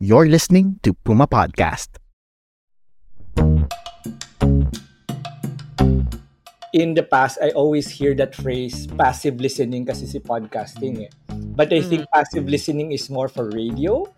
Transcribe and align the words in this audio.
You're 0.00 0.26
listening 0.26 0.80
to 0.82 0.92
Puma 0.92 1.26
Podcast. 1.26 2.02
in 6.74 6.92
the 6.92 7.06
past, 7.06 7.38
I 7.40 7.50
always 7.54 7.88
hear 7.88 8.14
that 8.18 8.34
phrase, 8.34 8.90
passive 8.98 9.38
listening 9.38 9.86
kasi 9.86 10.10
si 10.10 10.18
podcasting 10.18 11.06
eh. 11.06 11.12
But 11.54 11.70
I 11.70 11.80
think 11.80 12.02
passive 12.10 12.50
listening 12.50 12.90
is 12.90 13.06
more 13.08 13.30
for 13.30 13.48
radio. 13.54 14.10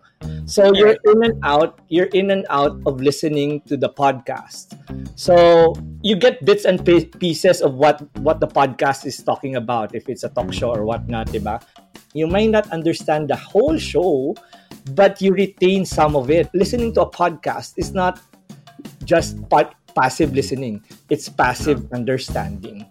So 0.49 0.73
you're 0.73 0.97
in 1.05 1.21
and 1.21 1.37
out, 1.45 1.77
you're 1.93 2.09
in 2.17 2.33
and 2.33 2.49
out 2.49 2.81
of 2.89 2.97
listening 2.97 3.61
to 3.69 3.77
the 3.77 3.93
podcast. 3.93 4.73
So 5.13 5.77
you 6.01 6.17
get 6.17 6.41
bits 6.41 6.65
and 6.65 6.81
pieces 6.81 7.61
of 7.61 7.77
what 7.77 8.01
what 8.25 8.41
the 8.41 8.49
podcast 8.49 9.05
is 9.05 9.21
talking 9.21 9.53
about, 9.53 9.93
if 9.93 10.09
it's 10.09 10.25
a 10.25 10.33
talk 10.33 10.49
show 10.49 10.73
or 10.73 10.81
whatnot, 10.81 11.29
diba? 11.29 11.61
You 12.17 12.25
might 12.25 12.49
not 12.49 12.65
understand 12.73 13.29
the 13.29 13.37
whole 13.37 13.77
show, 13.77 14.33
but 14.91 15.21
you 15.21 15.33
retain 15.33 15.85
some 15.85 16.15
of 16.15 16.29
it. 16.29 16.49
Listening 16.53 16.93
to 16.93 17.01
a 17.01 17.09
podcast 17.09 17.73
is 17.77 17.93
not 17.93 18.21
just 19.03 19.37
pod- 19.49 19.75
passive 19.95 20.33
listening, 20.33 20.83
it's 21.09 21.29
passive 21.29 21.91
understanding. 21.91 22.85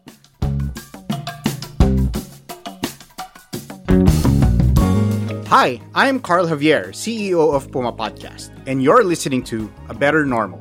Hi, 5.46 5.80
I'm 5.94 6.18
Carl 6.20 6.46
Javier, 6.46 6.90
CEO 6.90 7.54
of 7.54 7.70
Puma 7.70 7.92
Podcast, 7.92 8.50
and 8.66 8.82
you're 8.82 9.04
listening 9.04 9.42
to 9.44 9.72
A 9.88 9.94
Better 9.94 10.26
Normal. 10.26 10.60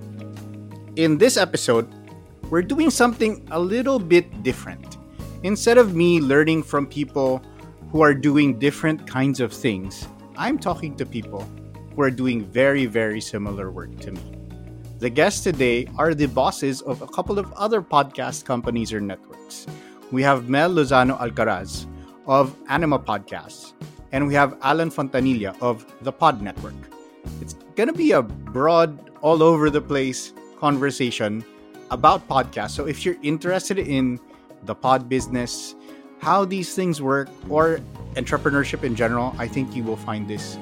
In 0.96 1.18
this 1.18 1.38
episode, 1.38 1.90
we're 2.50 2.62
doing 2.62 2.92
something 2.92 3.46
a 3.50 3.60
little 3.60 3.98
bit 3.98 4.44
different. 4.44 4.98
Instead 5.42 5.78
of 5.78 5.96
me 5.96 6.22
learning 6.22 6.64
from 6.64 6.86
people 6.86 7.42
who 7.92 8.02
are 8.02 8.14
doing 8.14 8.60
different 8.60 9.08
kinds 9.08 9.40
of 9.40 9.52
things, 9.52 10.08
I'm 10.38 10.60
talking 10.60 10.96
to 10.98 11.06
people 11.06 11.48
who 11.96 12.02
are 12.02 12.12
doing 12.12 12.44
very, 12.46 12.86
very 12.86 13.22
similar 13.22 13.72
work 13.72 13.98
to 14.00 14.12
me. 14.12 14.22
The 15.00 15.10
guests 15.10 15.44
today 15.44 15.88
are 15.98 16.14
the 16.14 16.26
bosses 16.28 16.82
of 16.82 17.02
a 17.02 17.08
couple 17.08 17.40
of 17.40 17.52
other 17.54 17.82
podcast 17.82 18.44
companies 18.44 18.92
or 18.92 19.00
networks. 19.00 19.66
We 20.12 20.24
have 20.24 20.50
Mel 20.50 20.72
Lozano 20.72 21.18
Alcaraz 21.20 21.86
of 22.28 22.56
Anima 22.70 23.00
Podcasts, 23.00 23.74
and 24.12 24.28
we 24.28 24.34
have 24.34 24.58
Alan 24.62 24.90
Fontanilla 24.90 25.56
of 25.62 25.86
the 26.02 26.12
Pod 26.12 26.42
Network. 26.42 26.76
It's 27.42 27.54
going 27.76 27.88
to 27.88 27.94
be 27.94 28.12
a 28.12 28.22
broad, 28.22 29.12
all 29.22 29.42
over 29.42 29.70
the 29.70 29.82
place 29.82 30.34
conversation 30.60 31.44
about 31.92 32.28
podcasts. 32.28 32.72
So 32.72 32.88
if 32.88 33.06
you're 33.06 33.18
interested 33.22 33.80
in 33.80 34.20
the 34.64 34.76
pod 34.76 35.08
business, 35.08 35.76
how 36.26 36.44
these 36.44 36.74
things 36.74 37.04
work, 37.04 37.30
or 37.54 37.78
entrepreneurship 38.18 38.82
in 38.84 38.96
general, 38.98 39.36
I 39.38 39.48
think 39.48 39.76
you 39.78 39.84
will 39.84 39.96
find 39.96 40.28
this 40.28 40.58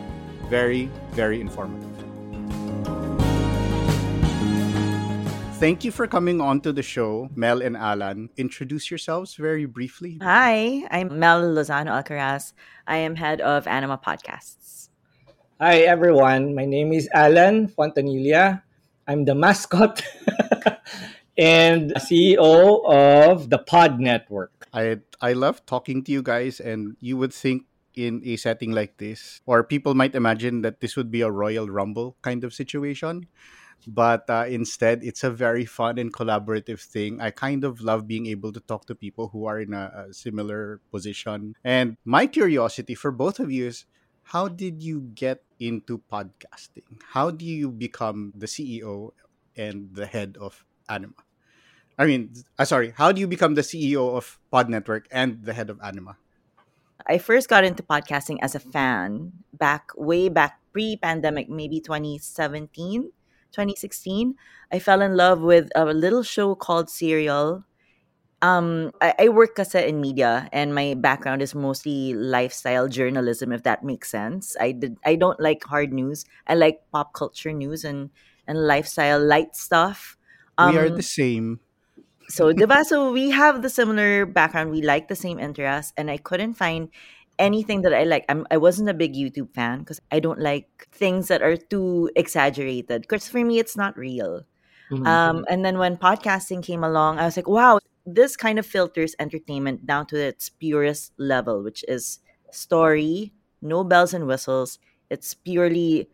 very, 0.52 0.92
very 1.16 1.40
informative. 1.40 1.88
Thank 5.64 5.88
you 5.88 5.92
for 5.96 6.06
coming 6.06 6.42
on 6.42 6.60
to 6.68 6.74
the 6.74 6.84
show, 6.84 7.30
Mel 7.34 7.62
and 7.62 7.78
Alan. 7.78 8.28
Introduce 8.36 8.92
yourselves 8.92 9.36
very 9.36 9.64
briefly. 9.64 10.20
Hi, 10.22 10.84
I'm 10.92 11.18
Mel 11.18 11.40
Lozano 11.56 11.96
Alcaraz. 11.96 12.52
I 12.86 12.98
am 12.98 13.16
head 13.16 13.40
of 13.40 13.66
Anima 13.66 13.96
Podcasts. 13.96 14.90
Hi 15.62 15.88
everyone, 15.88 16.54
my 16.54 16.66
name 16.66 16.92
is 16.92 17.08
Alan 17.14 17.72
Fontanilla. 17.72 18.62
I'm 19.08 19.24
the 19.24 19.34
mascot 19.34 20.04
and 21.38 21.94
CEO 21.96 22.86
of 22.86 23.50
the 23.50 23.58
Pod 23.58 24.00
Network. 24.00 24.68
I 24.74 25.00
I 25.22 25.34
love 25.34 25.66
talking 25.66 26.04
to 26.04 26.12
you 26.12 26.22
guys, 26.22 26.60
and 26.60 26.98
you 27.00 27.18
would 27.18 27.34
think 27.34 27.66
in 27.96 28.22
a 28.26 28.36
setting 28.38 28.72
like 28.72 28.98
this, 28.98 29.42
or 29.46 29.64
people 29.64 29.94
might 29.94 30.16
imagine 30.16 30.62
that 30.62 30.82
this 30.82 30.96
would 30.96 31.12
be 31.12 31.22
a 31.22 31.32
Royal 31.32 31.70
Rumble 31.70 32.18
kind 32.22 32.44
of 32.44 32.54
situation. 32.54 33.28
But 33.86 34.30
uh, 34.30 34.46
instead, 34.48 35.04
it's 35.04 35.24
a 35.24 35.32
very 35.32 35.66
fun 35.66 35.98
and 35.98 36.14
collaborative 36.14 36.80
thing. 36.80 37.20
I 37.20 37.32
kind 37.32 37.64
of 37.64 37.82
love 37.82 38.08
being 38.08 38.28
able 38.28 38.54
to 38.54 38.62
talk 38.62 38.86
to 38.88 38.96
people 38.96 39.28
who 39.28 39.46
are 39.46 39.60
in 39.60 39.74
a, 39.74 40.08
a 40.08 40.14
similar 40.14 40.80
position. 40.90 41.54
And 41.66 41.98
my 42.06 42.28
curiosity 42.28 42.96
for 42.96 43.12
both 43.12 43.40
of 43.40 43.52
you 43.52 43.68
is 43.68 43.86
how 44.24 44.48
did 44.48 44.82
you 44.82 45.02
get 45.02 45.44
into 45.60 46.02
podcasting? 46.12 47.04
How 47.12 47.30
do 47.30 47.44
you 47.44 47.72
become 47.72 48.32
the 48.36 48.48
CEO 48.48 49.12
and 49.58 49.90
the 49.94 50.06
head 50.06 50.38
of 50.40 50.64
Anima? 50.90 51.14
I 51.98 52.06
mean, 52.06 52.34
uh, 52.58 52.66
sorry, 52.66 52.94
how 52.98 53.12
do 53.12 53.22
you 53.22 53.28
become 53.28 53.56
the 53.56 53.62
CEO 53.62 54.16
of 54.18 54.40
Pod 54.50 54.70
Network 54.70 55.08
and 55.12 55.44
the 55.44 55.54
head 55.54 55.70
of 55.70 55.80
Anima? 55.84 56.18
I 57.06 57.18
first 57.18 57.50
got 57.50 57.64
into 57.64 57.84
podcasting 57.84 58.40
as 58.42 58.56
a 58.56 58.60
fan 58.60 59.32
back 59.54 59.92
way 59.96 60.30
back 60.30 60.60
pre-pandemic, 60.72 61.50
maybe 61.50 61.80
2017, 61.80 63.12
2016. 63.52 64.36
I 64.72 64.80
fell 64.80 65.02
in 65.02 65.16
love 65.16 65.42
with 65.42 65.70
a 65.76 65.86
little 65.86 66.24
show 66.24 66.56
called 66.56 66.90
Serial. 66.90 67.64
Um, 68.42 68.92
I, 69.00 69.14
I 69.20 69.30
work 69.30 69.56
kasi 69.56 69.88
in 69.88 70.02
media, 70.02 70.50
and 70.52 70.76
my 70.76 70.96
background 70.96 71.42
is 71.42 71.56
mostly 71.56 72.14
lifestyle 72.14 72.88
journalism. 72.90 73.54
If 73.54 73.64
that 73.64 73.84
makes 73.84 74.12
sense, 74.12 74.58
I 74.60 74.74
did. 74.74 74.98
I 75.06 75.16
don't 75.16 75.40
like 75.40 75.64
hard 75.64 75.94
news. 75.94 76.26
I 76.48 76.56
like 76.56 76.84
pop 76.92 77.14
culture 77.14 77.54
news 77.54 77.86
and 77.86 78.10
and 78.48 78.68
lifestyle 78.68 79.24
light 79.24 79.56
stuff. 79.56 80.18
We 80.60 80.78
are 80.78 80.90
Um, 80.90 80.96
the 80.96 81.04
same. 81.04 81.60
so, 82.28 82.54
diba? 82.54 82.84
So 82.86 83.12
we 83.12 83.32
have 83.32 83.62
the 83.62 83.70
similar 83.70 84.26
background. 84.26 84.72
We 84.72 84.82
like 84.82 85.08
the 85.08 85.16
same 85.16 85.40
interests, 85.40 85.94
and 85.98 86.10
I 86.10 86.18
couldn't 86.18 86.54
find 86.56 86.90
anything 87.40 87.82
that 87.82 87.94
I 87.94 88.04
like. 88.04 88.26
I'm, 88.30 88.48
I 88.52 88.58
wasn't 88.58 88.90
a 88.90 88.94
big 88.94 89.14
YouTube 89.14 89.54
fan 89.54 89.80
because 89.80 90.00
I 90.12 90.20
don't 90.20 90.40
like 90.40 90.88
things 90.92 91.28
that 91.28 91.42
are 91.42 91.58
too 91.58 92.10
exaggerated. 92.16 93.02
Because 93.04 93.28
for 93.28 93.44
me, 93.44 93.60
it's 93.60 93.76
not 93.78 93.98
real. 93.98 94.44
Mhm. 94.92 95.08
Um, 95.08 95.46
and 95.50 95.66
then 95.66 95.78
when 95.78 95.98
podcasting 95.98 96.64
came 96.64 96.84
along, 96.84 97.20
I 97.20 97.26
was 97.26 97.38
like, 97.38 97.48
wow, 97.48 97.80
this 98.06 98.36
kind 98.38 98.60
of 98.60 98.66
filters 98.66 99.16
entertainment 99.20 99.86
down 99.86 100.06
to 100.08 100.18
its 100.18 100.50
purest 100.50 101.14
level, 101.18 101.64
which 101.64 101.84
is 101.88 102.20
story, 102.52 103.34
no 103.62 103.84
bells 103.84 104.14
and 104.14 104.28
whistles. 104.28 104.80
It's 105.10 105.34
purely 105.34 106.10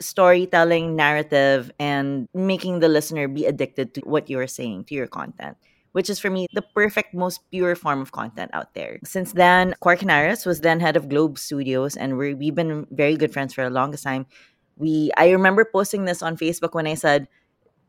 storytelling, 0.00 0.96
narrative, 0.96 1.70
and 1.78 2.28
making 2.34 2.80
the 2.80 2.88
listener 2.88 3.28
be 3.28 3.46
addicted 3.46 3.94
to 3.94 4.00
what 4.02 4.30
you 4.30 4.38
are 4.38 4.46
saying, 4.46 4.84
to 4.84 4.94
your 4.94 5.06
content. 5.06 5.56
Which 5.92 6.10
is 6.10 6.20
for 6.20 6.30
me 6.30 6.46
the 6.52 6.62
perfect, 6.62 7.14
most 7.14 7.40
pure 7.50 7.74
form 7.74 8.00
of 8.00 8.12
content 8.12 8.50
out 8.52 8.74
there. 8.74 9.00
Since 9.04 9.32
then, 9.32 9.74
Quark 9.80 10.00
Henares 10.00 10.46
was 10.46 10.60
then 10.60 10.80
head 10.80 10.96
of 10.96 11.08
Globe 11.08 11.38
Studios, 11.38 11.96
and 11.96 12.18
we 12.18 12.34
we've 12.34 12.54
been 12.54 12.86
very 12.90 13.16
good 13.16 13.32
friends 13.32 13.54
for 13.54 13.64
the 13.64 13.70
longest 13.70 14.04
time. 14.04 14.26
We 14.76 15.10
I 15.16 15.30
remember 15.30 15.64
posting 15.64 16.04
this 16.04 16.22
on 16.22 16.36
Facebook 16.36 16.74
when 16.74 16.86
I 16.86 16.94
said, 16.94 17.26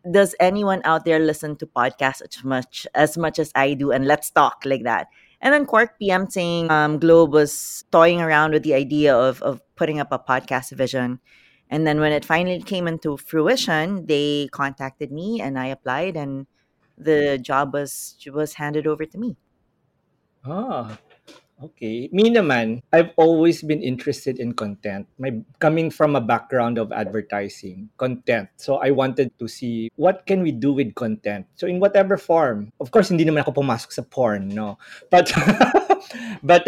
does 0.09 0.33
anyone 0.39 0.81
out 0.85 1.05
there 1.05 1.19
listen 1.19 1.55
to 1.57 1.67
podcasts 1.67 2.21
as 2.21 2.43
much 2.43 2.87
as 2.95 3.17
much 3.17 3.37
as 3.37 3.51
I 3.53 3.73
do? 3.73 3.91
And 3.91 4.07
let's 4.07 4.31
talk 4.31 4.63
like 4.65 4.83
that. 4.83 5.07
And 5.41 5.53
then 5.53 5.65
Quark 5.65 5.99
PM 5.99 6.29
saying 6.29 6.71
um, 6.71 6.99
Globe 6.99 7.33
was 7.33 7.85
toying 7.91 8.21
around 8.21 8.53
with 8.53 8.63
the 8.63 8.73
idea 8.73 9.15
of 9.15 9.41
of 9.43 9.61
putting 9.75 9.99
up 9.99 10.11
a 10.11 10.19
podcast 10.19 10.69
division. 10.69 11.19
And 11.69 11.85
then 11.85 11.99
when 11.99 12.11
it 12.11 12.25
finally 12.25 12.61
came 12.61 12.87
into 12.87 13.17
fruition, 13.17 14.05
they 14.05 14.49
contacted 14.51 15.11
me 15.11 15.41
and 15.41 15.57
I 15.57 15.67
applied 15.67 16.17
and 16.17 16.47
the 16.97 17.37
job 17.37 17.73
was 17.73 18.17
was 18.33 18.55
handed 18.55 18.87
over 18.87 19.05
to 19.05 19.17
me. 19.17 19.37
Ah, 20.43 20.97
Okay. 21.59 22.07
Me 22.15 22.31
naman, 22.31 22.79
I've 22.95 23.11
always 23.19 23.59
been 23.59 23.83
interested 23.83 24.39
in 24.39 24.55
content. 24.55 25.11
My 25.19 25.43
coming 25.59 25.91
from 25.91 26.15
a 26.15 26.23
background 26.23 26.79
of 26.79 26.95
advertising, 26.95 27.91
content. 27.99 28.47
So 28.55 28.79
I 28.79 28.95
wanted 28.95 29.35
to 29.43 29.47
see 29.51 29.91
what 29.99 30.23
can 30.23 30.39
we 30.39 30.55
do 30.55 30.71
with 30.71 30.95
content. 30.95 31.51
So 31.59 31.67
in 31.67 31.83
whatever 31.83 32.15
form. 32.15 32.71
Of 32.79 32.95
course, 32.95 33.11
hindi 33.11 33.27
naman 33.27 33.43
ako 33.43 33.59
pumasok 33.59 33.91
sa 33.91 34.07
porn, 34.07 34.55
no. 34.55 34.79
But 35.11 35.35
but 36.47 36.63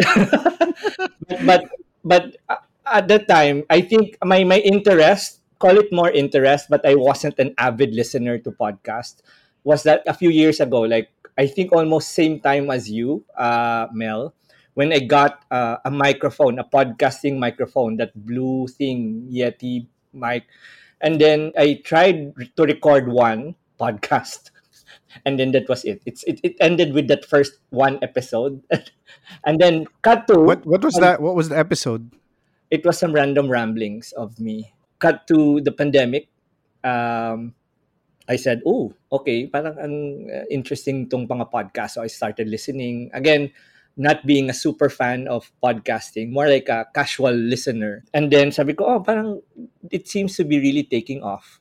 but 1.40 1.62
but 2.04 2.24
uh, 2.52 2.60
at 2.86 3.08
that 3.08 3.28
time, 3.28 3.64
I 3.70 3.80
think 3.82 4.16
my 4.24 4.44
my 4.44 4.58
interest, 4.58 5.40
call 5.58 5.78
it 5.78 5.92
more 5.92 6.10
interest, 6.10 6.66
but 6.70 6.84
I 6.86 6.94
wasn't 6.94 7.38
an 7.38 7.54
avid 7.58 7.94
listener 7.94 8.38
to 8.38 8.50
podcast. 8.50 9.22
Was 9.64 9.82
that 9.84 10.02
a 10.06 10.14
few 10.14 10.30
years 10.30 10.58
ago, 10.58 10.82
like 10.82 11.10
I 11.38 11.46
think 11.46 11.72
almost 11.72 12.12
same 12.12 12.40
time 12.40 12.70
as 12.70 12.90
you, 12.90 13.24
uh, 13.38 13.86
Mel 13.92 14.34
when 14.74 14.92
I 14.92 15.00
got 15.00 15.44
uh, 15.50 15.76
a 15.84 15.90
microphone, 15.90 16.58
a 16.58 16.64
podcasting 16.64 17.38
microphone, 17.38 17.96
that 17.96 18.12
blue 18.14 18.66
thing, 18.68 19.28
Yeti 19.30 19.86
mic, 20.12 20.44
and 21.00 21.20
then 21.20 21.52
I 21.56 21.80
tried 21.84 22.32
to 22.56 22.62
record 22.64 23.08
one 23.08 23.54
podcast, 23.78 24.50
and 25.26 25.38
then 25.38 25.52
that 25.52 25.68
was 25.68 25.84
it. 25.84 26.00
It's 26.06 26.24
it, 26.24 26.40
it 26.42 26.56
ended 26.60 26.94
with 26.94 27.08
that 27.08 27.24
first 27.24 27.60
one 27.70 27.98
episode, 28.02 28.62
and 29.44 29.60
then 29.60 29.86
cut 30.00 30.26
to 30.28 30.40
What 30.40 30.64
what 30.64 30.84
was 30.84 30.94
that? 30.96 31.20
What 31.20 31.34
was 31.34 31.48
the 31.48 31.58
episode? 31.58 32.10
It 32.72 32.80
was 32.88 32.96
some 32.96 33.12
random 33.12 33.52
ramblings 33.52 34.16
of 34.16 34.40
me. 34.40 34.72
Cut 34.96 35.28
to 35.28 35.60
the 35.60 35.76
pandemic. 35.76 36.32
Um, 36.80 37.52
I 38.24 38.40
said, 38.40 38.64
"Oh, 38.64 38.96
okay, 39.12 39.44
parang 39.44 39.76
ang 39.76 39.96
uh, 40.32 40.48
interesting 40.48 41.04
tong 41.12 41.28
mga 41.28 41.52
podcast." 41.52 42.00
So 42.00 42.02
I 42.02 42.08
started 42.08 42.48
listening. 42.48 43.12
Again, 43.12 43.52
not 43.96 44.24
being 44.24 44.48
a 44.48 44.56
super 44.56 44.88
fan 44.88 45.28
of 45.28 45.52
podcasting, 45.60 46.32
more 46.32 46.48
like 46.48 46.68
a 46.72 46.88
casual 46.94 47.32
listener. 47.32 48.04
And 48.14 48.32
then 48.32 48.52
sabi 48.52 48.72
ko, 48.72 48.84
oh, 48.88 49.00
parang 49.00 49.42
it 49.90 50.08
seems 50.08 50.36
to 50.36 50.44
be 50.44 50.56
really 50.56 50.84
taking 50.84 51.22
off. 51.22 51.60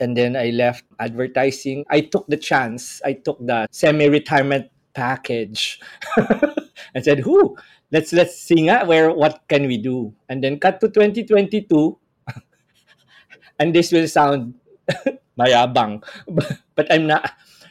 And 0.00 0.16
then 0.16 0.36
I 0.36 0.50
left 0.50 0.84
advertising. 0.98 1.84
I 1.88 2.02
took 2.02 2.26
the 2.26 2.36
chance. 2.36 3.00
I 3.04 3.14
took 3.14 3.38
the 3.38 3.66
semi-retirement 3.70 4.68
package 4.92 5.80
and 6.94 7.04
said, 7.04 7.20
"Who? 7.20 7.56
Let's 7.90 8.12
let's 8.12 8.36
see 8.36 8.66
nga 8.66 8.84
where 8.84 9.12
what 9.12 9.44
can 9.48 9.66
we 9.66 9.78
do?" 9.78 10.14
And 10.28 10.42
then 10.42 10.58
cut 10.58 10.80
to 10.80 10.88
2022. 10.88 11.98
and 13.60 13.74
this 13.74 13.92
will 13.92 14.08
sound 14.08 14.54
mayabang, 15.38 16.02
but 16.76 16.86
I'm 16.90 17.06
not 17.06 17.24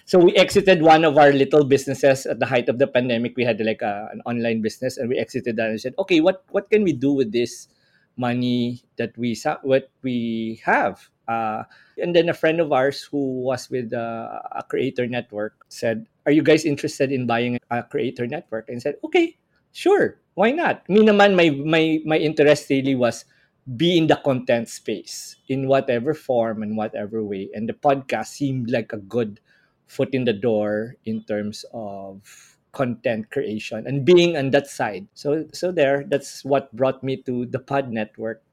so 0.05 0.21
we 0.21 0.37
exited 0.37 0.85
one 0.85 1.03
of 1.03 1.17
our 1.17 1.33
little 1.33 1.65
businesses 1.65 2.25
at 2.29 2.39
the 2.39 2.45
height 2.45 2.69
of 2.69 2.77
the 2.77 2.85
pandemic. 2.85 3.33
We 3.35 3.43
had 3.43 3.59
like 3.59 3.81
a, 3.81 4.07
an 4.13 4.21
online 4.25 4.61
business, 4.61 4.97
and 4.97 5.09
we 5.09 5.17
exited 5.17 5.57
that 5.57 5.73
and 5.73 5.81
said, 5.81 5.97
"Okay, 5.97 6.21
what 6.21 6.45
what 6.53 6.69
can 6.69 6.85
we 6.85 6.93
do 6.93 7.11
with 7.13 7.33
this 7.33 7.67
money 8.15 8.85
that 8.97 9.17
we 9.17 9.33
what 9.65 9.89
we 10.05 10.61
have?" 10.63 11.09
Uh, 11.27 11.63
and 11.97 12.15
then 12.15 12.29
a 12.29 12.33
friend 12.37 12.59
of 12.59 12.71
ours 12.71 13.01
who 13.01 13.41
was 13.41 13.69
with 13.69 13.93
uh, 13.93 14.39
a 14.51 14.63
creator 14.67 15.07
network 15.07 15.65
said, 15.69 16.05
"Are 16.25 16.31
you 16.31 16.43
guys 16.43 16.65
interested 16.65 17.11
in 17.11 17.25
buying 17.25 17.57
a 17.71 17.83
creator 17.83 18.27
network?" 18.27 18.69
And 18.69 18.81
said, 18.81 18.97
"Okay, 19.03 19.37
sure, 19.71 20.21
why 20.35 20.51
not?" 20.51 20.87
Me 20.89 21.01
naman, 21.01 21.35
my 21.35 21.49
my 21.51 21.99
my 22.05 22.17
interest 22.17 22.69
really 22.69 22.95
was 22.95 23.25
be 23.65 23.97
in 23.97 24.05
the 24.05 24.21
content 24.21 24.69
space 24.69 25.37
in 25.49 25.67
whatever 25.67 26.13
form 26.13 26.61
and 26.61 26.77
whatever 26.77 27.23
way, 27.23 27.49
and 27.53 27.67
the 27.67 27.77
podcast 27.77 28.29
seemed 28.33 28.69
like 28.69 28.93
a 28.93 29.01
good 29.01 29.39
foot 29.87 30.13
in 30.13 30.25
the 30.25 30.33
door 30.33 30.95
in 31.05 31.23
terms 31.25 31.65
of 31.73 32.54
content 32.75 33.31
creation 33.31 33.87
and 33.87 34.03
being 34.03 34.35
on 34.35 34.51
that 34.51 34.67
side. 34.67 35.07
So 35.15 35.47
so 35.55 35.71
there, 35.71 36.03
that's 36.03 36.43
what 36.43 36.69
brought 36.75 37.01
me 37.01 37.23
to 37.23 37.47
the 37.47 37.57
Pod 37.57 37.89
Network. 37.89 38.43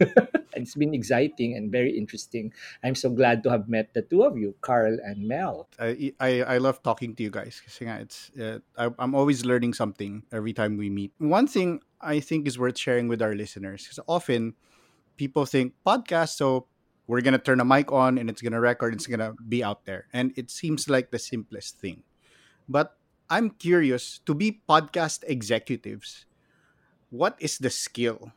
it's 0.56 0.76
been 0.76 0.92
exciting 0.94 1.56
and 1.56 1.72
very 1.72 1.96
interesting. 1.96 2.52
I'm 2.84 2.94
so 2.94 3.08
glad 3.08 3.42
to 3.44 3.50
have 3.50 3.68
met 3.68 3.92
the 3.92 4.04
two 4.04 4.22
of 4.22 4.36
you, 4.36 4.54
Carl 4.60 5.00
and 5.00 5.26
Mel. 5.26 5.66
I 5.80 6.12
I, 6.20 6.30
I 6.44 6.56
love 6.60 6.84
talking 6.84 7.16
to 7.16 7.24
you 7.24 7.32
guys 7.32 7.64
nga 7.80 8.04
it's 8.04 8.30
uh, 8.36 8.60
I, 8.76 8.92
I'm 9.00 9.16
always 9.16 9.48
learning 9.48 9.72
something 9.72 10.28
every 10.30 10.52
time 10.52 10.76
we 10.76 10.92
meet. 10.92 11.16
One 11.16 11.48
thing 11.48 11.80
I 12.04 12.20
think 12.20 12.46
is 12.46 12.60
worth 12.60 12.76
sharing 12.76 13.08
with 13.08 13.24
our 13.24 13.32
listeners 13.32 13.88
because 13.88 14.00
often 14.04 14.54
people 15.16 15.44
think 15.44 15.72
podcast 15.84 16.36
so 16.36 16.68
we're 17.08 17.20
gonna 17.24 17.40
turn 17.40 17.60
a 17.60 17.64
mic 17.64 17.92
on 17.92 18.16
and 18.16 18.28
it's 18.28 18.40
gonna 18.40 18.60
record 18.60 18.92
it's 18.94 19.08
gonna 19.08 19.36
be 19.48 19.64
out 19.64 19.84
there 19.84 20.06
and 20.12 20.32
it 20.36 20.48
seems 20.48 20.88
like 20.88 21.10
the 21.10 21.18
simplest 21.20 21.76
thing 21.76 22.04
but 22.68 22.99
i'm 23.30 23.50
curious 23.50 24.20
to 24.26 24.34
be 24.34 24.60
podcast 24.68 25.24
executives 25.26 26.26
what 27.10 27.36
is 27.38 27.58
the 27.58 27.70
skill? 27.70 28.32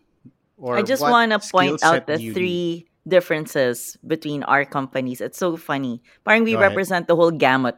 Or 0.57 0.77
i 0.77 0.81
just 0.81 1.01
want 1.01 1.31
to 1.31 1.39
point 1.39 1.81
out 1.83 2.05
the 2.05 2.17
three 2.17 2.85
need? 2.85 2.89
differences 3.07 3.97
between 4.05 4.43
our 4.43 4.65
companies. 4.65 5.21
It's 5.21 5.37
so 5.37 5.57
funny. 5.57 6.01
Parang 6.25 6.43
we 6.43 6.55
represent 6.55 7.07
the 7.07 7.15
whole 7.15 7.31
gamut 7.31 7.77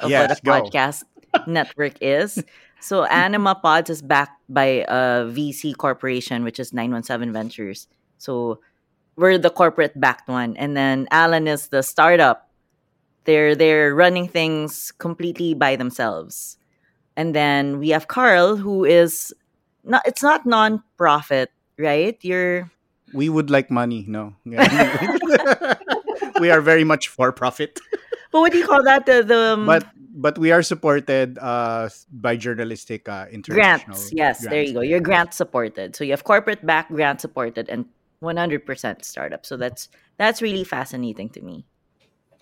of 0.00 0.10
yes, 0.10 0.28
what 0.28 0.38
a 0.38 0.42
go. 0.42 0.50
podcast 0.50 1.04
network 1.46 1.94
is. 2.00 2.42
So 2.80 3.04
anima 3.04 3.54
pods 3.54 3.88
is 3.88 4.02
backed 4.02 4.40
by 4.48 4.84
uh, 4.84 5.24
a 5.24 5.30
vc 5.30 5.76
corporation 5.76 6.44
which 6.44 6.58
is 6.58 6.72
917 6.72 7.32
ventures. 7.32 7.88
So 8.18 8.60
we're 9.16 9.38
the 9.38 9.50
corporate 9.50 9.98
backed 10.00 10.28
one. 10.28 10.56
And 10.56 10.76
then 10.76 11.08
alan 11.10 11.46
is 11.46 11.68
the 11.68 11.82
startup 11.82 12.50
they're 13.24 13.54
they're 13.54 13.94
running 13.94 14.28
things 14.28 14.92
completely 14.98 15.54
by 15.54 15.76
themselves. 15.76 16.58
And 17.16 17.34
then 17.34 17.78
we 17.78 17.90
have 17.90 18.08
carl 18.08 18.56
who 18.56 18.84
is 18.84 19.32
not 19.84 20.02
it's 20.06 20.22
not 20.22 20.46
non-profit 20.46 21.50
right? 21.78 22.16
You're 22.22 22.70
we 23.12 23.28
would 23.28 23.50
like 23.50 23.70
money 23.70 24.04
no. 24.08 24.34
We 26.40 26.50
are 26.50 26.60
very 26.60 26.84
much 26.84 27.08
for 27.08 27.32
profit. 27.32 27.80
But 28.32 28.40
what 28.40 28.52
do 28.52 28.58
you 28.58 28.66
call 28.66 28.82
that? 28.82 29.06
The, 29.06 29.22
the 29.22 29.54
um, 29.54 29.66
but 29.66 29.86
but 30.14 30.38
we 30.38 30.50
are 30.50 30.62
supported 30.62 31.38
uh, 31.38 31.88
by 32.10 32.36
journalistic 32.36 33.08
uh, 33.08 33.26
international 33.30 33.94
grants 33.94 34.12
yes 34.12 34.40
grants. 34.40 34.50
there 34.50 34.62
you 34.62 34.74
go. 34.74 34.80
You're 34.80 35.00
grant 35.00 35.34
supported. 35.34 35.94
So 35.94 36.02
you 36.02 36.10
have 36.10 36.24
corporate 36.24 36.64
back 36.66 36.88
grant 36.88 37.20
supported 37.20 37.68
and 37.68 37.86
100% 38.22 39.04
startup. 39.04 39.46
So 39.46 39.56
that's 39.56 39.88
that's 40.16 40.42
really 40.42 40.64
fascinating 40.64 41.28
to 41.30 41.42
me. 41.42 41.66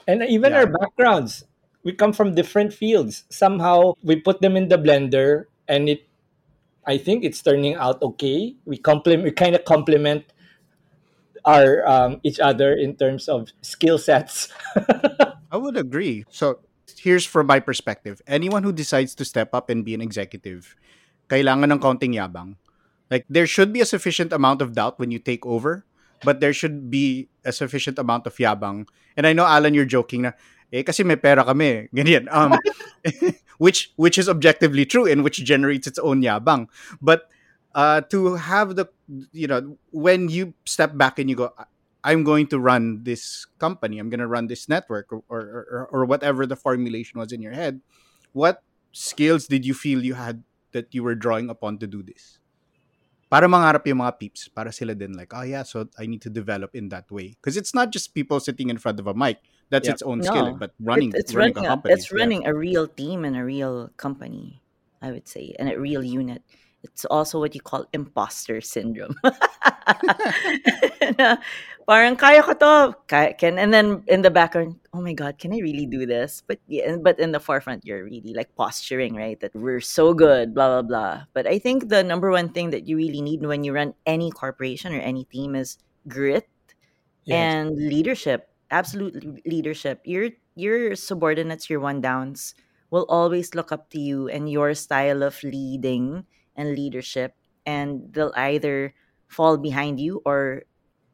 And 0.07 0.23
even 0.23 0.53
yeah. 0.53 0.59
our 0.59 0.67
backgrounds, 0.67 1.45
we 1.83 1.93
come 1.93 2.13
from 2.13 2.35
different 2.35 2.73
fields. 2.73 3.25
Somehow 3.31 3.95
we 4.03 4.17
put 4.17 4.41
them 4.41 4.57
in 4.57 4.69
the 4.69 4.79
blender 4.79 5.47
and 5.69 5.89
it 5.89 6.07
I 6.85 6.99
think 6.99 7.23
it's 7.23 7.41
turning 7.43 7.75
out 7.75 8.03
okay. 8.03 8.57
We 8.65 8.79
complement 8.79 9.23
we 9.23 9.31
kind 9.31 9.55
of 9.55 9.65
complement 9.65 10.27
our 11.45 11.87
um, 11.87 12.21
each 12.23 12.39
other 12.39 12.75
in 12.75 12.97
terms 12.97 13.29
of 13.29 13.51
skill 13.63 13.99
sets. 13.99 14.49
I 15.53 15.57
would 15.57 15.77
agree. 15.77 16.25
So 16.31 16.59
here's 16.99 17.27
from 17.27 17.47
my 17.47 17.61
perspective. 17.61 18.23
Anyone 18.27 18.63
who 18.63 18.73
decides 18.73 19.15
to 19.17 19.25
step 19.25 19.55
up 19.55 19.71
and 19.71 19.85
be 19.85 19.95
an 19.95 20.01
executive, 20.01 20.75
kailangan 21.29 21.71
ng 21.71 21.79
kaunting 21.79 22.15
yabang. 22.15 22.57
Like 23.11 23.27
there 23.29 23.47
should 23.47 23.73
be 23.73 23.83
a 23.83 23.87
sufficient 23.87 24.33
amount 24.33 24.63
of 24.63 24.73
doubt 24.73 24.99
when 24.99 25.11
you 25.11 25.19
take 25.19 25.45
over, 25.45 25.85
but 26.25 26.41
there 26.41 26.53
should 26.53 26.91
be 26.91 27.29
a 27.45 27.53
sufficient 27.53 27.99
amount 27.99 28.27
of 28.27 28.37
yabang. 28.37 28.87
And 29.17 29.27
I 29.27 29.33
know 29.33 29.45
Alan 29.45 29.75
you're 29.75 29.89
joking 29.89 30.23
na 30.23 30.33
eh 30.73 30.83
kasi 30.83 31.03
may 31.05 31.17
pera 31.17 31.45
kami, 31.45 31.89
ganyan. 31.97 32.27
Um 32.31 32.57
which 33.63 33.93
which 33.97 34.19
is 34.19 34.29
objectively 34.29 34.87
true 34.87 35.07
and 35.07 35.23
which 35.23 35.45
generates 35.45 35.87
its 35.87 35.99
own 35.99 36.23
yabang. 36.23 36.69
But 37.01 37.29
uh 37.75 38.03
to 38.13 38.37
have 38.37 38.77
the 38.77 38.89
you 39.33 39.47
know 39.47 39.77
when 39.91 40.29
you 40.29 40.55
step 40.65 40.97
back 40.97 41.19
and 41.19 41.29
you 41.29 41.37
go 41.37 41.53
I'm 42.03 42.25
going 42.25 42.49
to 42.49 42.59
run 42.59 43.05
this 43.05 43.47
company, 43.59 43.99
I'm 43.99 44.11
going 44.11 44.21
to 44.21 44.27
run 44.27 44.49
this 44.49 44.69
network 44.69 45.13
or, 45.13 45.23
or, 45.31 45.89
or 45.91 46.05
whatever 46.05 46.47
the 46.47 46.57
formulation 46.57 47.21
was 47.21 47.31
in 47.31 47.41
your 47.41 47.53
head. 47.53 47.81
What 48.33 48.63
skills 48.91 49.47
did 49.47 49.65
you 49.65 49.73
feel 49.73 50.05
you 50.05 50.15
had 50.15 50.43
that 50.73 50.91
you 50.91 51.05
were 51.05 51.15
drawing 51.15 51.49
upon 51.49 51.79
to 51.79 51.87
do 51.87 52.03
this? 52.03 52.42
Para 53.33 53.49
mangarap 53.49 53.81
yung 53.89 54.05
mga 54.05 54.21
peeps, 54.21 54.53
para 54.53 54.69
sila 54.69 54.93
din 54.93 55.17
like, 55.17 55.33
oh 55.33 55.41
yeah, 55.41 55.65
so 55.65 55.89
I 55.97 56.05
need 56.05 56.21
to 56.21 56.29
develop 56.29 56.77
in 56.77 56.93
that 56.93 57.09
way. 57.09 57.33
Because 57.41 57.57
it's 57.57 57.73
not 57.73 57.89
just 57.89 58.13
people 58.13 58.37
sitting 58.45 58.69
in 58.69 58.77
front 58.77 59.01
of 59.01 59.09
a 59.09 59.17
mic. 59.17 59.41
That's 59.73 59.89
its 59.89 60.05
own 60.05 60.21
no. 60.21 60.29
skill, 60.29 60.53
but 60.61 60.77
running, 60.77 61.17
it, 61.17 61.25
it's 61.25 61.33
running, 61.33 61.57
running 61.57 61.65
a 61.65 61.73
company. 61.73 61.95
It's 61.97 62.13
running 62.13 62.43
yeah. 62.45 62.51
a 62.51 62.55
real 62.55 62.85
team 62.85 63.25
and 63.25 63.33
a 63.33 63.41
real 63.41 63.89
company, 63.97 64.61
I 65.01 65.17
would 65.17 65.25
say, 65.25 65.57
and 65.57 65.73
a 65.73 65.81
real 65.81 66.05
unit. 66.05 66.45
It's 66.85 67.09
also 67.09 67.41
what 67.41 67.55
you 67.57 67.63
call 67.65 67.89
imposter 67.97 68.61
syndrome. 68.61 69.17
parang 71.87 72.17
kaya 72.17 72.43
ko 72.43 72.53
to. 72.55 72.97
Kaya, 73.07 73.35
can, 73.35 73.59
and 73.59 73.73
then 73.73 74.03
in 74.07 74.23
the 74.23 74.31
background, 74.31 74.77
oh 74.93 75.01
my 75.01 75.13
God, 75.13 75.39
can 75.39 75.53
I 75.53 75.59
really 75.59 75.87
do 75.87 76.07
this? 76.07 76.43
But 76.47 76.59
yeah, 76.67 76.97
but 76.97 77.19
in 77.19 77.33
the 77.33 77.41
forefront, 77.41 77.85
you're 77.85 78.05
really 78.05 78.35
like 78.35 78.55
posturing, 78.57 79.15
right? 79.15 79.39
That 79.41 79.55
we're 79.55 79.81
so 79.81 80.15
good, 80.15 80.55
blah, 80.55 80.69
blah, 80.69 80.83
blah. 80.83 81.17
But 81.33 81.47
I 81.47 81.59
think 81.59 81.89
the 81.89 82.03
number 82.03 82.31
one 82.31 82.51
thing 82.51 82.71
that 82.71 82.89
you 82.89 82.97
really 82.97 83.21
need 83.21 83.45
when 83.45 83.65
you 83.65 83.73
run 83.73 83.95
any 84.07 84.31
corporation 84.31 84.95
or 84.95 85.01
any 85.01 85.25
team 85.25 85.55
is 85.55 85.79
grit 86.09 86.49
yes. 87.25 87.37
and 87.37 87.77
leadership. 87.77 88.49
Absolute 88.71 89.45
leadership. 89.47 90.01
Your 90.05 90.31
your 90.55 90.97
subordinates, 90.97 91.69
your 91.69 91.81
one 91.81 92.01
downs 92.01 92.55
will 92.91 93.07
always 93.09 93.55
look 93.55 93.73
up 93.73 93.89
to 93.91 94.01
you 94.01 94.29
and 94.29 94.51
your 94.51 94.75
style 94.75 95.23
of 95.23 95.43
leading 95.43 96.25
and 96.57 96.77
leadership, 96.77 97.35
and 97.65 98.13
they'll 98.13 98.37
either 98.37 98.95
fall 99.29 99.57
behind 99.57 99.99
you 99.99 100.21
or 100.25 100.65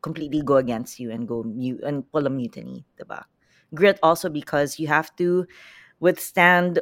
completely 0.03 0.43
go 0.43 0.57
against 0.57 1.01
you 1.01 1.11
and 1.11 1.27
go 1.27 1.43
mute 1.43 1.81
and 1.85 2.11
pull 2.13 2.27
a 2.27 2.31
mutiny, 2.31 2.85
diba? 3.01 3.25
Grit 3.75 3.99
also 4.03 4.29
because 4.29 4.79
you 4.79 4.87
have 4.89 5.15
to 5.17 5.47
withstand 6.01 6.81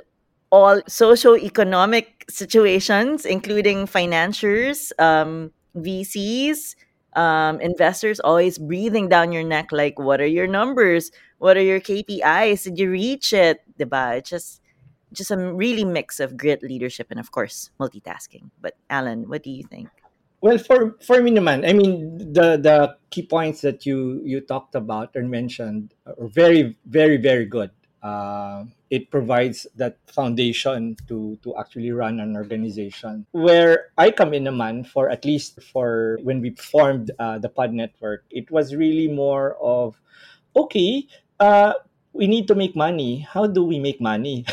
all 0.51 0.81
socio-economic 0.87 2.25
situations, 2.29 3.27
including 3.27 3.87
financiers, 3.87 4.93
um, 4.99 5.51
VCs, 5.77 6.77
um, 7.17 7.61
investors 7.61 8.21
always 8.21 8.59
breathing 8.59 9.09
down 9.09 9.33
your 9.33 9.43
neck 9.43 9.73
like, 9.73 9.99
what 9.99 10.21
are 10.21 10.27
your 10.27 10.47
numbers? 10.47 11.11
What 11.39 11.57
are 11.57 11.63
your 11.63 11.81
KPIs? 11.81 12.65
Did 12.65 12.79
you 12.79 12.91
reach 12.91 13.33
it? 13.33 13.61
Diba? 13.79 14.19
It's 14.19 14.31
just 14.31 14.61
just 15.13 15.31
a 15.31 15.37
really 15.37 15.85
mix 15.85 16.21
of 16.21 16.37
grit, 16.37 16.63
leadership, 16.63 17.07
and 17.11 17.19
of 17.19 17.31
course 17.31 17.71
multitasking. 17.81 18.51
But 18.61 18.75
Alan, 18.91 19.29
what 19.29 19.43
do 19.43 19.51
you 19.51 19.65
think? 19.65 19.89
Well, 20.47 20.63
for 20.63 20.95
for 21.03 21.19
me 21.19 21.35
naman, 21.35 21.67
I 21.67 21.75
mean 21.75 22.23
the 22.23 22.55
the 22.55 22.95
key 23.11 23.27
points 23.27 23.67
that 23.67 23.83
you 23.83 24.23
you 24.23 24.39
talked 24.39 24.79
about 24.79 25.19
and 25.19 25.27
mentioned 25.27 25.91
are 26.07 26.15
very 26.31 26.79
very 26.87 27.19
very 27.19 27.51
good. 27.51 27.75
Uh, 27.99 28.71
it 28.87 29.11
provides 29.11 29.67
that 29.75 29.99
foundation 30.07 30.95
to 31.11 31.35
to 31.43 31.51
actually 31.59 31.91
run 31.91 32.23
an 32.23 32.39
organization. 32.39 33.27
Where 33.35 33.91
I 33.99 34.15
come 34.15 34.39
in 34.39 34.47
naman 34.47 34.87
for 34.87 35.11
at 35.11 35.27
least 35.27 35.59
for 35.67 36.23
when 36.23 36.39
we 36.39 36.55
formed 36.55 37.11
uh, 37.19 37.43
the 37.43 37.51
Pod 37.51 37.75
Network, 37.75 38.23
it 38.31 38.47
was 38.47 38.71
really 38.71 39.11
more 39.11 39.59
of 39.59 39.99
okay. 40.55 41.11
Uh, 41.43 41.75
we 42.15 42.31
need 42.31 42.47
to 42.47 42.55
make 42.55 42.79
money. 42.79 43.27
How 43.27 43.51
do 43.51 43.67
we 43.67 43.83
make 43.83 43.99
money? 43.99 44.47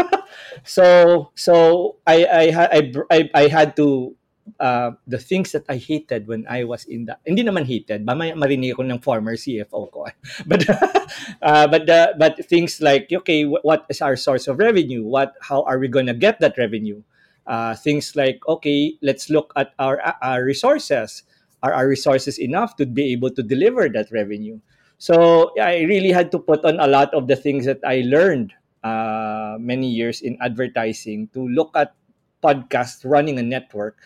so 0.64 1.28
so 1.36 2.00
I 2.08 2.24
I 2.24 2.44
I 2.48 2.80
I, 3.12 3.18
I 3.36 3.44
had 3.52 3.76
to 3.76 4.16
uh, 4.60 4.92
the 5.06 5.18
things 5.18 5.52
that 5.52 5.64
I 5.68 5.76
hated 5.76 6.26
when 6.26 6.46
I 6.48 6.64
was 6.64 6.84
in 6.84 7.06
the 7.06 7.16
hindi 7.26 7.42
naman 7.42 7.64
hated 7.64 8.04
mamaya 8.04 8.36
marinig 8.36 8.76
ako 8.76 8.84
ng 8.84 9.00
former 9.00 9.34
CFO 9.36 9.90
ko. 9.90 10.06
But 10.50 10.68
uh, 11.42 11.66
but 11.66 11.86
the, 11.86 12.14
but 12.18 12.34
things 12.46 12.80
like 12.80 13.08
okay 13.10 13.44
what 13.44 13.86
is 13.88 14.00
our 14.00 14.16
source 14.16 14.46
of 14.48 14.58
revenue? 14.58 15.04
What 15.04 15.34
how 15.40 15.62
are 15.64 15.78
we 15.78 15.88
going 15.88 16.06
to 16.06 16.16
get 16.16 16.40
that 16.40 16.56
revenue? 16.58 17.02
Uh, 17.44 17.76
things 17.76 18.16
like 18.16 18.40
okay 18.48 18.96
let's 19.02 19.28
look 19.28 19.52
at 19.56 19.72
our 19.78 20.00
our 20.20 20.44
resources. 20.44 21.24
Are 21.64 21.72
our 21.72 21.88
resources 21.88 22.36
enough 22.36 22.76
to 22.76 22.84
be 22.84 23.16
able 23.16 23.32
to 23.32 23.42
deliver 23.42 23.88
that 23.88 24.12
revenue? 24.12 24.60
So 25.00 25.50
I 25.56 25.88
really 25.88 26.12
had 26.12 26.28
to 26.32 26.38
put 26.38 26.60
on 26.64 26.76
a 26.76 26.86
lot 26.86 27.08
of 27.16 27.24
the 27.24 27.36
things 27.36 27.64
that 27.64 27.80
I 27.80 28.04
learned 28.04 28.52
uh, 28.84 29.56
many 29.56 29.88
years 29.88 30.20
in 30.20 30.36
advertising 30.44 31.32
to 31.32 31.48
look 31.48 31.72
at 31.72 31.96
podcast 32.44 33.08
running 33.08 33.40
a 33.40 33.42
network 33.42 33.96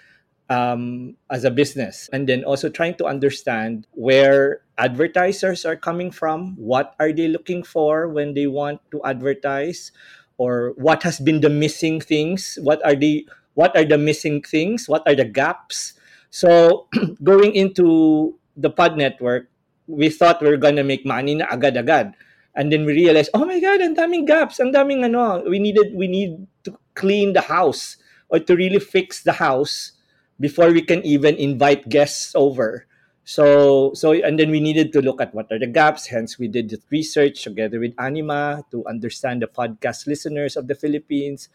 um, 0.49 1.17
as 1.31 1.45
a 1.45 1.51
business. 1.51 2.09
And 2.13 2.29
then 2.29 2.45
also 2.45 2.69
trying 2.69 2.95
to 2.97 3.07
understand 3.07 3.87
where 3.93 4.63
advertisers 4.79 5.65
are 5.65 5.77
coming 5.77 6.11
from 6.11 6.57
what 6.57 6.95
are 6.99 7.13
they 7.13 7.29
looking 7.29 7.63
for 7.63 8.09
when 8.09 8.35
they 8.35 8.47
want 8.47 8.81
to 8.91 9.03
advertise 9.05 9.93
or 10.39 10.73
what 10.77 11.03
has 11.03 11.19
been 11.19 11.41
the 11.41 11.51
missing 11.51 12.01
things 12.01 12.59
what 12.63 12.79
are 12.87 12.95
the 12.95 13.27
what 13.55 13.75
are 13.77 13.85
the 13.85 13.99
missing 13.99 14.43
things 14.43 14.89
what 14.89 15.03
are 15.07 15.15
the 15.15 15.25
gaps. 15.25 15.95
So 16.31 16.87
going 17.23 17.55
into 17.55 18.39
the 18.57 18.71
pod 18.71 18.97
network 18.97 19.49
we 19.87 20.11
thought 20.11 20.43
we 20.43 20.49
are 20.49 20.61
gonna 20.61 20.85
make 20.85 21.07
money 21.07 21.35
na 21.35 21.47
agad-agad. 21.51 22.13
And 22.55 22.73
then 22.73 22.85
we 22.85 22.93
realized 22.93 23.31
oh 23.35 23.45
my 23.45 23.61
god 23.61 23.83
ang 23.83 23.95
daming 23.95 24.27
gaps 24.27 24.59
ang 24.59 24.73
daming 24.73 25.05
ano 25.05 25.43
we 25.47 25.59
needed 25.59 25.95
we 25.95 26.07
need 26.07 26.47
to 26.65 26.75
clean 26.95 27.35
the 27.35 27.47
house 27.47 27.99
or 28.31 28.39
to 28.39 28.55
really 28.55 28.83
fix 28.83 29.23
the 29.23 29.39
house 29.39 29.98
before 30.41 30.73
we 30.73 30.83
can 30.83 31.05
even 31.05 31.37
invite 31.37 31.89
guests 31.89 32.33
over. 32.35 32.87
So, 33.25 33.93
so 33.93 34.13
and 34.13 34.39
then 34.39 34.51
we 34.51 34.61
needed 34.61 34.93
to 34.95 35.03
look 35.03 35.21
at 35.21 35.35
what 35.35 35.53
are 35.53 35.59
the 35.59 35.67
gaps. 35.67 36.07
Hence, 36.07 36.39
we 36.39 36.49
did 36.49 36.71
the 36.71 36.81
research 36.91 37.45
together 37.45 37.79
with 37.79 37.93
Anima 37.99 38.65
to 38.71 38.87
understand 38.87 39.43
the 39.43 39.47
podcast 39.47 40.07
listeners 40.07 40.57
of 40.57 40.67
the 40.67 40.75
Philippines. 40.75 41.51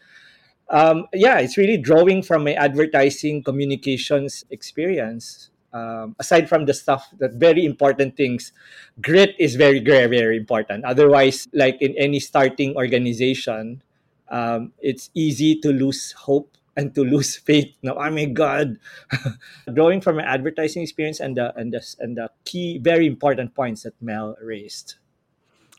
Um, 0.70 1.06
yeah, 1.12 1.40
it's 1.40 1.58
really 1.58 1.76
drawing 1.76 2.22
from 2.22 2.44
my 2.44 2.54
advertising 2.54 3.42
communications 3.42 4.44
experience. 4.50 5.50
Um, 5.72 6.14
aside 6.20 6.48
from 6.48 6.66
the 6.66 6.74
stuff 6.74 7.10
that 7.18 7.34
very 7.34 7.64
important 7.66 8.16
things, 8.16 8.52
grit 9.02 9.34
is 9.40 9.56
very, 9.56 9.80
very, 9.80 10.06
very 10.06 10.36
important. 10.36 10.84
Otherwise, 10.84 11.48
like 11.52 11.76
in 11.82 11.98
any 11.98 12.20
starting 12.20 12.76
organization, 12.76 13.82
um, 14.30 14.72
it's 14.78 15.10
easy 15.14 15.58
to 15.58 15.72
lose 15.72 16.12
hope 16.12 16.54
and 16.76 16.94
to 16.94 17.02
lose 17.04 17.36
faith. 17.48 17.74
No, 17.82 17.94
oh 17.96 18.10
my 18.10 18.26
God, 18.26 18.78
drawing 19.72 20.00
from 20.00 20.16
my 20.16 20.24
advertising 20.24 20.82
experience 20.82 21.20
and 21.20 21.36
the 21.36 21.54
and 21.56 21.72
the 21.72 21.82
and 22.00 22.16
the 22.16 22.30
key 22.44 22.78
very 22.78 23.06
important 23.06 23.54
points 23.54 23.82
that 23.84 23.94
Mel 24.02 24.36
raised. 24.40 24.96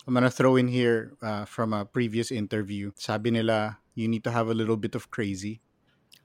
I'm 0.08 0.14
gonna 0.14 0.30
throw 0.32 0.56
in 0.56 0.68
here 0.68 1.14
uh, 1.22 1.46
from 1.46 1.74
a 1.74 1.86
previous 1.86 2.32
interview. 2.32 2.92
Sabi 2.96 3.32
nila, 3.32 3.80
you 3.94 4.08
need 4.08 4.24
to 4.24 4.32
have 4.32 4.48
a 4.50 4.54
little 4.54 4.78
bit 4.78 4.96
of 4.96 5.10
crazy. 5.12 5.62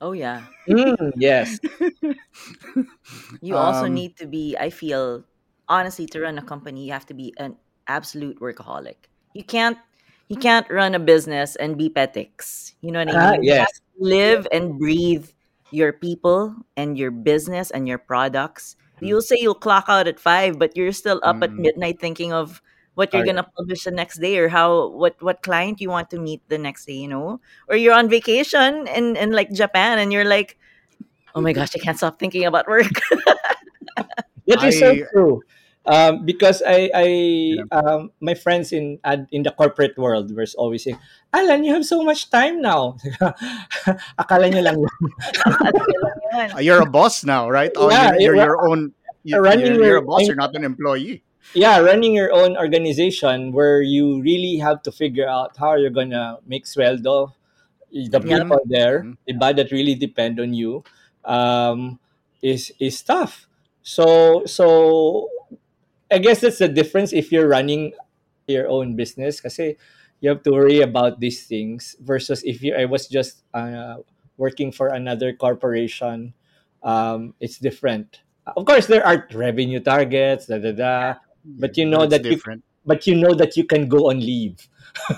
Oh 0.01 0.13
yeah. 0.13 0.47
Mm, 0.69 1.13
yes. 1.17 1.59
you 3.41 3.57
also 3.57 3.87
Um, 3.87 3.89
need 3.89 4.17
to 4.19 4.27
be. 4.27 4.57
I 4.59 4.71
feel 4.71 5.25
honestly 5.69 6.07
to 6.09 6.21
run 6.21 6.39
a 6.39 6.43
company, 6.43 6.85
you 6.87 6.93
have 6.93 7.07
to 7.07 7.15
be 7.15 7.35
an 7.39 7.57
absolute 7.87 8.41
workaholic. 8.41 9.09
You 9.35 9.45
can't. 9.45 9.79
You 10.29 10.37
can't 10.37 10.69
run 10.71 10.95
a 10.95 11.01
business 11.01 11.57
and 11.57 11.77
be 11.77 11.91
petics. 11.91 12.75
You 12.83 12.93
know 12.93 13.01
what 13.01 13.09
I 13.11 13.15
Ah, 13.15 13.17
mean? 13.17 13.43
You 13.43 13.55
have 13.59 13.69
yes. 13.69 13.81
To 14.01 14.05
live 14.05 14.47
and 14.53 14.79
breathe 14.79 15.29
your 15.71 15.93
people 15.93 16.55
and 16.77 16.99
your 16.99 17.11
business 17.11 17.71
and 17.71 17.87
your 17.89 17.99
products. 17.99 18.77
You'll 19.01 19.23
say 19.23 19.37
you'll 19.41 19.55
clock 19.55 19.87
out 19.89 20.09
at 20.09 20.21
five, 20.21 20.59
but 20.59 20.77
you're 20.77 20.93
still 20.93 21.21
up 21.25 21.43
at 21.43 21.57
Mm. 21.57 21.59
midnight 21.59 22.01
thinking 22.01 22.33
of 22.33 22.63
what 22.95 23.15
you're 23.15 23.23
Correct. 23.23 23.37
gonna 23.37 23.49
publish 23.57 23.85
the 23.85 23.91
next 23.93 24.19
day 24.21 24.39
or 24.39 24.49
how 24.49 24.89
what 24.91 25.17
what 25.23 25.43
client 25.43 25.81
you 25.81 25.91
want 25.91 26.11
to 26.11 26.19
meet 26.21 26.43
the 26.49 26.59
next 26.59 26.87
day, 26.87 26.95
you 26.95 27.09
know? 27.09 27.41
Or 27.69 27.77
you're 27.77 27.95
on 27.95 28.09
vacation 28.09 28.87
in, 28.89 29.17
in 29.17 29.33
like 29.33 29.53
Japan 29.53 29.99
and 29.99 30.13
you're 30.13 30.25
like, 30.29 30.59
oh 31.35 31.41
my 31.41 31.53
gosh, 31.53 31.75
I 31.77 31.79
can't 31.79 31.97
stop 31.99 32.19
thinking 32.19 32.45
about 32.47 32.69
work. 32.69 32.91
That 34.47 34.63
is 34.65 34.79
so 34.79 34.97
true. 35.13 35.43
Um, 35.91 36.23
because 36.25 36.63
I, 36.63 36.87
I 36.95 37.07
Yeah. 37.59 37.67
um, 37.75 38.15
my 38.23 38.35
friends 38.39 38.71
in 38.71 39.03
in 39.35 39.43
the 39.43 39.51
corporate 39.51 39.99
world 39.99 40.31
were 40.31 40.47
always 40.55 40.87
saying, 40.87 41.03
Alan, 41.35 41.67
you 41.67 41.75
have 41.75 41.83
so 41.83 42.07
much 42.07 42.31
time 42.31 42.63
now. 42.63 42.95
Akala 44.23 44.47
niyo 44.47 44.63
lang 44.63 44.79
yun. 44.79 44.95
Uh, 46.55 46.59
You're 46.67 46.83
a 46.83 46.91
boss 46.91 47.25
now, 47.25 47.51
right? 47.51 47.73
Oh, 47.75 47.91
Yeah, 47.91 48.15
you're, 48.19 48.35
you're 48.35 48.37
yeah. 48.37 48.45
your 48.47 48.59
own. 48.71 48.81
You're, 49.25 49.43
Running 49.43 49.67
you're, 49.67 49.75
you're 49.85 49.99
a 49.99 50.01
your- 50.01 50.07
boss. 50.07 50.23
You're 50.27 50.39
not 50.39 50.55
an 50.55 50.65
employee. 50.65 51.23
yeah, 51.55 51.83
running 51.83 52.15
your 52.15 52.31
own 52.33 52.55
organization 52.57 53.51
where 53.51 53.83
you 53.83 54.23
really 54.23 54.57
have 54.63 54.83
to 54.87 54.93
figure 54.95 55.27
out 55.27 55.57
how 55.59 55.75
you're 55.75 55.91
gonna 55.91 56.39
make 56.47 56.63
sweldo, 56.65 57.35
the 57.91 58.21
Mhm. 58.23 58.47
people 58.47 58.63
there, 58.71 59.03
Mhm. 59.03 59.17
diba, 59.27 59.49
that 59.59 59.69
really 59.75 59.99
depend 59.99 60.39
on 60.39 60.55
you, 60.55 60.85
um, 61.27 61.99
is 62.41 62.71
is 62.79 63.03
tough. 63.03 63.51
So 63.83 64.45
so 64.47 65.27
I 66.11 66.19
guess 66.19 66.41
that's 66.41 66.59
the 66.59 66.69
difference 66.69 67.13
if 67.13 67.31
you're 67.33 67.49
running 67.49 67.93
your 68.47 68.67
own 68.69 68.97
business 68.97 69.41
kasi 69.41 69.77
you 70.21 70.29
have 70.29 70.43
to 70.43 70.51
worry 70.51 70.83
about 70.83 71.21
these 71.23 71.47
things 71.47 71.95
versus 72.03 72.43
if 72.43 72.61
you 72.63 72.75
I 72.75 72.85
was 72.91 73.07
just 73.07 73.47
uh, 73.55 74.03
working 74.37 74.73
for 74.75 74.89
another 74.91 75.33
corporation 75.33 76.35
um, 76.83 77.35
it's 77.39 77.59
different 77.63 78.21
of 78.47 78.67
course 78.67 78.87
there 78.91 79.07
are 79.07 79.29
revenue 79.33 79.79
targets 79.79 80.47
da, 80.51 80.59
da, 80.59 80.73
da, 80.73 80.95
But 81.47 81.79
you 81.79 81.87
know 81.87 82.03
it's 82.05 82.11
that 82.17 82.25
you- 82.27 82.35
different. 82.35 82.65
but 82.85 83.07
you 83.07 83.15
know 83.15 83.35
that 83.39 83.55
you 83.57 83.63
can 83.65 83.87
go 83.87 84.11
on 84.11 84.19
leave 84.19 84.59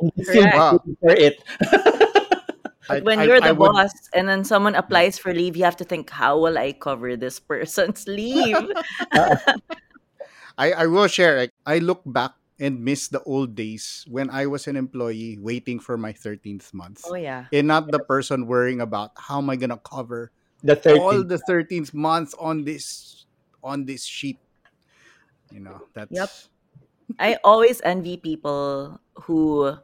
and 0.00 0.10
you 0.16 0.24
still 0.26 0.42
Correct. 0.42 0.56
Wow. 0.58 0.82
for 0.98 1.12
it 1.14 1.38
I- 2.90 2.98
when 3.06 3.20
I- 3.22 3.24
you're 3.30 3.38
I 3.38 3.52
the 3.52 3.54
would- 3.54 3.70
boss 3.72 3.94
and 4.10 4.26
then 4.26 4.42
someone 4.42 4.74
applies 4.74 5.16
for 5.16 5.30
leave, 5.32 5.54
you 5.54 5.62
have 5.62 5.78
to 5.78 5.86
think, 5.86 6.10
how 6.10 6.34
will 6.42 6.58
I 6.58 6.74
cover 6.74 7.14
this 7.14 7.38
person's 7.38 8.08
leave? 8.10 8.58
I, 10.58 10.72
I 10.72 10.86
will 10.86 11.06
share. 11.08 11.36
Like, 11.38 11.52
I 11.66 11.78
look 11.78 12.02
back 12.06 12.32
and 12.60 12.84
miss 12.84 13.08
the 13.08 13.22
old 13.24 13.54
days 13.54 14.04
when 14.08 14.30
I 14.30 14.46
was 14.46 14.66
an 14.66 14.76
employee 14.76 15.38
waiting 15.40 15.80
for 15.80 15.96
my 15.96 16.12
13th 16.12 16.72
month. 16.74 17.02
oh 17.04 17.14
yeah. 17.14 17.46
And 17.52 17.68
not 17.68 17.90
the 17.90 18.00
person 18.00 18.46
worrying 18.46 18.80
about 18.80 19.12
how 19.16 19.38
am 19.38 19.50
I 19.50 19.56
gonna 19.56 19.78
cover 19.80 20.32
the 20.62 20.76
all 20.86 21.24
the 21.24 21.38
13th 21.38 21.92
month 21.94 22.34
on 22.38 22.64
this 22.64 23.26
on 23.62 23.84
this 23.86 24.04
sheet. 24.06 24.40
You 25.50 25.60
know, 25.60 25.82
that's 25.94 26.10
Yep. 26.10 26.30
I 27.18 27.38
always 27.44 27.80
envy 27.82 28.16
people 28.18 29.00
who 29.26 29.76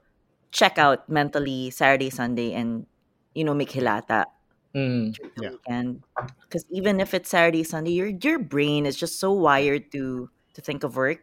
check 0.52 0.78
out 0.78 1.08
mentally 1.08 1.70
Saturday, 1.70 2.10
Sunday, 2.10 2.52
and 2.54 2.86
you 3.34 3.44
know 3.44 3.54
make 3.54 3.70
hilata 3.70 4.26
Mm, 4.74 5.12
the 5.36 5.42
Yeah. 5.42 5.50
weekend. 5.50 6.02
Because 6.48 6.64
even 6.70 7.00
if 7.00 7.14
it's 7.14 7.28
Saturday, 7.30 7.62
Sunday, 7.64 7.92
your 7.92 8.08
your 8.08 8.38
brain 8.38 8.86
is 8.86 8.96
just 8.96 9.20
so 9.20 9.32
wired 9.32 9.92
to 9.92 10.30
to 10.58 10.60
think 10.60 10.82
of 10.82 10.98
work. 10.98 11.22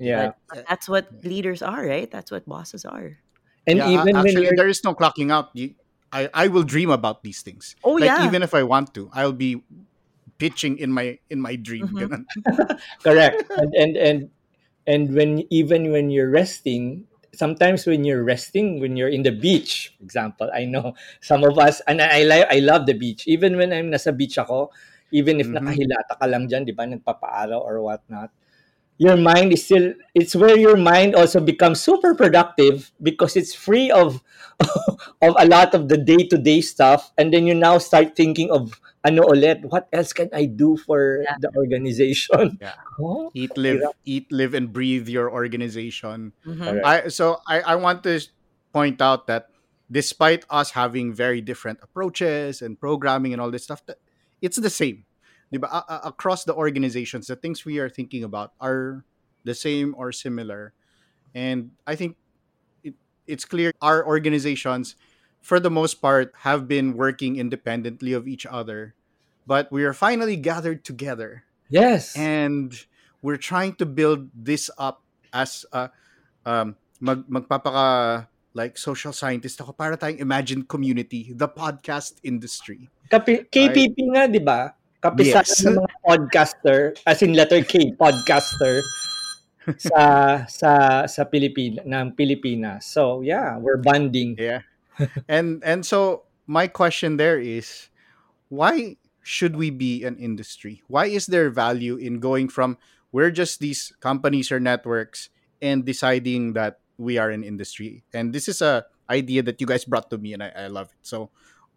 yeah 0.00 0.32
But 0.48 0.64
that's 0.64 0.88
what 0.88 1.12
leaders 1.20 1.60
are, 1.60 1.84
right? 1.84 2.08
That's 2.08 2.32
what 2.32 2.48
bosses 2.48 2.88
are. 2.88 3.20
and 3.68 3.78
Yeah, 3.78 4.00
even 4.00 4.16
when 4.16 4.24
actually 4.24 4.48
you're 4.48 4.56
there 4.56 4.72
is 4.72 4.80
no 4.80 4.96
clocking 4.96 5.28
out. 5.28 5.52
You 5.52 5.76
I, 6.10 6.26
I 6.34 6.46
will 6.48 6.64
dream 6.64 6.90
about 6.90 7.22
these 7.22 7.44
things. 7.44 7.76
Oh, 7.84 7.94
like 8.00 8.10
yeah. 8.10 8.26
even 8.26 8.42
if 8.42 8.50
I 8.50 8.64
want 8.64 8.96
to, 8.98 9.12
I'll 9.14 9.36
be 9.36 9.62
pitching 10.40 10.80
in 10.80 10.90
my 10.90 11.20
in 11.28 11.38
my 11.38 11.54
dream. 11.54 11.86
Mhm. 11.92 12.24
correct 13.04 13.44
and 13.60 13.70
and 13.76 13.92
and 14.00 14.18
and 14.88 15.02
when 15.14 15.44
even 15.52 15.92
when 15.92 16.08
you're 16.08 16.32
resting 16.32 17.04
sometimes 17.36 17.86
when 17.86 18.02
you're 18.02 18.24
resting 18.24 18.80
when 18.80 18.96
you're 18.96 19.12
in 19.12 19.22
the 19.22 19.30
beach 19.30 19.94
for 19.96 20.02
example 20.02 20.48
i 20.50 20.64
know 20.64 20.96
some 21.20 21.44
of 21.44 21.54
us 21.60 21.78
and 21.86 22.02
i 22.02 22.26
i, 22.26 22.56
I 22.56 22.58
love 22.58 22.86
the 22.90 22.96
beach 22.96 23.28
even 23.30 23.54
when 23.54 23.70
i'm 23.70 23.92
nasa 23.92 24.10
beach 24.10 24.34
ako 24.34 24.72
even 25.12 25.38
if 25.40 25.46
Mhm. 25.50 25.58
nakahilata 25.60 26.14
ka 26.18 26.26
lang 26.26 26.46
dyan 26.48 26.64
di 26.66 26.72
ba 26.72 26.86
nagpapaaraw 26.86 27.58
or 27.58 27.82
whatnot 27.82 28.30
your 29.00 29.16
mind 29.16 29.48
is 29.52 29.64
still 29.64 29.96
it's 30.12 30.36
where 30.36 30.56
your 30.60 30.76
mind 30.76 31.16
also 31.16 31.40
becomes 31.40 31.80
super 31.80 32.12
productive 32.14 32.92
because 33.00 33.32
it's 33.36 33.56
free 33.56 33.88
of 33.90 34.20
of 35.24 35.32
a 35.40 35.46
lot 35.48 35.72
of 35.72 35.88
the 35.88 35.96
day-to-day 35.96 36.60
stuff 36.60 37.12
and 37.16 37.32
then 37.32 37.48
you 37.48 37.56
now 37.56 37.78
start 37.80 38.12
thinking 38.12 38.52
of 38.52 38.76
ano 39.00 39.24
ulit 39.32 39.64
what 39.72 39.88
else 39.96 40.12
can 40.12 40.28
i 40.36 40.44
do 40.44 40.76
for 40.76 41.24
Yeah. 41.24 41.40
the 41.40 41.48
organization 41.56 42.60
Yeah. 42.60 42.76
Oh, 43.00 43.32
Eat, 43.32 43.56
live, 43.56 43.80
eat, 44.04 44.28
live, 44.28 44.52
and 44.52 44.68
breathe 44.76 45.08
your 45.08 45.32
organization. 45.32 46.36
Mhm. 46.44 46.60
Correct. 46.60 46.84
I 46.84 46.96
so 47.08 47.40
I, 47.48 47.72
I 47.72 47.74
want 47.80 48.04
to 48.04 48.20
point 48.76 49.00
out 49.00 49.24
that 49.24 49.48
despite 49.88 50.44
us 50.52 50.76
having 50.76 51.16
very 51.16 51.40
different 51.40 51.80
approaches 51.80 52.60
and 52.60 52.76
programming 52.76 53.32
and 53.32 53.40
all 53.40 53.48
this 53.48 53.64
stuff, 53.64 53.80
that 53.88 53.96
it's 54.42 54.56
the 54.56 54.70
same. 54.70 55.04
Diba? 55.52 55.68
A- 55.70 56.08
across 56.08 56.44
the 56.44 56.54
organizations, 56.54 57.26
the 57.26 57.36
things 57.36 57.64
we 57.64 57.78
are 57.78 57.88
thinking 57.88 58.24
about 58.24 58.52
are 58.60 59.04
the 59.44 59.54
same 59.54 59.94
or 59.96 60.12
similar. 60.12 60.72
And 61.34 61.72
I 61.86 61.96
think 61.96 62.16
it, 62.82 62.94
it's 63.26 63.44
clear 63.44 63.72
our 63.82 64.06
organizations, 64.06 64.96
for 65.40 65.58
the 65.58 65.70
most 65.70 66.02
part, 66.02 66.32
have 66.46 66.68
been 66.68 66.96
working 66.96 67.36
independently 67.36 68.12
of 68.12 68.28
each 68.28 68.46
other. 68.46 68.94
But 69.46 69.72
we 69.72 69.84
are 69.84 69.94
finally 69.94 70.36
gathered 70.36 70.84
together 70.84 71.44
yes 71.70 72.18
and 72.18 72.74
we're 73.22 73.38
trying 73.38 73.72
to 73.78 73.86
build 73.86 74.28
this 74.34 74.68
up 74.76 75.02
as 75.32 75.64
a 75.72 75.88
um 76.44 76.74
mag 76.98 77.24
magpapaka 77.30 78.26
like 78.54 78.74
social 78.78 79.14
scientist 79.14 79.60
ako 79.62 79.72
para 79.72 79.94
tayong 79.94 80.18
imagined 80.18 80.64
community 80.66 81.30
the 81.34 81.46
podcast 81.46 82.18
industry 82.26 82.90
Kapi- 83.10 83.50
KPP 83.50 83.96
nga, 84.14 84.30
di 84.30 84.38
ba? 84.38 84.70
Kapisanan 85.02 85.42
Yes. 85.42 85.66
ng 85.66 85.74
mga 85.82 85.96
podcaster, 86.06 86.78
as 87.02 87.18
in 87.26 87.34
letter 87.34 87.58
K, 87.66 87.90
podcaster, 87.98 88.78
sa 89.90 90.02
sa 90.46 90.70
sa 91.10 91.22
ng 91.26 92.06
Pilipinas. 92.14 92.86
So, 92.86 93.18
yeah, 93.24 93.58
we're 93.58 93.82
bonding. 93.82 94.38
yeah 94.38 94.62
and 95.28 95.62
and 95.64 95.84
so 95.86 96.24
my 96.46 96.66
question 96.66 97.16
there 97.16 97.38
is 97.38 97.88
why 98.48 98.96
should 99.22 99.56
we 99.56 99.70
be 99.70 100.04
an 100.04 100.16
industry 100.18 100.82
why 100.88 101.06
is 101.06 101.26
there 101.26 101.50
value 101.50 101.96
in 101.96 102.18
going 102.20 102.48
from 102.48 102.76
we're 103.12 103.30
just 103.30 103.60
these 103.60 103.92
companies 104.00 104.50
or 104.52 104.60
networks 104.60 105.28
and 105.62 105.84
deciding 105.84 106.52
that 106.54 106.79
we 107.00 107.16
are 107.16 107.32
an 107.32 107.42
industry. 107.42 108.04
And 108.12 108.36
this 108.36 108.46
is 108.46 108.60
a 108.60 108.84
idea 109.08 109.42
that 109.42 109.60
you 109.60 109.66
guys 109.66 109.84
brought 109.84 110.10
to 110.10 110.18
me 110.18 110.34
and 110.36 110.42
i, 110.44 110.52
I 110.54 110.66
love 110.68 110.92
it. 110.92 111.00
So 111.02 111.30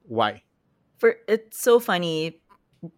why? 0.04 0.44
For 1.00 1.16
it's 1.28 1.60
so 1.60 1.80
funny. 1.80 2.40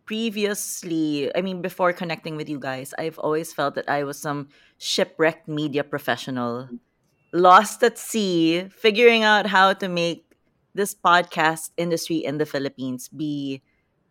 Previously 0.10 1.30
i 1.38 1.46
mean 1.46 1.62
before 1.62 1.94
connecting 1.94 2.34
with 2.34 2.50
you 2.50 2.58
guys 2.58 2.90
i've 2.98 3.22
always 3.22 3.54
felt 3.54 3.78
that 3.78 3.86
i 3.86 4.02
was 4.02 4.18
some 4.18 4.50
shipwrecked 4.82 5.48
media 5.48 5.84
professional 5.86 6.74
lost 7.32 7.86
at 7.86 7.94
sea 7.94 8.66
figuring 8.74 9.22
out 9.22 9.46
how 9.46 9.78
to 9.78 9.86
make 9.86 10.26
this 10.74 10.98
podcast 10.98 11.70
industry 11.78 12.18
in 12.18 12.42
the 12.42 12.50
philippines 12.50 13.14
be 13.14 13.62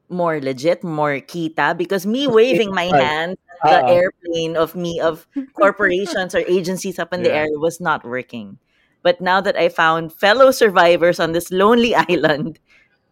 more 0.07 0.39
legit 0.39 0.85
more 0.87 1.19
kita 1.19 1.77
because 1.77 2.07
me 2.07 2.27
waving 2.31 2.71
my 2.71 2.87
hand 2.95 3.35
the 3.63 3.85
Uh-uh. 3.85 3.89
airplane 3.89 4.57
of 4.57 4.75
me 4.75 5.01
of 5.01 5.27
corporations 5.55 6.35
or 6.35 6.43
agencies 6.49 6.99
up 6.99 7.13
in 7.13 7.23
the 7.23 7.31
Yeah. 7.31 7.47
air 7.47 7.53
was 7.59 7.81
not 7.81 8.05
working 8.05 8.59
but 9.03 9.21
now 9.21 9.41
that 9.41 9.57
i 9.57 9.69
found 9.69 10.13
fellow 10.13 10.51
survivors 10.51 11.21
on 11.21 11.33
this 11.33 11.51
lonely 11.53 11.95
island 12.11 12.59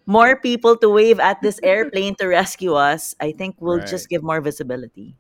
more 0.07 0.37
people 0.41 0.77
to 0.77 0.89
wave 0.91 1.21
at 1.21 1.41
this 1.43 1.61
airplane 1.63 2.15
to 2.17 2.27
rescue 2.27 2.75
us, 2.75 3.15
I 3.21 3.31
think 3.33 3.57
we'll 3.61 3.81
just 3.87 4.09
give 4.09 4.23
more 4.23 4.41
visibility. 4.41 5.15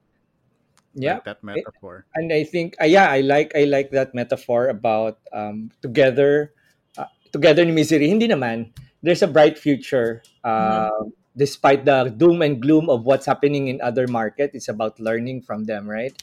Yeah. 0.94 1.14
like 1.14 1.24
that 1.24 1.42
metaphor 1.44 2.04
And 2.14 2.32
I 2.32 2.44
think 2.44 2.76
uh, 2.80 2.84
yeah, 2.84 3.08
I 3.08 3.20
like 3.24 3.52
I 3.56 3.64
like 3.64 3.90
that 3.96 4.14
metaphor 4.14 4.68
about 4.68 5.18
um 5.32 5.70
together 5.80 6.52
uh, 6.98 7.08
together 7.32 7.64
ni 7.64 7.72
misery. 7.72 8.08
Hindi 8.08 8.28
naman. 8.28 8.76
There's 9.00 9.22
a 9.24 9.30
bright 9.30 9.56
future. 9.58 10.22
Uh, 10.44 10.90
despite 11.36 11.84
the 11.84 12.12
doom 12.16 12.42
and 12.42 12.60
gloom 12.60 12.88
of 12.90 13.04
what's 13.04 13.26
happening 13.26 13.68
in 13.68 13.80
other 13.80 14.06
markets, 14.06 14.54
it's 14.54 14.68
about 14.68 15.00
learning 15.00 15.42
from 15.42 15.64
them, 15.64 15.88
right? 15.88 16.14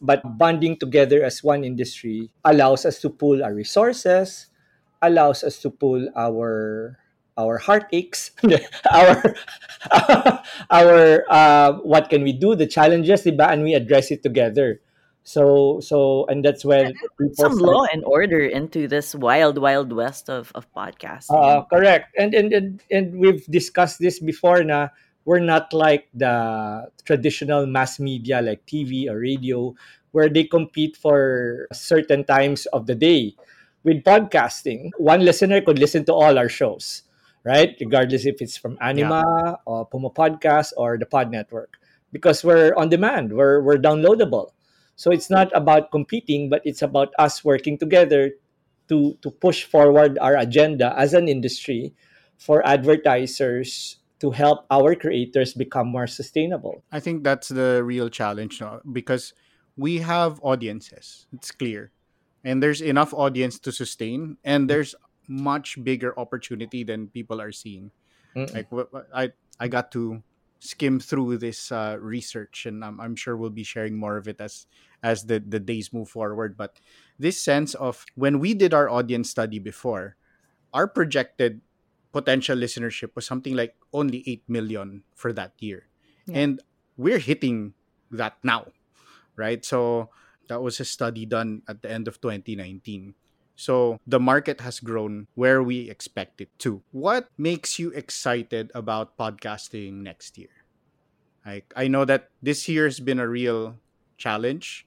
But 0.00 0.22
bonding 0.38 0.76
together 0.78 1.24
as 1.24 1.42
one 1.42 1.64
industry 1.64 2.30
allows 2.44 2.86
us 2.86 3.00
to 3.02 3.10
pool 3.10 3.42
our 3.42 3.54
resources, 3.54 4.46
allows 5.02 5.42
us 5.42 5.58
to 5.62 5.70
pool 5.70 6.08
our 6.16 6.98
our 7.38 7.58
heartaches, 7.58 8.32
our 8.92 9.34
our 10.70 11.24
uh, 11.30 11.72
what 11.82 12.10
can 12.10 12.22
we 12.22 12.32
do, 12.32 12.54
the 12.54 12.66
challenges, 12.66 13.26
and 13.26 13.62
we 13.62 13.74
address 13.74 14.10
it 14.10 14.22
together. 14.22 14.80
So 15.28 15.76
so 15.84 16.24
and 16.32 16.40
that's 16.40 16.64
when 16.64 16.96
people 17.20 17.36
Some 17.36 17.60
start- 17.60 17.68
law 17.68 17.84
and 17.92 18.00
order 18.08 18.40
into 18.40 18.88
this 18.88 19.12
wild, 19.12 19.60
wild 19.60 19.92
west 19.92 20.32
of, 20.32 20.48
of 20.56 20.64
podcasting. 20.72 21.36
Uh, 21.36 21.68
correct. 21.68 22.16
And, 22.16 22.32
and 22.32 22.48
and 22.56 22.80
and 22.88 23.06
we've 23.20 23.44
discussed 23.44 24.00
this 24.00 24.24
before 24.24 24.64
na 24.64 24.88
we're 25.28 25.44
not 25.44 25.76
like 25.76 26.08
the 26.16 26.88
traditional 27.04 27.68
mass 27.68 28.00
media 28.00 28.40
like 28.40 28.64
TV 28.64 29.04
or 29.12 29.20
radio 29.20 29.76
where 30.16 30.32
they 30.32 30.48
compete 30.48 30.96
for 30.96 31.68
certain 31.76 32.24
times 32.24 32.64
of 32.72 32.88
the 32.88 32.96
day. 32.96 33.36
With 33.84 34.08
podcasting, 34.08 34.96
one 34.96 35.20
listener 35.28 35.60
could 35.60 35.78
listen 35.78 36.08
to 36.08 36.12
all 36.16 36.40
our 36.40 36.48
shows, 36.48 37.04
right? 37.44 37.76
Regardless 37.78 38.24
if 38.24 38.40
it's 38.40 38.56
from 38.56 38.80
Anima 38.80 39.60
or 39.68 39.84
Puma 39.84 40.08
Podcast 40.08 40.72
or 40.80 40.96
the 40.96 41.06
Pod 41.06 41.30
Network. 41.30 41.76
Because 42.12 42.40
we're 42.40 42.72
on 42.80 42.88
demand, 42.88 43.36
we're 43.36 43.60
we're 43.60 43.76
downloadable. 43.76 44.56
So 44.98 45.14
it's 45.14 45.30
not 45.30 45.54
about 45.54 45.94
competing, 45.94 46.50
but 46.50 46.60
it's 46.66 46.82
about 46.82 47.14
us 47.22 47.46
working 47.46 47.78
together 47.78 48.34
to 48.90 49.14
to 49.22 49.30
push 49.30 49.62
forward 49.62 50.18
our 50.18 50.34
agenda 50.34 50.90
as 50.98 51.14
an 51.14 51.30
industry 51.30 51.94
for 52.34 52.66
advertisers 52.66 54.02
to 54.18 54.34
help 54.34 54.66
our 54.74 54.98
creators 54.98 55.54
become 55.54 55.86
more 55.86 56.10
sustainable. 56.10 56.82
I 56.90 56.98
think 56.98 57.22
that's 57.22 57.46
the 57.46 57.86
real 57.86 58.10
challenge 58.10 58.58
no? 58.60 58.82
because 58.90 59.34
we 59.78 60.02
have 60.02 60.42
audiences. 60.42 61.30
It's 61.30 61.54
clear. 61.54 61.94
And 62.42 62.58
there's 62.58 62.82
enough 62.82 63.14
audience 63.14 63.62
to 63.62 63.70
sustain 63.70 64.38
and 64.42 64.64
mm. 64.64 64.68
there's 64.68 64.98
much 65.28 65.78
bigger 65.84 66.10
opportunity 66.18 66.82
than 66.82 67.06
people 67.14 67.38
are 67.38 67.52
seeing. 67.52 67.94
Mm-mm. 68.34 68.50
Like 68.50 68.66
I 69.14 69.30
I 69.62 69.70
got 69.70 69.94
to 69.94 70.26
skim 70.58 70.98
through 71.00 71.38
this 71.38 71.70
uh, 71.70 71.96
research 72.00 72.66
and 72.66 72.84
I'm, 72.84 73.00
I'm 73.00 73.16
sure 73.16 73.36
we'll 73.36 73.50
be 73.50 73.64
sharing 73.64 73.96
more 73.96 74.16
of 74.16 74.26
it 74.28 74.40
as 74.40 74.66
as 75.02 75.24
the 75.24 75.38
the 75.38 75.60
days 75.60 75.92
move 75.92 76.08
forward. 76.08 76.56
But 76.56 76.80
this 77.18 77.40
sense 77.40 77.74
of 77.74 78.04
when 78.14 78.38
we 78.38 78.54
did 78.54 78.74
our 78.74 78.90
audience 78.90 79.30
study 79.30 79.58
before 79.58 80.16
our 80.74 80.86
projected 80.86 81.60
potential 82.12 82.56
listenership 82.56 83.14
was 83.14 83.26
something 83.26 83.54
like 83.54 83.76
only 83.92 84.24
8 84.26 84.42
million 84.48 85.04
for 85.14 85.32
that 85.32 85.52
year. 85.60 85.86
Yeah. 86.26 86.40
and 86.44 86.60
we're 86.96 87.20
hitting 87.22 87.72
that 88.10 88.36
now 88.42 88.66
right? 89.38 89.64
So 89.64 90.10
that 90.50 90.60
was 90.60 90.80
a 90.80 90.84
study 90.84 91.24
done 91.24 91.62
at 91.68 91.80
the 91.80 91.90
end 91.90 92.08
of 92.08 92.20
2019 92.20 93.14
so 93.58 93.98
the 94.06 94.22
market 94.22 94.62
has 94.62 94.78
grown 94.78 95.26
where 95.34 95.62
we 95.62 95.90
expect 95.90 96.40
it 96.40 96.48
to 96.62 96.80
what 96.94 97.26
makes 97.36 97.74
you 97.78 97.90
excited 97.90 98.70
about 98.72 99.18
podcasting 99.18 100.06
next 100.06 100.38
year 100.38 100.54
like 101.44 101.66
i 101.74 101.90
know 101.90 102.06
that 102.06 102.30
this 102.40 102.70
year 102.70 102.86
has 102.86 103.02
been 103.02 103.18
a 103.18 103.26
real 103.26 103.74
challenge 104.16 104.86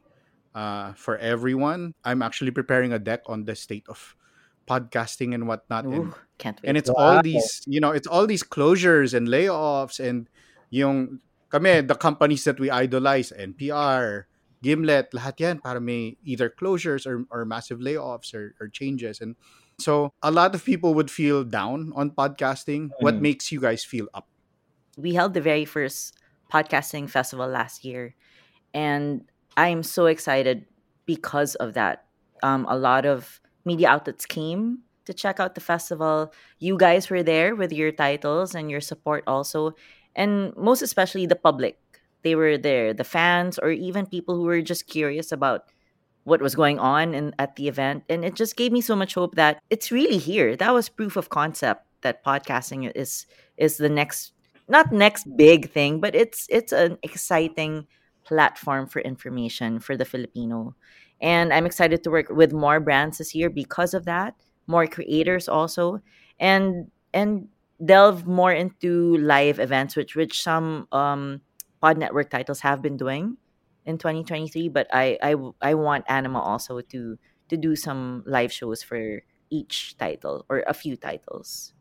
uh, 0.55 0.95
for 0.95 1.17
everyone 1.19 1.91
i'm 2.07 2.23
actually 2.23 2.51
preparing 2.51 2.93
a 2.95 2.99
deck 2.99 3.21
on 3.27 3.43
the 3.43 3.55
state 3.55 3.83
of 3.91 4.15
podcasting 4.67 5.35
and 5.35 5.47
whatnot 5.47 5.83
and 5.91 6.07
Ooh, 6.07 6.15
can't 6.37 6.55
wait. 6.63 6.69
and 6.69 6.77
it's 6.77 6.89
Wow. 6.89 6.95
all 6.97 7.21
these 7.21 7.61
you 7.67 7.79
know 7.83 7.91
it's 7.91 8.07
all 8.07 8.25
these 8.25 8.43
closures 8.43 9.13
and 9.13 9.27
layoffs 9.27 9.99
and 9.99 10.29
yung 10.71 11.19
kami 11.51 11.81
the 11.83 11.95
companies 11.95 12.47
that 12.47 12.59
we 12.59 12.71
idolize 12.71 13.35
NPR 13.35 14.30
Gimlet 14.61 15.11
lahat 15.11 15.35
yan 15.41 15.55
para 15.59 15.81
may 15.81 16.17
either 16.23 16.49
closures 16.49 17.05
or, 17.09 17.25
or 17.33 17.45
massive 17.45 17.79
layoffs 17.79 18.33
or, 18.33 18.53
or 18.61 18.67
changes 18.69 19.19
and 19.21 19.35
so 19.81 20.13
a 20.21 20.29
lot 20.29 20.53
of 20.53 20.61
people 20.63 20.93
would 20.93 21.09
feel 21.09 21.43
down 21.43 21.91
on 21.95 22.11
podcasting 22.13 22.93
what 23.01 23.17
Mm. 23.17 23.21
makes 23.33 23.51
you 23.51 23.59
guys 23.59 23.83
feel 23.83 24.05
up 24.13 24.29
we 24.97 25.13
held 25.17 25.33
the 25.33 25.41
very 25.41 25.65
first 25.65 26.13
podcasting 26.53 27.09
festival 27.09 27.47
last 27.47 27.81
year 27.83 28.13
and 28.73 29.25
i'm 29.57 29.81
so 29.81 30.05
excited 30.05 30.65
because 31.09 31.55
of 31.57 31.73
that 31.73 32.05
um, 32.43 32.65
a 32.69 32.77
lot 32.77 33.05
of 33.05 33.41
media 33.65 33.89
outlets 33.89 34.25
came 34.25 34.85
to 35.05 35.13
check 35.13 35.39
out 35.39 35.55
the 35.55 35.61
festival. 35.61 36.31
You 36.59 36.77
guys 36.77 37.09
were 37.09 37.23
there 37.25 37.55
with 37.57 37.73
your 37.73 37.91
titles 37.91 38.53
and 38.53 38.69
your 38.69 38.81
support 38.81 39.23
also, 39.25 39.73
and 40.15 40.53
most 40.55 40.81
especially 40.85 41.25
the 41.25 41.35
public. 41.35 41.80
They 42.23 42.35
were 42.35 42.57
there, 42.57 42.93
the 42.93 43.03
fans, 43.03 43.57
or 43.57 43.71
even 43.71 44.05
people 44.05 44.35
who 44.35 44.43
were 44.43 44.61
just 44.61 44.87
curious 44.87 45.31
about 45.31 45.65
what 46.23 46.41
was 46.41 46.55
going 46.55 46.79
on 46.79 47.13
in, 47.13 47.33
at 47.39 47.55
the 47.55 47.67
event. 47.67 48.03
And 48.09 48.23
it 48.23 48.35
just 48.35 48.55
gave 48.55 48.71
me 48.71 48.81
so 48.81 48.95
much 48.95 49.15
hope 49.15 49.35
that 49.35 49.59
it's 49.69 49.91
really 49.91 50.17
here. 50.17 50.55
That 50.55 50.73
was 50.73 50.89
proof 50.89 51.17
of 51.17 51.29
concept 51.29 51.85
that 52.01 52.23
podcasting 52.25 52.91
is 52.95 53.25
is 53.57 53.77
the 53.77 53.89
next 53.89 54.33
not 54.67 54.91
next 54.91 55.25
big 55.35 55.69
thing, 55.69 55.99
but 55.99 56.15
it's 56.15 56.47
it's 56.49 56.71
an 56.71 56.97
exciting 57.03 57.87
platform 58.23 58.87
for 58.87 59.01
information 59.01 59.79
for 59.79 59.97
the 59.97 60.05
Filipino. 60.05 60.75
And 61.19 61.53
I'm 61.53 61.65
excited 61.65 62.03
to 62.03 62.11
work 62.11 62.29
with 62.29 62.53
more 62.53 62.79
brands 62.79 63.17
this 63.17 63.35
year 63.35 63.49
because 63.49 63.93
of 63.93 64.05
that, 64.05 64.35
more 64.67 64.87
creators 64.87 65.47
also, 65.47 66.01
and 66.39 66.89
and 67.13 67.47
delve 67.83 68.27
more 68.27 68.53
into 68.53 69.17
live 69.17 69.59
events, 69.59 69.95
which 69.95 70.15
which 70.15 70.41
some 70.41 70.87
um, 70.91 71.41
pod 71.81 71.97
network 71.97 72.29
titles 72.29 72.61
have 72.61 72.81
been 72.81 72.95
doing 72.95 73.37
in 73.85 73.97
2023. 73.97 74.69
But 74.69 74.87
I 74.93 75.17
I 75.21 75.35
I 75.61 75.73
want 75.73 76.05
Anima 76.07 76.39
also 76.39 76.81
to 76.81 77.17
to 77.49 77.57
do 77.57 77.75
some 77.75 78.23
live 78.25 78.53
shows 78.53 78.83
for 78.83 79.23
each 79.49 79.97
title 79.97 80.45
or 80.47 80.63
a 80.67 80.73
few 80.73 80.95
titles 80.95 81.73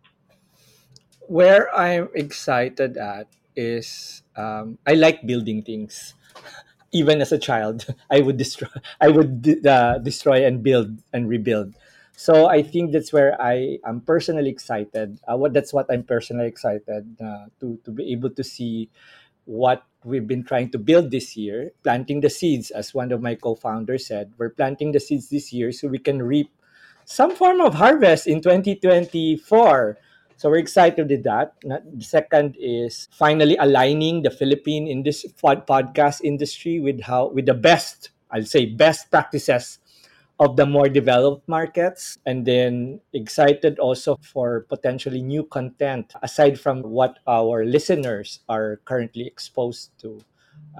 where 1.31 1.71
I'm 1.71 2.11
excited 2.15 2.99
at 2.99 3.31
is 3.55 4.23
um, 4.35 4.79
I 4.87 4.95
like 4.95 5.27
building 5.27 5.63
things. 5.63 6.15
Even 6.93 7.23
as 7.23 7.31
a 7.31 7.39
child, 7.39 7.87
I 8.11 8.21
would 8.21 8.37
destroy, 8.37 8.67
I 9.01 9.09
would 9.09 9.65
uh, 9.65 9.99
destroy 9.99 10.45
and 10.45 10.61
build 10.61 10.99
and 11.13 11.29
rebuild. 11.29 11.79
So 12.17 12.49
I 12.51 12.63
think 12.63 12.91
that's 12.91 13.13
where 13.13 13.41
I 13.41 13.79
am 13.87 14.01
personally 14.03 14.51
excited. 14.51 15.21
Uh, 15.23 15.37
what 15.37 15.55
that's 15.55 15.73
what 15.73 15.87
I'm 15.89 16.03
personally 16.03 16.49
excited 16.49 17.17
uh, 17.23 17.47
to 17.61 17.79
to 17.87 17.91
be 17.95 18.11
able 18.11 18.31
to 18.31 18.43
see 18.43 18.91
what 19.47 19.87
we've 20.05 20.27
been 20.27 20.45
trying 20.45 20.71
to 20.71 20.79
build 20.79 21.11
this 21.11 21.37
year, 21.37 21.73
planting 21.83 22.21
the 22.21 22.31
seeds, 22.31 22.71
as 22.71 22.95
one 22.95 23.13
of 23.13 23.21
my 23.21 23.35
co-founders 23.35 24.07
said. 24.07 24.33
We're 24.39 24.51
planting 24.51 24.93
the 24.93 25.01
seeds 25.01 25.29
this 25.29 25.53
year 25.53 25.73
so 25.73 25.89
we 25.89 25.99
can 25.99 26.23
reap 26.23 26.51
some 27.05 27.35
form 27.35 27.61
of 27.61 27.75
harvest 27.75 28.27
in 28.27 28.41
2024 28.41 29.99
so 30.41 30.49
we're 30.49 30.65
excited 30.65 31.05
with 31.11 31.23
that. 31.25 31.53
The 31.61 32.01
second 32.01 32.57
is 32.59 33.13
finally 33.13 33.61
aligning 33.61 34.23
the 34.23 34.31
Philippine 34.31 34.89
in 34.89 35.03
this 35.03 35.27
podcast 35.37 36.25
industry 36.25 36.81
with 36.81 37.03
how 37.03 37.29
with 37.29 37.45
the 37.45 37.53
best, 37.53 38.09
I'll 38.31 38.49
say 38.49 38.65
best 38.65 39.11
practices 39.11 39.81
of 40.41 40.57
the 40.57 40.65
more 40.65 40.89
developed 40.89 41.47
markets 41.47 42.17
and 42.25 42.49
then 42.49 42.99
excited 43.13 43.79
also 43.79 44.17
for 44.25 44.65
potentially 44.73 45.21
new 45.21 45.45
content 45.45 46.15
aside 46.23 46.59
from 46.59 46.81
what 46.81 47.21
our 47.29 47.65
listeners 47.65 48.41
are 48.49 48.81
currently 48.89 49.27
exposed 49.27 49.93
to 50.01 50.19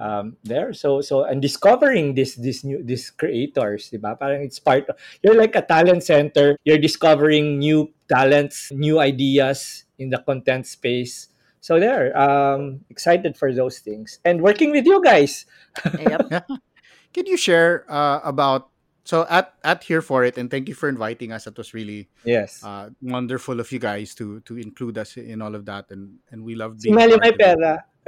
um, 0.01 0.35
there. 0.43 0.73
So 0.73 1.01
so 1.01 1.23
and 1.23 1.41
discovering 1.41 2.15
this 2.15 2.33
this 2.35 2.63
new 2.63 2.81
these 2.81 3.13
creators, 3.13 3.93
diba? 3.93 4.17
Parang 4.17 4.41
it's 4.41 4.57
part 4.59 4.89
of, 4.89 4.97
you're 5.21 5.37
like 5.37 5.55
a 5.55 5.61
talent 5.61 6.03
center. 6.03 6.57
You're 6.65 6.81
discovering 6.81 7.59
new 7.59 7.93
talents, 8.09 8.71
new 8.73 8.99
ideas 8.99 9.85
in 9.99 10.09
the 10.09 10.17
content 10.25 10.65
space. 10.65 11.29
So 11.61 11.77
there, 11.77 12.17
um, 12.17 12.81
excited 12.89 13.37
for 13.37 13.53
those 13.53 13.77
things 13.77 14.17
and 14.25 14.41
working 14.41 14.71
with 14.73 14.89
you 14.89 14.97
guys. 15.03 15.45
yep. 15.85 16.49
Can 17.13 17.27
you 17.27 17.37
share 17.37 17.85
uh, 17.91 18.23
about 18.23 18.70
so 19.03 19.25
at 19.29 19.53
at 19.63 19.83
here 19.83 20.01
for 20.01 20.23
it 20.23 20.37
and 20.37 20.51
thank 20.51 20.69
you 20.69 20.75
for 20.75 20.89
inviting 20.89 21.31
us. 21.31 21.47
It 21.47 21.57
was 21.57 21.73
really 21.73 22.09
yes 22.23 22.63
uh, 22.63 22.89
wonderful 23.01 23.59
of 23.59 23.71
you 23.71 23.79
guys 23.79 24.13
to 24.15 24.41
to 24.41 24.57
include 24.57 24.97
us 24.97 25.17
in 25.17 25.41
all 25.41 25.55
of 25.55 25.65
that 25.65 25.89
and 25.89 26.19
and 26.31 26.43
we 26.43 26.55
love 26.55 26.79
being. 26.79 26.95
Sumali 26.95 27.37
pera. 27.37 27.85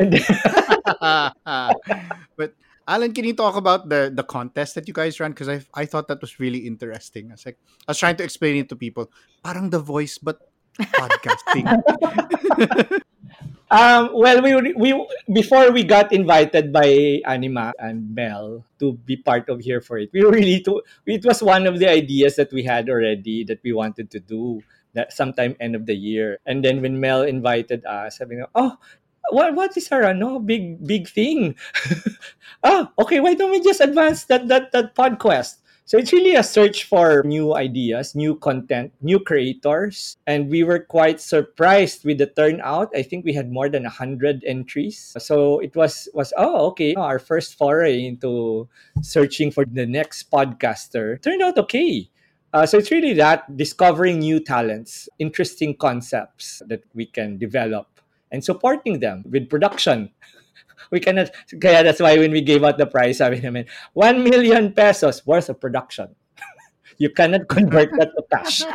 but 2.37 2.53
Alan, 2.87 3.13
can 3.13 3.25
you 3.25 3.33
talk 3.33 3.55
about 3.55 3.89
the 3.89 4.11
the 4.13 4.23
contest 4.23 4.75
that 4.75 4.87
you 4.87 4.93
guys 4.93 5.19
ran? 5.19 5.31
Because 5.31 5.49
I 5.49 5.61
I 5.73 5.85
thought 5.85 6.07
that 6.09 6.21
was 6.21 6.39
really 6.39 6.65
interesting. 6.65 7.29
I 7.29 7.37
was 7.37 7.45
like, 7.45 7.57
I 7.87 7.91
was 7.91 7.99
trying 7.99 8.17
to 8.17 8.23
explain 8.23 8.57
it 8.57 8.69
to 8.69 8.75
people. 8.75 9.11
Parang 9.43 9.69
the 9.69 9.79
voice, 9.79 10.17
but 10.17 10.41
podcasting. 10.77 11.63
um, 13.73 14.13
well, 14.13 14.37
we 14.41 14.53
we 14.77 14.89
before 15.33 15.73
we 15.73 15.83
got 15.83 16.13
invited 16.13 16.71
by 16.71 17.19
Anima 17.25 17.73
and 17.81 18.13
Mel 18.13 18.63
to 18.77 18.93
be 19.03 19.17
part 19.17 19.49
of 19.49 19.65
here 19.65 19.81
for 19.81 19.97
it, 19.97 20.13
we 20.13 20.21
really 20.21 20.61
to 20.61 20.81
it 21.09 21.25
was 21.25 21.41
one 21.41 21.65
of 21.65 21.79
the 21.81 21.89
ideas 21.89 22.37
that 22.37 22.53
we 22.53 22.61
had 22.63 22.87
already 22.87 23.43
that 23.49 23.59
we 23.65 23.73
wanted 23.73 24.11
to 24.13 24.19
do 24.21 24.61
that 24.93 25.11
sometime 25.11 25.57
end 25.59 25.73
of 25.75 25.89
the 25.89 25.97
year. 25.97 26.37
And 26.45 26.63
then 26.63 26.81
when 26.85 27.01
Mel 27.01 27.23
invited 27.23 27.83
us, 27.85 28.21
I 28.21 28.25
mean, 28.25 28.45
oh, 28.53 28.77
what 29.33 29.55
what 29.57 29.75
is 29.75 29.89
our 29.89 30.13
no 30.13 30.37
big 30.37 30.85
big 30.85 31.09
thing? 31.09 31.57
ah, 32.63 32.93
okay, 33.01 33.19
why 33.19 33.33
don't 33.33 33.51
we 33.51 33.59
just 33.65 33.81
advance 33.81 34.29
that 34.29 34.47
that 34.53 34.71
that 34.71 34.93
podcast? 34.93 35.62
So 35.85 35.97
it's 35.97 36.13
really 36.13 36.35
a 36.35 36.43
search 36.43 36.85
for 36.85 37.23
new 37.25 37.55
ideas, 37.55 38.15
new 38.15 38.35
content, 38.35 38.93
new 39.01 39.19
creators, 39.19 40.15
and 40.25 40.49
we 40.49 40.63
were 40.63 40.79
quite 40.79 41.19
surprised 41.19 42.05
with 42.05 42.19
the 42.19 42.27
turnout. 42.27 42.95
I 42.95 43.03
think 43.03 43.25
we 43.25 43.33
had 43.33 43.51
more 43.51 43.67
than 43.67 43.83
hundred 43.83 44.43
entries. 44.47 45.13
So 45.19 45.59
it 45.59 45.75
was 45.75 46.07
was 46.13 46.31
oh 46.37 46.71
okay, 46.71 46.95
our 46.95 47.19
first 47.19 47.57
foray 47.57 47.99
into 48.05 48.69
searching 49.01 49.51
for 49.51 49.65
the 49.65 49.85
next 49.85 50.31
podcaster 50.31 51.21
turned 51.21 51.41
out 51.41 51.57
okay. 51.67 52.09
Uh, 52.53 52.65
so 52.65 52.77
it's 52.77 52.91
really 52.91 53.13
that 53.13 53.43
discovering 53.57 54.19
new 54.19 54.39
talents, 54.39 55.09
interesting 55.19 55.75
concepts 55.75 56.61
that 56.67 56.83
we 56.93 57.05
can 57.05 57.37
develop 57.37 57.99
and 58.31 58.43
supporting 58.43 58.99
them 58.99 59.23
with 59.29 59.49
production. 59.49 60.09
we 60.91 60.99
cannot, 60.99 61.29
kaya 61.61 61.83
that's 61.83 62.01
why 62.01 62.17
when 62.17 62.31
we 62.31 62.41
gave 62.41 62.63
out 62.63 62.77
the 62.77 62.85
prize, 62.85 63.17
sabi 63.19 63.39
namin, 63.39 63.65
1 63.93 64.23
million 64.23 64.73
pesos 64.73 65.25
worth 65.25 65.49
of 65.49 65.59
production. 65.59 66.13
you 66.97 67.09
cannot 67.09 67.47
convert 67.47 67.89
that 67.97 68.11
to 68.17 68.21
cash. 68.29 68.65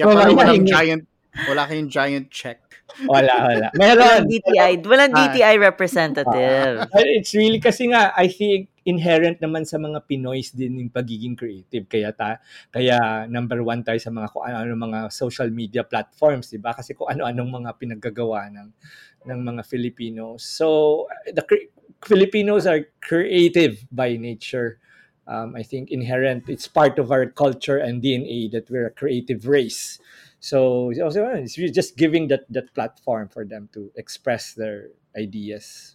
yeah, 0.00 0.08
pero 0.08 0.32
walang 0.32 0.64
giant, 0.64 1.04
wala 1.48 1.68
kayong 1.68 1.88
giant 1.92 2.32
check. 2.32 2.60
Wala, 3.08 3.32
wala. 3.32 3.68
Meron. 3.76 4.00
Walang 4.04 4.26
DTI, 4.28 4.72
walang 4.84 5.12
DTI 5.16 5.54
representative. 5.60 6.88
Uh, 6.92 7.04
it's 7.16 7.32
really 7.32 7.60
kasi 7.60 7.88
nga, 7.88 8.12
I 8.12 8.28
think, 8.28 8.71
inherent 8.84 9.38
naman 9.38 9.62
sa 9.62 9.78
mga 9.78 10.02
Pinoys 10.06 10.50
din 10.54 10.82
yung 10.82 10.90
pagiging 10.90 11.38
creative. 11.38 11.86
Kaya 11.86 12.10
ta, 12.10 12.42
kaya 12.70 13.26
number 13.30 13.62
one 13.62 13.82
tayo 13.86 13.98
sa 14.02 14.10
mga 14.10 14.28
kung 14.34 14.44
ano 14.44 14.74
mga 14.74 15.00
social 15.14 15.48
media 15.50 15.86
platforms, 15.86 16.50
'di 16.50 16.58
ba? 16.58 16.74
Kasi 16.74 16.94
kung 16.94 17.10
ano-anong 17.10 17.62
mga 17.62 17.70
pinaggagawa 17.78 18.50
ng 18.50 18.68
ng 19.26 19.40
mga 19.42 19.62
Filipinos. 19.66 20.42
So 20.42 21.06
the 21.30 21.42
Filipinos 22.02 22.66
are 22.66 22.90
creative 22.98 23.86
by 23.94 24.18
nature. 24.18 24.82
Um, 25.22 25.54
I 25.54 25.62
think 25.62 25.94
inherent, 25.94 26.50
it's 26.50 26.66
part 26.66 26.98
of 26.98 27.14
our 27.14 27.30
culture 27.30 27.78
and 27.78 28.02
DNA 28.02 28.50
that 28.50 28.66
we're 28.66 28.90
a 28.90 28.94
creative 28.94 29.46
race. 29.46 30.02
So 30.42 30.90
it's 30.90 31.54
just 31.54 31.96
giving 31.96 32.26
that 32.34 32.50
that 32.50 32.74
platform 32.74 33.30
for 33.30 33.46
them 33.46 33.70
to 33.78 33.94
express 33.94 34.58
their 34.58 34.90
ideas. 35.14 35.94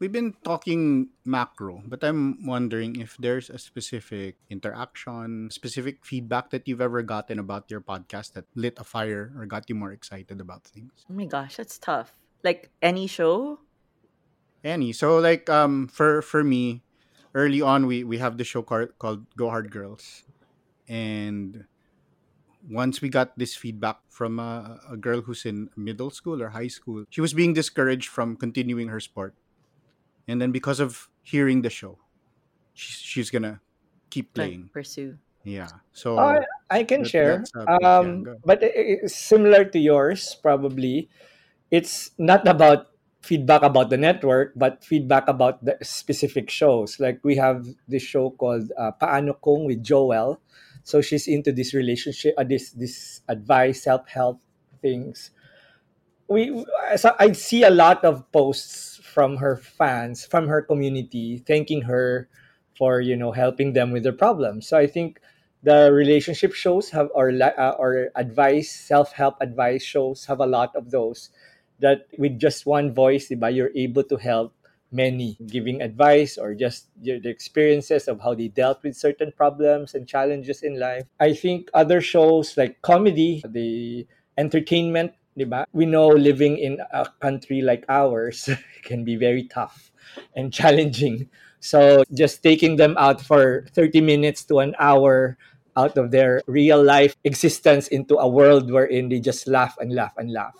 We've 0.00 0.10
been 0.10 0.34
talking 0.42 1.10
macro, 1.24 1.82
but 1.86 2.02
I'm 2.02 2.44
wondering 2.44 2.98
if 2.98 3.16
there's 3.16 3.48
a 3.48 3.58
specific 3.58 4.36
interaction, 4.50 5.48
specific 5.50 6.04
feedback 6.04 6.50
that 6.50 6.66
you've 6.66 6.80
ever 6.80 7.00
gotten 7.02 7.38
about 7.38 7.70
your 7.70 7.80
podcast 7.80 8.32
that 8.34 8.44
lit 8.56 8.74
a 8.78 8.84
fire 8.84 9.32
or 9.38 9.46
got 9.46 9.70
you 9.70 9.76
more 9.76 9.92
excited 9.92 10.40
about 10.40 10.64
things. 10.64 11.06
Oh 11.08 11.14
my 11.14 11.26
gosh, 11.26 11.56
that's 11.56 11.78
tough. 11.78 12.12
Like 12.42 12.70
any 12.82 13.06
show? 13.06 13.60
Any. 14.64 14.92
So 14.92 15.18
like 15.18 15.48
um 15.48 15.86
for 15.86 16.22
for 16.22 16.42
me, 16.42 16.82
early 17.32 17.62
on 17.62 17.86
we 17.86 18.02
we 18.02 18.18
have 18.18 18.36
the 18.36 18.44
show 18.44 18.62
called 18.62 19.26
Go 19.36 19.48
Hard 19.48 19.70
Girls. 19.70 20.24
And 20.88 21.64
once 22.68 23.00
we 23.00 23.08
got 23.08 23.38
this 23.38 23.54
feedback 23.54 23.98
from 24.08 24.40
a, 24.40 24.80
a 24.90 24.96
girl 24.96 25.20
who's 25.20 25.44
in 25.46 25.70
middle 25.76 26.10
school 26.10 26.42
or 26.42 26.48
high 26.48 26.68
school, 26.68 27.04
she 27.10 27.20
was 27.20 27.32
being 27.32 27.52
discouraged 27.52 28.08
from 28.08 28.36
continuing 28.36 28.88
her 28.88 29.00
sport. 29.00 29.34
And 30.28 30.40
then 30.40 30.52
because 30.52 30.80
of 30.80 31.08
hearing 31.22 31.62
the 31.62 31.70
show, 31.70 31.98
she's, 32.72 32.96
she's 32.96 33.30
gonna 33.30 33.60
keep 34.10 34.26
Like 34.32 34.34
playing. 34.34 34.70
pursue. 34.72 35.18
Yeah. 35.44 35.68
So 35.92 36.18
I, 36.18 36.44
I 36.70 36.84
can 36.84 37.02
that- 37.02 37.08
share. 37.08 37.38
that's 37.38 37.52
yeah, 37.54 37.98
Um, 37.98 38.24
but 38.44 38.62
i- 38.64 39.00
i- 39.04 39.06
similar 39.06 39.64
to 39.66 39.78
yours, 39.78 40.36
probably, 40.40 41.08
it's 41.70 42.12
not 42.16 42.48
about 42.48 42.88
feedback 43.20 43.62
about 43.62 43.88
the 43.90 43.96
network, 43.96 44.52
but 44.56 44.84
feedback 44.84 45.28
about 45.28 45.64
the 45.64 45.76
specific 45.82 46.48
shows. 46.50 47.00
Like 47.00 47.20
we 47.24 47.36
have 47.36 47.66
this 47.88 48.02
show 48.02 48.30
called 48.30 48.72
uh, 48.78 48.92
Paano 49.00 49.36
Kung 49.42 49.64
with 49.66 49.82
Joel. 49.82 50.40
So 50.84 51.00
she's 51.00 51.26
into 51.28 51.52
this 51.52 51.72
relationship, 51.72 52.34
uh, 52.36 52.44
this 52.44 52.70
this 52.72 53.20
advice, 53.28 53.82
self 53.84 54.06
help 54.08 54.40
things. 54.80 55.30
We 56.28 56.64
so 56.96 57.16
I 57.18 57.32
see 57.32 57.64
a 57.64 57.70
lot 57.70 58.04
of 58.04 58.30
posts 58.32 58.93
from 59.14 59.38
her 59.38 59.56
fans, 59.56 60.26
from 60.26 60.48
her 60.50 60.60
community, 60.60 61.38
thanking 61.46 61.82
her 61.86 62.28
for 62.76 63.00
you 63.00 63.14
know 63.14 63.30
helping 63.30 63.72
them 63.72 63.94
with 63.94 64.02
their 64.02 64.12
problems. 64.12 64.66
So 64.66 64.76
I 64.76 64.90
think 64.90 65.20
the 65.62 65.94
relationship 65.94 66.52
shows 66.52 66.90
have 66.90 67.08
or 67.14 67.30
uh, 67.30 67.78
or 67.78 68.10
advice 68.18 68.74
self-help 68.74 69.38
advice 69.40 69.86
shows 69.86 70.26
have 70.26 70.40
a 70.40 70.50
lot 70.50 70.74
of 70.74 70.90
those 70.90 71.30
that 71.78 72.10
with 72.18 72.38
just 72.38 72.66
one 72.66 72.92
voice 72.92 73.30
diba, 73.30 73.54
you're 73.54 73.74
able 73.74 74.02
to 74.02 74.16
help 74.16 74.52
many 74.92 75.36
giving 75.46 75.82
advice 75.82 76.38
or 76.38 76.54
just 76.54 76.86
the 77.02 77.18
experiences 77.26 78.06
of 78.06 78.20
how 78.20 78.34
they 78.34 78.46
dealt 78.46 78.82
with 78.84 78.94
certain 78.94 79.32
problems 79.32 79.94
and 79.94 80.06
challenges 80.06 80.62
in 80.62 80.78
life 80.78 81.02
i 81.18 81.34
think 81.34 81.68
other 81.74 82.00
shows 82.00 82.54
like 82.56 82.80
comedy 82.80 83.42
the 83.42 84.06
entertainment 84.38 85.10
we 85.72 85.86
know 85.86 86.08
living 86.08 86.58
in 86.58 86.78
a 86.92 87.06
country 87.20 87.60
like 87.60 87.84
ours 87.88 88.48
can 88.82 89.04
be 89.04 89.16
very 89.16 89.44
tough 89.44 89.90
and 90.36 90.52
challenging 90.52 91.28
so 91.64 92.04
just 92.12 92.42
taking 92.42 92.76
them 92.76 92.94
out 92.98 93.22
for 93.22 93.64
30 93.72 94.02
minutes 94.02 94.44
to 94.44 94.60
an 94.60 94.76
hour 94.78 95.38
out 95.76 95.96
of 95.96 96.10
their 96.10 96.42
real 96.46 96.82
life 96.82 97.16
existence 97.24 97.88
into 97.88 98.16
a 98.16 98.28
world 98.28 98.70
wherein 98.70 99.08
they 99.08 99.18
just 99.18 99.48
laugh 99.48 99.74
and 99.78 99.94
laugh 99.94 100.12
and 100.16 100.30
laugh. 100.30 100.54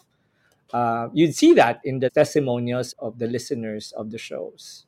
Uh, 0.73 1.09
you'd 1.13 1.35
see 1.35 1.53
that 1.53 1.81
in 1.85 2.01
the 2.01 2.09
testimonials 2.09 2.95
of 2.99 3.19
the 3.19 3.27
listeners 3.27 3.93
of 3.93 4.11
the 4.11 4.19
shows. 4.19 4.87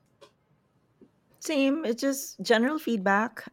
Same. 1.38 1.84
It's 1.84 2.00
just 2.00 2.40
general 2.40 2.78
feedback. 2.78 3.44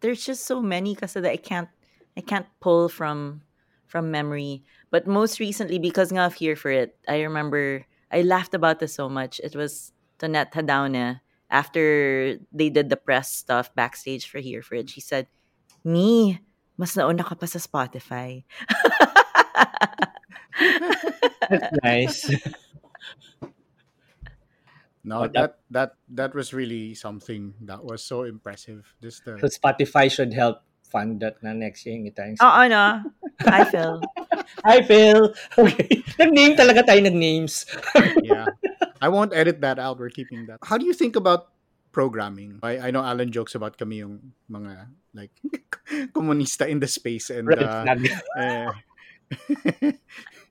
There's 0.00 0.24
just 0.24 0.44
so 0.44 0.60
many 0.60 0.94
kasi 0.94 1.20
that 1.20 1.32
I 1.32 1.40
can't 1.40 1.68
I 2.16 2.20
can't 2.20 2.46
pull 2.60 2.88
from 2.88 3.40
from 3.88 4.10
memory. 4.10 4.62
But 4.92 5.08
most 5.08 5.40
recently, 5.40 5.80
because 5.80 6.12
nga 6.12 6.28
of 6.28 6.36
here 6.36 6.54
for 6.54 6.68
it, 6.68 7.00
I 7.08 7.24
remember 7.24 7.88
I 8.12 8.20
laughed 8.20 8.52
about 8.52 8.78
this 8.78 8.92
so 8.92 9.08
much. 9.08 9.40
It 9.40 9.56
was 9.56 9.96
Tonette 10.20 10.52
Jadaone 10.52 11.24
after 11.48 12.36
they 12.52 12.68
did 12.68 12.92
the 12.92 13.00
press 13.00 13.32
stuff 13.32 13.72
backstage 13.74 14.28
for 14.28 14.36
here 14.36 14.60
for 14.60 14.76
it. 14.76 14.92
She 14.92 15.00
said, 15.00 15.32
"Me, 15.80 16.44
mas 16.76 16.92
nauna 16.92 17.24
ka 17.24 17.40
pa 17.40 17.48
sa 17.48 17.56
Spotify." 17.56 18.44
That's 21.48 21.72
nice. 21.80 22.28
no, 25.08 25.24
But 25.24 25.32
that 25.32 25.52
that 25.72 25.90
that 26.12 26.36
was 26.36 26.52
really 26.52 26.92
something 26.92 27.56
that 27.64 27.80
was 27.80 28.04
so 28.04 28.28
impressive. 28.28 28.92
Just 29.00 29.24
so 29.24 29.40
Spotify 29.40 30.12
should 30.12 30.36
help 30.36 30.60
fund 30.92 31.24
that 31.24 31.40
na 31.40 31.56
next 31.56 31.88
year. 31.88 31.96
Yung 31.96 32.12
tayong 32.12 32.36
Oo, 32.36 32.62
no? 32.68 33.00
I 33.48 33.64
feel. 33.64 34.04
Hi, 34.60 34.84
Phil! 34.84 35.32
Okay. 35.56 36.04
Nag-name 36.20 36.52
talaga 36.54 36.84
tayo 36.84 37.00
nag-names. 37.00 37.64
yeah. 38.22 38.52
I 39.00 39.08
won't 39.08 39.32
edit 39.32 39.64
that 39.64 39.80
out. 39.80 39.96
We're 39.96 40.12
keeping 40.12 40.44
that. 40.52 40.60
How 40.62 40.76
do 40.76 40.84
you 40.84 40.92
think 40.92 41.16
about 41.16 41.50
programming? 41.90 42.60
I, 42.60 42.78
I 42.78 42.88
know 42.92 43.00
Alan 43.00 43.32
jokes 43.32 43.56
about 43.56 43.80
kami 43.80 44.04
yung 44.04 44.36
mga 44.52 44.92
like 45.16 45.32
komunista 46.14 46.68
in 46.68 46.78
the 46.78 46.86
space 46.86 47.32
and 47.32 47.48
Red 47.48 47.64
uh, 47.64 47.82
flag. 47.82 48.00
eh, 48.36 48.68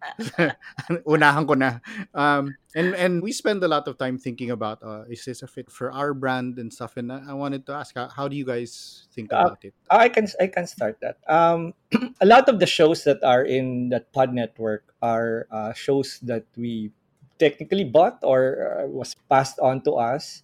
unahan 1.08 1.46
ko 1.48 1.54
na. 1.54 1.80
Um, 2.14 2.56
and 2.76 2.96
and 2.96 3.22
we 3.22 3.32
spend 3.32 3.64
a 3.64 3.68
lot 3.68 3.88
of 3.88 3.98
time 3.98 4.18
thinking 4.18 4.50
about 4.52 4.82
uh, 4.84 5.04
is 5.10 5.26
this 5.26 5.42
a 5.44 5.48
fit 5.48 5.70
for 5.72 5.92
our 5.92 6.14
brand 6.14 6.58
and 6.58 6.74
stuff. 6.74 6.98
And 6.98 7.12
I 7.12 7.32
I 7.32 7.34
wanted 7.34 7.66
to 7.68 7.74
ask, 7.74 7.96
how, 7.96 8.08
how 8.10 8.28
do 8.28 8.36
you 8.36 8.46
guys 8.46 9.06
think 9.14 9.32
Uh, 9.32 9.46
about 9.46 9.64
it? 9.64 9.74
I 9.90 10.10
can 10.10 10.28
I 10.40 10.48
can 10.48 10.68
start 10.68 11.00
that. 11.02 11.18
Um, 11.28 11.74
a 12.22 12.26
lot 12.26 12.50
of 12.50 12.60
the 12.60 12.68
shows 12.68 13.04
that 13.06 13.24
are 13.24 13.44
in 13.44 13.90
that 13.90 14.12
Pod 14.14 14.34
Network 14.34 14.94
are 15.02 15.48
uh, 15.52 15.74
shows 15.74 16.20
that 16.24 16.46
we 16.58 16.92
technically 17.40 17.84
bought 17.84 18.20
or 18.24 18.84
uh, 18.84 18.88
was 18.88 19.16
passed 19.30 19.60
on 19.60 19.82
to 19.82 19.98
us, 19.98 20.44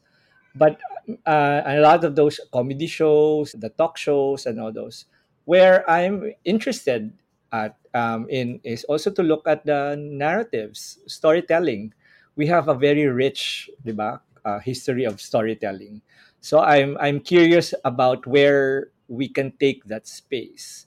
but 0.55 0.79
uh, 1.25 1.61
a 1.65 1.79
lot 1.79 2.03
of 2.03 2.15
those 2.15 2.39
comedy 2.51 2.87
shows, 2.87 3.53
the 3.53 3.69
talk 3.69 3.97
shows, 3.97 4.45
and 4.45 4.59
all 4.59 4.71
those, 4.71 5.05
where 5.45 5.87
I'm 5.89 6.33
interested 6.43 7.13
at 7.51 7.77
um, 7.97 8.29
in 8.29 8.61
is 8.61 8.85
also 8.85 9.09
to 9.09 9.23
look 9.25 9.49
at 9.49 9.65
the 9.65 9.97
narratives, 9.97 11.01
storytelling. 11.09 11.93
We 12.37 12.45
have 12.53 12.69
a 12.69 12.77
very 12.77 13.09
rich, 13.09 13.69
diba, 13.81 14.21
uh, 14.45 14.59
history 14.61 15.05
of 15.09 15.17
storytelling. 15.17 16.05
So 16.39 16.61
I'm 16.61 16.97
I'm 17.01 17.19
curious 17.19 17.73
about 17.81 18.29
where 18.29 18.93
we 19.09 19.27
can 19.27 19.57
take 19.57 19.89
that 19.89 20.05
space. 20.05 20.85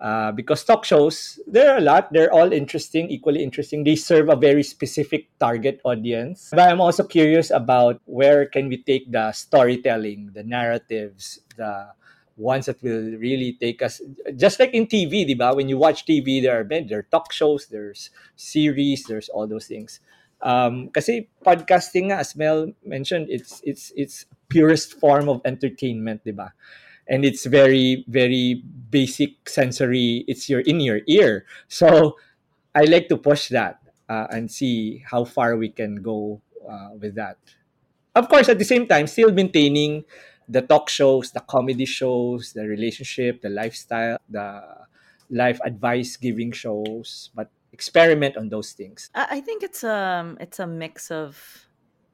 Uh, 0.00 0.32
because 0.32 0.64
talk 0.64 0.80
shows, 0.80 1.36
there 1.44 1.76
are 1.76 1.76
a 1.76 1.84
lot. 1.84 2.08
They're 2.08 2.32
all 2.32 2.56
interesting, 2.56 3.12
equally 3.12 3.44
interesting. 3.44 3.84
They 3.84 4.00
serve 4.00 4.32
a 4.32 4.36
very 4.36 4.64
specific 4.64 5.28
target 5.36 5.76
audience. 5.84 6.48
But 6.48 6.72
I'm 6.72 6.80
also 6.80 7.04
curious 7.04 7.52
about 7.52 8.00
where 8.08 8.48
can 8.48 8.72
we 8.72 8.80
take 8.80 9.12
the 9.12 9.28
storytelling, 9.36 10.32
the 10.32 10.40
narratives, 10.40 11.44
the 11.60 11.92
ones 12.40 12.66
that 12.66 12.82
will 12.82 13.16
really 13.20 13.56
take 13.60 13.82
us 13.82 14.00
just 14.36 14.58
like 14.58 14.72
in 14.72 14.86
TV, 14.86 15.28
diba? 15.28 15.54
When 15.54 15.68
you 15.68 15.78
watch 15.78 16.06
TV, 16.06 16.42
there 16.42 16.60
are 16.60 16.64
there 16.64 17.00
are 17.00 17.08
talk 17.10 17.32
shows, 17.32 17.66
there's 17.66 18.10
series, 18.36 19.04
there's 19.04 19.28
all 19.28 19.46
those 19.46 19.66
things. 19.66 20.00
Um, 20.40 20.88
kasi 20.88 21.28
podcasting 21.44 22.08
nga, 22.08 22.24
as 22.24 22.34
Mel 22.34 22.72
mentioned, 22.84 23.28
it's 23.28 23.60
it's 23.64 23.92
it's 23.94 24.24
purest 24.48 24.96
form 24.96 25.28
of 25.28 25.44
entertainment, 25.44 26.24
diba? 26.24 26.56
And 27.06 27.24
it's 27.24 27.44
very 27.44 28.08
very 28.08 28.64
basic 28.88 29.48
sensory. 29.48 30.24
It's 30.26 30.48
your 30.48 30.64
in 30.64 30.80
your 30.80 31.04
ear. 31.06 31.44
So 31.68 32.16
I 32.74 32.88
like 32.88 33.08
to 33.12 33.18
push 33.18 33.48
that 33.52 33.84
uh, 34.08 34.26
and 34.30 34.50
see 34.50 35.04
how 35.04 35.24
far 35.24 35.56
we 35.56 35.68
can 35.68 36.00
go 36.00 36.40
uh, 36.64 36.96
with 36.96 37.14
that. 37.16 37.36
Of 38.14 38.28
course, 38.28 38.48
at 38.48 38.58
the 38.58 38.64
same 38.64 38.86
time, 38.86 39.06
still 39.06 39.30
maintaining 39.32 40.04
the 40.50 40.62
talk 40.62 40.88
shows, 40.90 41.30
the 41.30 41.40
comedy 41.40 41.86
shows, 41.86 42.52
the 42.52 42.66
relationship, 42.66 43.40
the 43.42 43.48
lifestyle, 43.50 44.18
the 44.28 44.62
life 45.30 45.60
advice 45.64 46.16
giving 46.16 46.50
shows, 46.52 47.30
but 47.34 47.50
experiment 47.72 48.36
on 48.36 48.48
those 48.48 48.72
things. 48.72 49.10
I 49.14 49.40
think 49.40 49.62
it's 49.62 49.84
um 49.84 50.36
it's 50.40 50.58
a 50.58 50.66
mix 50.66 51.10
of 51.10 51.38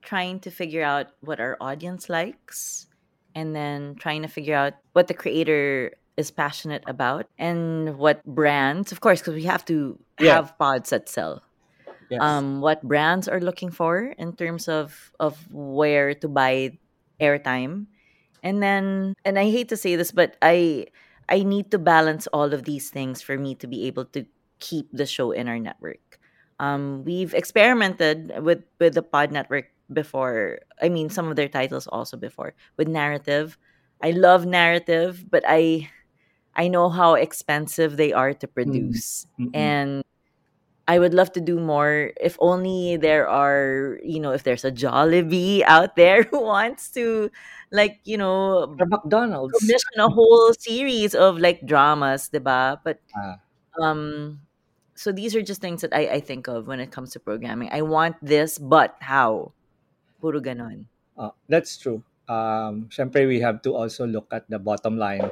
trying 0.02 0.40
to 0.40 0.50
figure 0.50 0.84
out 0.84 1.08
what 1.20 1.40
our 1.40 1.56
audience 1.60 2.08
likes 2.08 2.86
and 3.34 3.56
then 3.56 3.96
trying 3.98 4.22
to 4.22 4.28
figure 4.28 4.54
out 4.54 4.74
what 4.92 5.08
the 5.08 5.14
creator 5.14 5.92
is 6.16 6.30
passionate 6.30 6.84
about 6.86 7.26
and 7.38 7.98
what 7.98 8.24
brands 8.24 8.92
of 8.92 9.00
course 9.00 9.20
because 9.20 9.34
we 9.34 9.44
have 9.44 9.64
to 9.64 9.98
Yeah. 10.20 10.36
have 10.36 10.56
pods 10.58 10.90
that 10.90 11.08
sell 11.08 11.42
Yes. 12.08 12.22
um 12.22 12.60
what 12.60 12.80
brands 12.82 13.26
are 13.28 13.40
looking 13.40 13.70
for 13.70 14.14
in 14.16 14.32
terms 14.36 14.68
of 14.68 15.10
of 15.18 15.36
where 15.50 16.14
to 16.14 16.28
buy 16.28 16.78
airtime 17.20 17.86
and 18.46 18.62
then 18.62 19.14
and 19.26 19.38
i 19.38 19.50
hate 19.50 19.66
to 19.68 19.76
say 19.76 19.98
this 19.98 20.14
but 20.14 20.38
i 20.40 20.86
i 21.28 21.42
need 21.42 21.70
to 21.74 21.78
balance 21.78 22.30
all 22.30 22.54
of 22.54 22.62
these 22.62 22.90
things 22.90 23.18
for 23.20 23.34
me 23.34 23.54
to 23.58 23.66
be 23.66 23.90
able 23.90 24.06
to 24.06 24.22
keep 24.62 24.86
the 24.94 25.06
show 25.06 25.34
in 25.34 25.50
our 25.50 25.58
network 25.58 26.22
um 26.62 27.02
we've 27.04 27.34
experimented 27.34 28.30
with 28.46 28.62
with 28.78 28.94
the 28.94 29.02
pod 29.02 29.34
network 29.34 29.66
before 29.92 30.62
i 30.80 30.88
mean 30.88 31.10
some 31.10 31.26
of 31.26 31.34
their 31.34 31.50
titles 31.50 31.90
also 31.90 32.16
before 32.16 32.54
with 32.78 32.86
narrative 32.86 33.58
I 34.02 34.10
love 34.10 34.46
narrative, 34.46 35.24
but 35.30 35.42
I 35.46 35.88
I 36.54 36.68
know 36.68 36.88
how 36.88 37.14
expensive 37.14 37.96
they 37.96 38.12
are 38.12 38.34
to 38.34 38.48
produce. 38.48 39.26
Mm-mm. 39.40 39.50
And 39.54 40.04
I 40.88 40.98
would 40.98 41.14
love 41.14 41.32
to 41.34 41.40
do 41.40 41.58
more 41.58 42.12
if 42.20 42.36
only 42.40 42.96
there 42.96 43.28
are, 43.28 43.98
you 44.04 44.20
know, 44.20 44.32
if 44.32 44.44
there's 44.44 44.64
a 44.64 44.70
Jollibee 44.72 45.62
out 45.66 45.96
there 45.96 46.22
who 46.30 46.40
wants 46.42 46.90
to 46.92 47.30
like, 47.72 48.00
you 48.04 48.16
know, 48.18 48.78
Or 48.78 48.86
McDonald's. 48.86 49.58
commission 49.60 49.98
a 49.98 50.08
whole 50.08 50.52
series 50.58 51.14
of 51.14 51.38
like 51.38 51.66
dramas, 51.66 52.30
diba? 52.32 52.78
But 52.84 53.00
Ah. 53.14 53.40
um 53.82 54.40
so 54.96 55.12
these 55.12 55.36
are 55.36 55.42
just 55.42 55.60
things 55.60 55.82
that 55.82 55.94
I, 55.94 56.18
I 56.18 56.20
think 56.20 56.48
of 56.48 56.66
when 56.68 56.80
it 56.80 56.90
comes 56.92 57.12
to 57.12 57.20
programming. 57.20 57.70
I 57.72 57.82
want 57.82 58.16
this, 58.22 58.58
but 58.58 58.96
how? 59.00 59.54
Puro 60.20 60.40
ganon. 60.40 60.86
Uh, 61.16 61.30
that's 61.48 61.76
true. 61.78 62.02
Um, 62.28 62.88
syempre, 62.90 63.26
we 63.26 63.40
have 63.40 63.62
to 63.62 63.74
also 63.74 64.06
look 64.06 64.28
at 64.32 64.48
the 64.50 64.58
bottom 64.58 64.96
line 64.98 65.30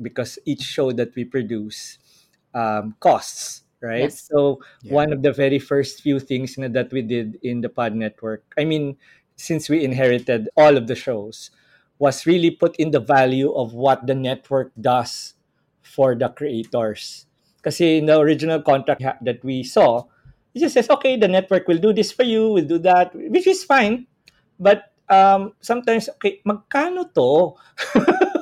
because 0.00 0.38
each 0.44 0.62
show 0.62 0.92
that 0.92 1.14
we 1.14 1.24
produce 1.24 1.98
um, 2.54 2.94
costs, 3.00 3.63
right? 3.84 4.08
Yes. 4.08 4.24
So 4.24 4.64
Yeah. 4.80 4.96
one 5.04 5.12
of 5.12 5.20
the 5.20 5.30
very 5.36 5.60
first 5.60 6.00
few 6.00 6.16
things 6.18 6.56
na, 6.56 6.72
that 6.72 6.88
we 6.88 7.04
did 7.04 7.36
in 7.44 7.60
the 7.60 7.68
Pod 7.68 7.92
Network, 7.92 8.48
I 8.56 8.64
mean, 8.64 8.96
since 9.36 9.68
we 9.68 9.84
inherited 9.84 10.48
all 10.56 10.80
of 10.80 10.88
the 10.88 10.96
shows, 10.96 11.52
was 12.00 12.24
really 12.26 12.50
put 12.50 12.74
in 12.80 12.90
the 12.90 13.00
value 13.04 13.52
of 13.52 13.76
what 13.76 14.06
the 14.08 14.16
network 14.16 14.72
does 14.80 15.34
for 15.84 16.16
the 16.16 16.32
creators. 16.32 17.26
Because 17.60 17.80
in 17.80 18.06
the 18.06 18.18
original 18.18 18.60
contract 18.64 19.04
that 19.24 19.44
we 19.44 19.62
saw, 19.62 20.04
it 20.54 20.60
just 20.60 20.74
says, 20.74 20.88
okay, 20.90 21.16
the 21.16 21.28
network 21.28 21.66
will 21.68 21.78
do 21.78 21.92
this 21.92 22.12
for 22.12 22.24
you, 22.24 22.48
will 22.50 22.66
do 22.66 22.78
that, 22.78 23.14
which 23.14 23.46
is 23.46 23.64
fine. 23.64 24.06
But 24.58 24.92
um, 25.08 25.52
sometimes, 25.60 26.08
okay, 26.18 26.40
magkano 26.46 27.10
to? 27.14 27.58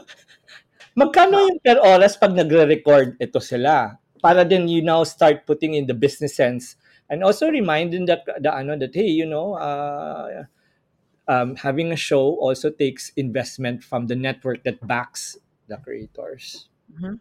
magkano 1.01 1.49
yung 1.49 1.61
per 1.65 1.81
oras 1.81 2.21
pag 2.21 2.37
nagre-record 2.37 3.17
ito 3.17 3.41
sila? 3.41 3.97
Para 4.23 4.45
then 4.45 4.69
you 4.69 4.83
now 4.83 5.05
start 5.05 5.47
putting 5.47 5.75
in 5.75 5.87
the 5.87 5.95
business 5.95 6.37
sense 6.37 6.77
and 7.11 7.25
also 7.25 7.51
reminding 7.51 8.07
that 8.07 8.23
the 8.41 8.55
ano 8.55 8.77
that 8.79 8.95
hey, 8.95 9.09
you 9.11 9.27
know, 9.27 9.55
uh, 9.55 10.45
um, 11.29 11.57
having 11.57 11.93
a 11.93 11.97
show 11.97 12.37
also 12.39 12.71
takes 12.71 13.11
investment 13.17 13.83
from 13.85 14.07
the 14.07 14.17
network 14.17 14.65
that 14.65 14.81
backs 14.87 15.37
the 15.69 15.77
creators. 15.79 16.69
Mhm. 16.95 17.19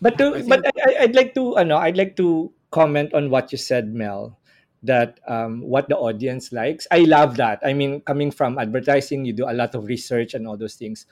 But 0.00 0.18
to, 0.18 0.34
I 0.36 0.42
but 0.42 0.60
I, 0.66 0.72
I- 0.86 0.96
I'd 1.06 1.14
like 1.14 1.34
to 1.34 1.56
ano, 1.58 1.76
I'd 1.78 1.96
like 1.96 2.16
to 2.16 2.52
comment 2.70 3.14
on 3.14 3.30
what 3.30 3.52
you 3.52 3.58
said, 3.58 3.92
Mel. 3.94 4.38
That 4.82 5.20
um, 5.30 5.62
what 5.62 5.88
the 5.88 5.94
audience 5.96 6.50
likes. 6.50 6.88
I 6.90 7.06
love 7.06 7.36
that. 7.38 7.62
I 7.62 7.70
mean, 7.72 8.00
coming 8.02 8.32
from 8.34 8.58
advertising, 8.58 9.24
you 9.24 9.32
do 9.32 9.46
a 9.46 9.54
lot 9.54 9.76
of 9.78 9.86
research 9.86 10.34
and 10.34 10.42
all 10.46 10.56
those 10.58 10.74
things. 10.74 11.06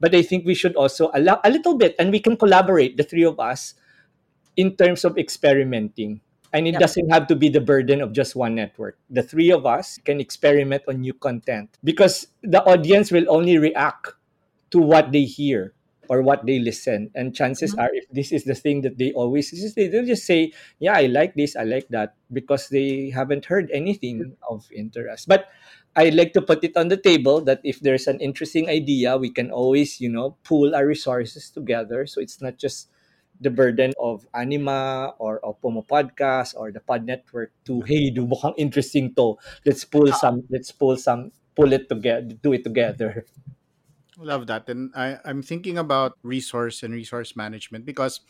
But 0.00 0.14
I 0.14 0.20
think 0.20 0.44
we 0.44 0.52
should 0.52 0.76
also 0.76 1.08
allow 1.16 1.40
a 1.42 1.48
little 1.48 1.78
bit, 1.80 1.96
and 1.98 2.12
we 2.12 2.20
can 2.20 2.36
collaborate, 2.36 2.98
the 3.00 3.04
three 3.08 3.24
of 3.24 3.40
us, 3.40 3.72
in 4.56 4.76
terms 4.76 5.04
of 5.04 5.18
experimenting. 5.18 6.20
And 6.52 6.66
it 6.66 6.78
Yep. 6.78 6.80
doesn't 6.80 7.08
have 7.12 7.26
to 7.28 7.36
be 7.36 7.48
the 7.48 7.60
burden 7.60 8.00
of 8.00 8.12
just 8.12 8.34
one 8.34 8.54
network. 8.56 8.96
The 9.10 9.22
three 9.22 9.52
of 9.52 9.66
us 9.66 9.98
can 10.04 10.20
experiment 10.20 10.84
on 10.88 11.00
new 11.04 11.12
content 11.12 11.76
because 11.84 12.28
the 12.40 12.64
audience 12.64 13.12
will 13.12 13.28
only 13.28 13.58
react 13.58 14.14
to 14.70 14.80
what 14.80 15.12
they 15.12 15.24
hear 15.24 15.74
or 16.08 16.22
what 16.22 16.46
they 16.46 16.58
listen. 16.62 17.10
And 17.14 17.34
chances 17.34 17.74
Mhm. 17.74 17.82
are, 17.82 17.90
if 17.92 18.06
this 18.14 18.30
is 18.30 18.44
the 18.44 18.54
thing 18.54 18.80
that 18.86 18.96
they 18.96 19.10
always 19.12 19.50
they- 19.74 19.88
they'll 19.90 20.06
just 20.06 20.24
say, 20.24 20.54
"Yeah, 20.78 20.94
I 20.94 21.10
like 21.10 21.34
this, 21.34 21.58
I 21.58 21.66
like 21.66 21.90
that," 21.90 22.14
because 22.32 22.70
they 22.70 23.10
haven't 23.10 23.50
heard 23.50 23.68
anything 23.74 24.38
of 24.48 24.70
interest. 24.70 25.26
But 25.26 25.50
I 25.98 26.10
like 26.14 26.32
to 26.38 26.42
put 26.42 26.62
it 26.62 26.76
on 26.76 26.88
the 26.88 26.96
table 26.96 27.40
that 27.42 27.60
if 27.64 27.80
there's 27.80 28.06
an 28.06 28.20
interesting 28.20 28.70
idea, 28.70 29.18
we 29.18 29.34
can 29.34 29.50
always, 29.50 30.00
you 30.00 30.08
know, 30.08 30.38
pool 30.44 30.76
our 30.76 30.86
resources 30.86 31.50
together. 31.50 32.06
So 32.06 32.20
it's 32.22 32.40
not 32.40 32.56
just 32.56 32.88
the 33.40 33.50
burden 33.50 33.92
of 34.00 34.26
Anima 34.34 35.14
or 35.18 35.38
of 35.44 35.60
Puma 35.60 35.82
Podcast 35.82 36.56
or 36.56 36.72
the 36.72 36.80
Pod 36.80 37.04
Network 37.04 37.52
to 37.66 37.80
hey, 37.82 38.10
do 38.10 38.26
mukhang 38.26 38.54
interesting 38.56 39.14
to. 39.14 39.36
Let's 39.64 39.84
pull 39.84 40.08
ah. 40.12 40.16
some. 40.16 40.44
Let's 40.48 40.72
pull 40.72 40.96
some. 40.96 41.32
Pull 41.54 41.72
it 41.72 41.88
together. 41.88 42.36
Do 42.36 42.52
it 42.52 42.64
together. 42.64 43.24
Love 44.18 44.46
that. 44.48 44.68
And 44.68 44.92
I, 44.96 45.18
I'm 45.24 45.42
thinking 45.42 45.76
about 45.76 46.16
resource 46.22 46.82
and 46.82 46.92
resource 46.92 47.36
management 47.36 47.84
because 47.84 48.20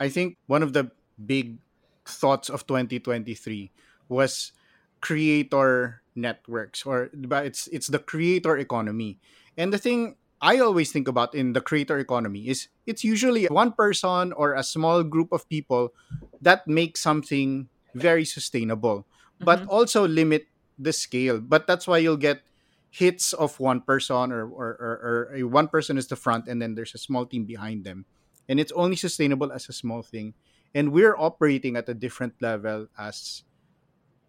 I 0.00 0.08
think 0.08 0.36
one 0.46 0.62
of 0.62 0.72
the 0.72 0.90
big 1.20 1.58
thoughts 2.04 2.48
of 2.48 2.66
2023 2.66 3.70
was 4.08 4.52
creator 5.00 6.02
networks 6.14 6.86
or 6.86 7.10
it's 7.12 7.68
it's 7.68 7.88
the 7.88 7.98
creator 7.98 8.56
economy. 8.56 9.20
And 9.56 9.72
the 9.72 9.78
thing 9.78 10.16
I 10.40 10.58
always 10.58 10.92
think 10.92 11.08
about 11.08 11.34
in 11.34 11.52
the 11.52 11.60
creator 11.60 11.98
economy 11.98 12.48
is 12.48 12.68
it's 12.86 13.04
usually 13.04 13.46
one 13.46 13.72
person 13.72 14.32
or 14.32 14.54
a 14.54 14.62
small 14.62 15.02
group 15.02 15.32
of 15.32 15.48
people 15.48 15.94
that 16.42 16.68
make 16.68 16.96
something 16.96 17.68
very 17.94 18.24
sustainable, 18.24 19.06
but 19.40 19.66
also 19.66 20.06
limit 20.06 20.46
the 20.78 20.92
scale. 20.92 21.40
But 21.40 21.66
that's 21.66 21.88
why 21.88 21.98
you'll 21.98 22.20
get 22.20 22.42
hits 22.90 23.32
of 23.32 23.60
one 23.60 23.80
person 23.80 24.32
or, 24.32 24.44
or, 24.48 24.68
or, 24.80 24.94
or 25.04 25.36
a 25.36 25.42
one 25.44 25.68
person 25.68 25.98
is 25.98 26.06
the 26.06 26.16
front 26.16 26.48
and 26.48 26.60
then 26.60 26.74
there's 26.74 26.94
a 26.94 26.98
small 26.98 27.24
team 27.24 27.44
behind 27.44 27.84
them. 27.84 28.04
And 28.48 28.60
it's 28.60 28.72
only 28.72 28.96
sustainable 28.96 29.52
as 29.52 29.68
a 29.68 29.72
small 29.72 30.02
thing. 30.02 30.34
And 30.74 30.92
we're 30.92 31.16
operating 31.16 31.76
at 31.76 31.88
a 31.88 31.94
different 31.94 32.34
level 32.40 32.88
as 32.98 33.42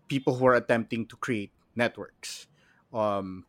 people 0.07 0.35
who 0.35 0.47
are 0.47 0.55
attempting 0.55 1.05
to 1.07 1.15
create 1.17 1.51
networks. 1.75 2.47
Um, 2.93 3.45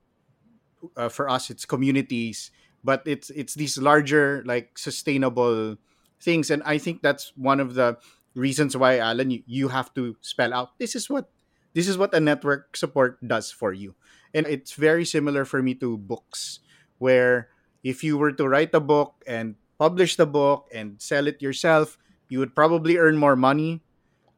uh, 0.97 1.09
for 1.09 1.29
us 1.29 1.51
it's 1.51 1.65
communities 1.65 2.51
but 2.85 3.03
it's 3.07 3.31
it's 3.31 3.55
these 3.55 3.79
larger 3.79 4.43
like 4.47 4.79
sustainable 4.79 5.77
things. 6.21 6.51
And 6.51 6.63
i 6.65 6.79
think 6.79 7.03
that's 7.03 7.33
one 7.37 7.61
of 7.61 7.75
the 7.75 7.99
reasons 8.35 8.77
why 8.77 8.99
alan 8.99 9.31
you, 9.31 9.43
you 9.47 9.69
have 9.69 9.93
to 9.95 10.17
spell 10.21 10.55
out 10.55 10.79
this 10.79 10.95
is 10.95 11.11
what 11.11 11.31
this 11.75 11.89
is 11.89 11.99
what 11.99 12.15
a 12.15 12.21
network 12.21 12.77
support 12.77 13.21
does 13.23 13.51
for 13.53 13.73
you. 13.73 13.95
And 14.35 14.47
it's 14.47 14.73
very 14.73 15.05
similar 15.05 15.45
for 15.45 15.63
me 15.63 15.75
to 15.79 15.97
books 15.97 16.61
where 16.99 17.49
if 17.85 18.03
you 18.03 18.19
were 18.19 18.33
to 18.33 18.49
write 18.49 18.75
a 18.75 18.81
book 18.81 19.23
and 19.27 19.55
publish 19.79 20.17
the 20.17 20.27
book 20.27 20.67
and 20.75 21.01
sell 21.01 21.27
it 21.27 21.43
yourself 21.43 21.99
you 22.29 22.39
would 22.39 22.55
probably 22.55 22.97
earn 22.99 23.17
more 23.17 23.37
money. 23.37 23.81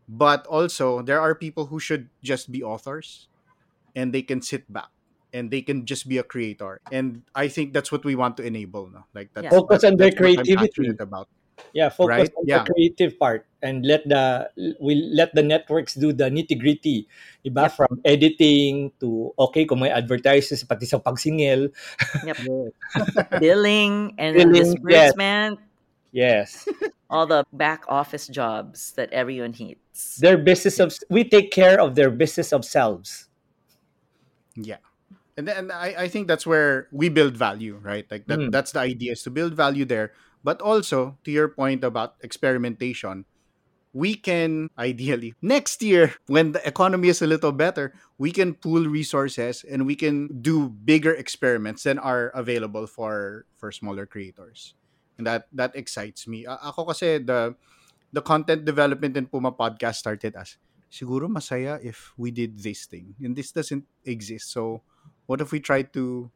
But 0.08 0.46
also 0.46 1.02
there 1.02 1.20
are 1.20 1.34
people 1.34 1.66
who 1.66 1.78
should 1.78 2.10
just 2.22 2.50
be 2.50 2.62
authors 2.62 3.28
and 3.94 4.12
they 4.12 4.22
can 4.22 4.42
sit 4.42 4.66
back 4.70 4.90
and 5.32 5.50
they 5.50 5.62
can 5.62 5.86
just 5.86 6.08
be 6.08 6.18
a 6.18 6.26
creator 6.26 6.80
and 6.90 7.22
i 7.34 7.46
think 7.46 7.72
that's 7.72 7.92
what 7.92 8.02
we 8.04 8.14
want 8.18 8.36
to 8.36 8.42
enable 8.42 8.90
no? 8.90 9.04
like 9.14 9.30
that's, 9.34 9.44
Yeah. 9.46 9.50
Focus 9.54 9.84
on 9.84 9.96
their 9.96 10.10
that's 10.10 10.20
what 10.20 10.38
I'm 10.38 10.44
creativity. 10.46 10.96
about 10.98 11.28
Yeah, 11.76 11.92
focus 11.92 12.32
Right? 12.32 12.32
on 12.40 12.44
Yeah. 12.48 12.64
the 12.64 12.72
creative 12.72 13.20
part 13.20 13.44
and 13.60 13.84
let 13.84 14.08
the 14.08 14.48
we 14.80 14.96
let 15.12 15.36
the 15.36 15.44
networks 15.44 15.92
do 15.92 16.08
the 16.08 16.32
nitty-gritty. 16.32 17.04
Iba 17.44 17.68
from 17.68 18.00
editing 18.08 18.96
to 19.04 19.36
okay 19.36 19.68
kung 19.68 19.84
may 19.84 19.92
advertises 19.92 20.64
pati 20.64 20.88
sa 20.88 20.96
pagsingil. 21.04 21.68
Yep. 22.24 22.38
Billing 23.44 24.16
and 24.16 24.40
then 24.40 24.56
Billing, 24.56 24.80
yes. 24.88 25.12
Yes. 26.16 26.48
all 27.12 27.28
the 27.28 27.44
back 27.52 27.84
office 27.92 28.24
jobs 28.32 28.96
that 28.96 29.12
everyone 29.12 29.52
hates. 29.52 30.16
their 30.16 30.40
business 30.40 30.80
of 30.80 30.96
we 31.12 31.28
take 31.28 31.52
care 31.52 31.76
of 31.76 31.92
their 31.92 32.08
business 32.08 32.56
of 32.56 32.64
selves. 32.64 33.28
Yeah. 34.56 34.80
And 35.40 35.48
then 35.48 35.72
I, 35.72 36.04
I 36.04 36.06
think 36.12 36.28
that's 36.28 36.44
where 36.44 36.84
we 36.92 37.08
build 37.08 37.32
value, 37.32 37.80
right? 37.80 38.04
Like 38.12 38.28
that 38.28 38.44
Mm. 38.44 38.52
that's 38.52 38.76
the 38.76 38.84
idea 38.84 39.16
is 39.16 39.24
to 39.24 39.32
build 39.32 39.56
value 39.56 39.88
there. 39.88 40.12
But 40.44 40.60
also, 40.60 41.16
to 41.24 41.32
your 41.32 41.48
point 41.48 41.80
about 41.80 42.20
experimentation, 42.20 43.24
we 43.96 44.20
can 44.20 44.68
ideally 44.78 45.32
next 45.40 45.80
year 45.80 46.12
when 46.28 46.52
the 46.52 46.60
economy 46.68 47.08
is 47.08 47.24
a 47.24 47.26
little 47.26 47.56
better, 47.56 47.96
we 48.20 48.36
can 48.36 48.52
pool 48.52 48.84
resources 48.84 49.64
and 49.64 49.88
we 49.88 49.96
can 49.96 50.28
do 50.44 50.68
bigger 50.68 51.16
experiments 51.16 51.88
than 51.88 51.96
are 51.96 52.28
available 52.36 52.84
for 52.84 53.48
for 53.56 53.72
smaller 53.72 54.04
creators. 54.04 54.76
And 55.16 55.24
that 55.24 55.48
that 55.56 55.72
excites 55.72 56.28
me. 56.28 56.44
A- 56.44 56.60
ako 56.68 56.92
kasi 56.92 57.16
the 57.16 57.56
the 58.12 58.20
content 58.20 58.68
development 58.68 59.16
in 59.16 59.24
Puma 59.24 59.56
podcast 59.56 60.04
started 60.04 60.36
as 60.36 60.60
siguro 60.90 61.30
masaya 61.30 61.78
if 61.80 62.10
we 62.18 62.34
did 62.34 62.58
this 62.58 62.84
thing 62.90 63.14
and 63.22 63.38
this 63.38 63.54
doesn't 63.54 63.86
exist 64.02 64.50
so 64.50 64.82
what 65.26 65.40
if 65.40 65.52
we 65.52 65.60
tried 65.60 65.92
to 65.94 66.30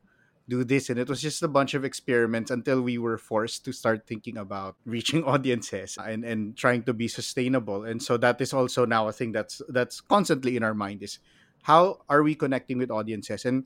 do 0.49 0.65
this? 0.65 0.91
And 0.91 0.99
it 0.99 1.09
was 1.09 1.21
just 1.21 1.43
a 1.43 1.49
bunch 1.49 1.75
of 1.75 1.85
experiments 1.85 2.51
until 2.51 2.83
we 2.83 2.99
were 2.99 3.19
forced 3.19 3.65
to 3.65 3.73
start 3.73 4.07
thinking 4.07 4.37
about 4.37 4.77
reaching 4.85 5.25
audiences 5.25 5.97
and 5.97 6.25
and 6.25 6.57
trying 6.57 6.83
to 6.85 6.93
be 6.93 7.09
sustainable. 7.09 7.85
And 7.85 8.03
so 8.03 8.17
that 8.19 8.41
is 8.41 8.53
also 8.53 8.85
now 8.85 9.09
a 9.09 9.13
thing 9.13 9.33
that's 9.33 9.63
that's 9.69 10.01
constantly 10.01 10.57
in 10.57 10.63
our 10.63 10.75
mind 10.75 11.03
is 11.03 11.19
how 11.65 12.05
are 12.09 12.23
we 12.23 12.35
connecting 12.35 12.79
with 12.79 12.91
audiences? 12.91 13.45
And 13.45 13.65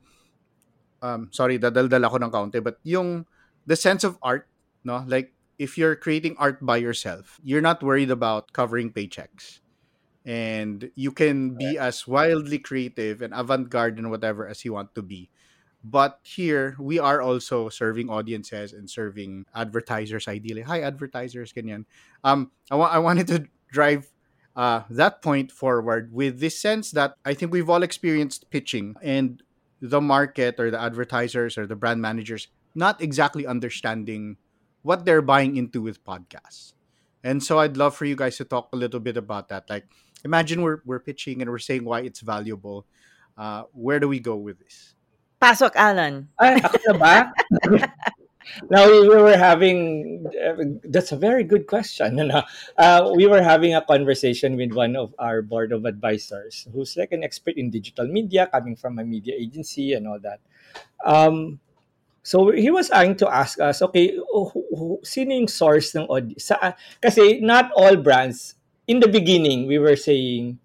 um 1.02 1.30
sorry 1.30 1.58
dadaldal 1.58 2.02
ako 2.02 2.18
ng 2.18 2.32
kaunti 2.34 2.58
but 2.58 2.82
yung 2.82 3.26
the 3.66 3.78
sense 3.78 4.02
of 4.02 4.18
art 4.22 4.50
no? 4.82 5.04
Like 5.06 5.34
if 5.58 5.78
you're 5.78 5.94
creating 5.94 6.34
art 6.38 6.62
by 6.62 6.78
yourself 6.78 7.38
you're 7.42 7.62
not 7.62 7.82
worried 7.82 8.10
about 8.10 8.50
covering 8.52 8.90
paychecks 8.90 9.62
and 10.28 10.92
you 10.92 11.08
can 11.08 11.56
be 11.56 11.80
as 11.80 12.04
wildly 12.04 12.60
creative 12.60 13.24
and 13.24 13.32
avant-garde 13.32 13.96
and 13.96 14.12
whatever 14.12 14.44
as 14.44 14.60
you 14.60 14.76
want 14.76 14.92
to 14.92 15.00
be 15.00 15.32
But 15.84 16.18
here, 16.26 16.74
we 16.78 16.98
are 16.98 17.22
also 17.22 17.70
serving 17.70 18.10
audiences 18.10 18.74
and 18.74 18.90
serving 18.90 19.46
advertisers 19.54 20.26
ideally. 20.26 20.62
Hi, 20.66 20.82
advertisers, 20.82 21.54
ganyan. 21.54 21.86
Um, 22.26 22.50
I, 22.66 22.74
wa- 22.74 22.90
I 22.90 22.98
wanted 22.98 23.26
to 23.28 23.46
drive 23.70 24.10
uh, 24.58 24.82
that 24.90 25.22
point 25.22 25.54
forward 25.54 26.12
with 26.12 26.40
this 26.42 26.58
sense 26.58 26.90
that 26.98 27.14
I 27.24 27.32
think 27.32 27.54
we've 27.54 27.70
all 27.70 27.86
experienced 27.86 28.50
pitching 28.50 28.98
and 29.00 29.40
the 29.80 30.02
market 30.02 30.58
or 30.58 30.70
the 30.70 30.82
advertisers 30.82 31.56
or 31.56 31.66
the 31.66 31.78
brand 31.78 32.02
managers 32.02 32.50
not 32.74 33.00
exactly 33.00 33.46
understanding 33.46 34.36
what 34.82 35.06
they're 35.06 35.22
buying 35.22 35.56
into 35.56 35.80
with 35.80 36.02
podcasts. 36.04 36.74
And 37.24 37.42
so 37.42 37.58
I'd 37.58 37.76
love 37.76 37.96
for 37.96 38.04
you 38.04 38.16
guys 38.16 38.36
to 38.38 38.44
talk 38.44 38.68
a 38.72 38.76
little 38.76 39.00
bit 39.00 39.16
about 39.16 39.48
that. 39.48 39.68
Like, 39.68 39.86
imagine 40.24 40.62
we're, 40.62 40.80
we're 40.84 41.00
pitching 41.00 41.42
and 41.42 41.50
we're 41.50 41.58
saying 41.58 41.84
why 41.84 42.00
it's 42.00 42.20
valuable. 42.20 42.86
Uh, 43.36 43.64
where 43.72 44.00
do 44.00 44.08
we 44.08 44.20
go 44.20 44.36
with 44.36 44.58
this? 44.58 44.94
Pasok, 45.40 45.74
Alan. 45.76 46.28
Ay, 46.38 46.58
ako 46.58 46.78
na 46.90 46.94
ba? 46.98 47.14
now 48.70 48.86
we, 48.90 49.08
we 49.08 49.16
were 49.16 49.36
having 49.36 50.24
uh, 50.34 50.56
that's 50.88 51.12
a 51.12 51.16
very 51.16 51.44
good 51.44 51.66
question 51.66 52.18
ano? 52.18 52.42
uh, 52.78 53.12
we 53.14 53.26
were 53.26 53.42
having 53.42 53.74
a 53.74 53.82
conversation 53.84 54.56
with 54.56 54.72
one 54.72 54.96
of 54.96 55.14
our 55.18 55.42
board 55.42 55.72
of 55.72 55.84
advisors 55.84 56.66
who's 56.72 56.96
like 56.96 57.12
an 57.12 57.22
expert 57.22 57.54
in 57.56 57.70
digital 57.70 58.06
media 58.06 58.48
coming 58.48 58.74
from 58.74 58.98
a 58.98 59.04
media 59.04 59.34
agency 59.36 59.92
and 59.92 60.08
all 60.08 60.18
that 60.18 60.40
um, 61.04 61.60
so 62.28 62.52
he 62.52 62.68
was 62.68 62.92
trying 62.92 63.16
to 63.16 63.24
ask 63.24 63.56
us 63.56 63.80
okay 63.80 64.12
who, 64.12 64.52
who, 64.52 65.00
sino 65.00 65.32
yung 65.32 65.48
source 65.48 65.96
ng 65.96 66.04
audience 66.12 66.52
sa, 66.52 66.76
kasi 67.00 67.40
not 67.40 67.72
all 67.72 67.96
brands 67.96 68.60
in 68.84 69.00
the 69.00 69.08
beginning 69.08 69.64
we 69.64 69.80
were 69.80 69.96
saying 69.96 70.60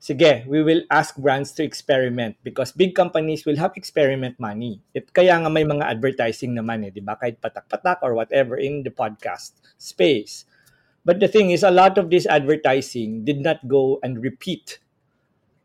sige, 0.00 0.48
we 0.48 0.64
will 0.64 0.80
ask 0.88 1.14
brands 1.20 1.52
to 1.52 1.62
experiment 1.62 2.34
because 2.42 2.72
big 2.72 2.96
companies 2.96 3.44
will 3.44 3.60
have 3.60 3.76
experiment 3.76 4.40
money. 4.40 4.80
It, 4.96 5.12
kaya 5.12 5.36
nga 5.36 5.52
may 5.52 5.62
mga 5.62 5.84
advertising 5.84 6.56
naman 6.56 6.88
eh, 6.88 6.90
di 6.90 7.04
ba? 7.04 7.20
Kahit 7.20 7.36
patak-patak 7.36 8.00
or 8.00 8.16
whatever 8.16 8.56
in 8.56 8.80
the 8.80 8.88
podcast 8.88 9.60
space. 9.76 10.48
But 11.04 11.20
the 11.20 11.28
thing 11.28 11.52
is, 11.52 11.62
a 11.62 11.70
lot 11.70 12.00
of 12.00 12.08
this 12.08 12.24
advertising 12.24 13.28
did 13.28 13.44
not 13.44 13.60
go 13.68 14.00
and 14.00 14.16
repeat 14.20 14.80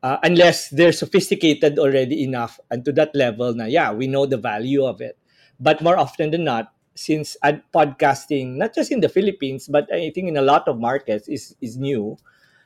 uh, 0.04 0.20
unless 0.24 0.68
they're 0.70 0.96
sophisticated 0.96 1.80
already 1.80 2.24
enough 2.24 2.60
and 2.70 2.84
to 2.84 2.91
that 3.00 3.16
level 3.16 3.56
na, 3.56 3.66
yeah, 3.66 3.91
we 3.91 4.08
know 4.08 4.28
the 4.28 4.38
value 4.38 4.84
of 4.84 5.00
it. 5.00 5.16
But 5.60 5.82
more 5.82 5.97
often 5.97 6.32
than 6.32 6.43
not, 6.43 6.74
since 6.95 7.36
ad- 7.43 7.64
podcasting, 7.76 8.56
not 8.56 8.74
just 8.74 8.91
in 8.91 8.99
the 8.99 9.10
Philippines, 9.10 9.68
but 9.68 9.91
I 9.91 10.12
think 10.16 10.32
in 10.32 10.38
a 10.38 10.41
lot 10.41 10.68
of 10.68 10.80
markets 10.80 11.28
is, 11.28 11.56
is 11.62 11.78
new, 11.78 12.18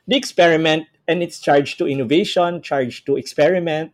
the 0.06 0.16
experiment 0.16 0.86
and 1.06 1.22
it's 1.22 1.40
charged 1.40 1.78
to 1.78 1.86
innovation, 1.86 2.62
charged 2.62 3.06
to 3.06 3.16
experiment. 3.16 3.92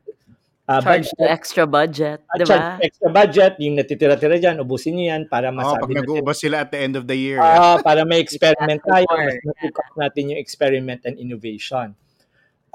Uh, 0.68 0.82
charged 0.82 1.14
to 1.16 1.30
extra 1.30 1.64
budget, 1.64 2.20
uh, 2.34 2.38
diba? 2.38 2.48
Charged 2.48 2.84
extra 2.84 3.08
budget, 3.08 3.52
yung 3.62 3.78
natitira-tira 3.78 4.36
dyan, 4.36 4.58
ubusin 4.58 4.98
nyo 4.98 5.06
yan 5.14 5.22
para 5.30 5.54
masabi 5.54 5.78
oh, 5.78 5.86
pag 5.86 5.98
nag-uubos 6.02 6.36
sila 6.42 6.66
at 6.66 6.74
the 6.74 6.80
end 6.82 6.98
of 6.98 7.06
the 7.06 7.14
year. 7.14 7.38
Uh, 7.38 7.78
para 7.86 8.02
may 8.02 8.18
experiment 8.18 8.82
tayo, 8.90 9.06
mas 9.06 9.38
natikop 9.46 9.88
natin 9.94 10.34
yung 10.34 10.40
experiment 10.42 11.00
and 11.06 11.22
innovation. 11.22 11.94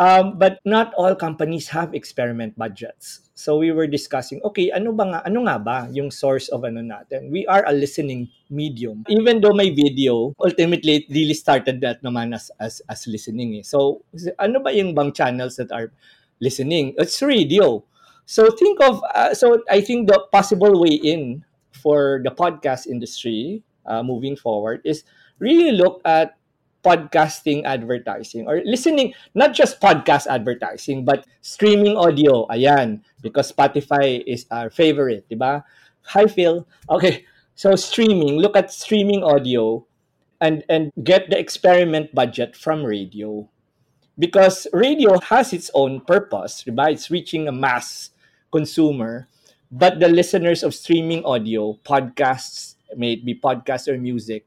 Um, 0.01 0.41
but 0.41 0.57
not 0.65 0.97
all 0.97 1.13
companies 1.13 1.69
have 1.69 1.93
experiment 1.93 2.57
budgets. 2.57 3.21
So 3.37 3.61
we 3.61 3.69
were 3.69 3.85
discussing, 3.85 4.41
okay, 4.41 4.73
ano 4.73 4.89
ba 4.97 5.05
nga, 5.05 5.19
ano 5.29 5.45
nga 5.45 5.61
ba 5.61 5.77
yung 5.93 6.09
source 6.09 6.49
of 6.49 6.65
ano 6.65 6.81
natin? 6.81 7.29
We 7.29 7.45
are 7.45 7.61
a 7.69 7.73
listening 7.73 8.33
medium. 8.49 9.05
Even 9.13 9.45
though 9.45 9.53
may 9.53 9.69
video, 9.69 10.33
ultimately 10.41 11.05
it 11.05 11.07
really 11.13 11.37
started 11.37 11.85
that 11.85 12.01
naman 12.01 12.33
as 12.33 12.49
as, 12.57 12.81
as 12.89 13.05
listening. 13.05 13.61
Eh. 13.61 13.65
So 13.65 14.01
ano 14.41 14.57
ba 14.57 14.73
yung 14.73 14.97
bang 14.97 15.13
channels 15.13 15.61
that 15.61 15.69
are 15.69 15.93
listening? 16.41 16.97
It's 16.97 17.21
radio. 17.21 17.85
So 18.25 18.49
think 18.57 18.81
of 18.81 19.05
uh, 19.13 19.37
so 19.37 19.61
I 19.69 19.85
think 19.85 20.09
the 20.09 20.17
possible 20.33 20.81
way 20.81 20.97
in 20.97 21.45
for 21.77 22.25
the 22.25 22.33
podcast 22.33 22.89
industry 22.89 23.61
uh, 23.85 24.01
moving 24.01 24.33
forward 24.33 24.81
is 24.81 25.05
really 25.37 25.77
look 25.77 26.01
at 26.09 26.40
podcasting 26.84 27.63
advertising 27.65 28.47
or 28.47 28.61
listening, 28.65 29.13
not 29.34 29.53
just 29.53 29.79
podcast 29.79 30.27
advertising, 30.27 31.05
but 31.05 31.25
streaming 31.41 31.95
audio. 31.97 32.47
Ayan, 32.47 33.01
because 33.21 33.51
Spotify 33.51 34.23
is 34.25 34.45
our 34.51 34.69
favorite, 34.69 35.25
di? 35.29 35.61
Hi, 36.13 36.25
Phil. 36.25 36.67
Okay, 36.89 37.25
so 37.55 37.75
streaming, 37.75 38.38
look 38.41 38.57
at 38.57 38.73
streaming 38.73 39.23
audio 39.23 39.86
and, 40.41 40.63
and 40.67 40.91
get 41.03 41.29
the 41.29 41.38
experiment 41.38 42.13
budget 42.13 42.55
from 42.55 42.84
radio. 42.84 43.47
Because 44.17 44.67
radio 44.73 45.19
has 45.19 45.53
its 45.53 45.69
own 45.73 46.01
purpose, 46.01 46.65
right? 46.67 46.93
It's 46.93 47.09
reaching 47.09 47.47
a 47.47 47.51
mass 47.51 48.09
consumer, 48.51 49.27
but 49.71 49.99
the 49.99 50.09
listeners 50.09 50.63
of 50.63 50.75
streaming 50.75 51.23
audio, 51.23 51.79
podcasts, 51.86 52.75
may 52.97 53.13
it 53.13 53.25
be 53.25 53.34
podcast 53.34 53.88
or 53.88 53.97
music, 53.97 54.45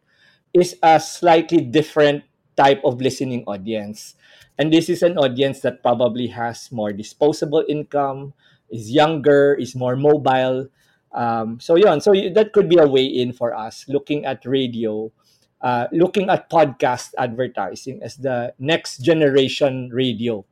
is 0.55 0.79
a 0.83 1.01
slightly 1.01 1.61
different 1.61 2.23
type 2.57 2.81
of 2.85 3.01
listening 3.03 3.43
audience. 3.47 4.15
And 4.57 4.73
this 4.73 4.89
is 4.89 5.03
an 5.03 5.19
audience 5.19 5.61
that 5.61 5.83
probably 5.83 6.29
has 6.29 6.71
more 6.71 6.93
disposable 6.93 7.65
income, 7.69 8.35
is 8.71 8.91
younger, 8.91 9.55
is 9.59 9.75
more 9.75 9.97
mobile. 9.97 10.71
Um, 11.13 11.59
so 11.59 11.75
yeah, 11.75 11.99
so 11.99 12.15
that 12.15 12.53
could 12.55 12.69
be 12.69 12.79
a 12.79 12.87
way 12.87 13.05
in 13.05 13.33
for 13.33 13.55
us 13.55 13.85
looking 13.89 14.25
at 14.25 14.47
radio, 14.47 15.11
uh, 15.61 15.89
looking 15.91 16.31
at 16.31 16.49
podcast 16.49 17.15
advertising 17.19 18.01
as 18.03 18.17
the 18.17 18.55
next 18.59 18.99
generation 18.99 19.91
radio 19.93 20.45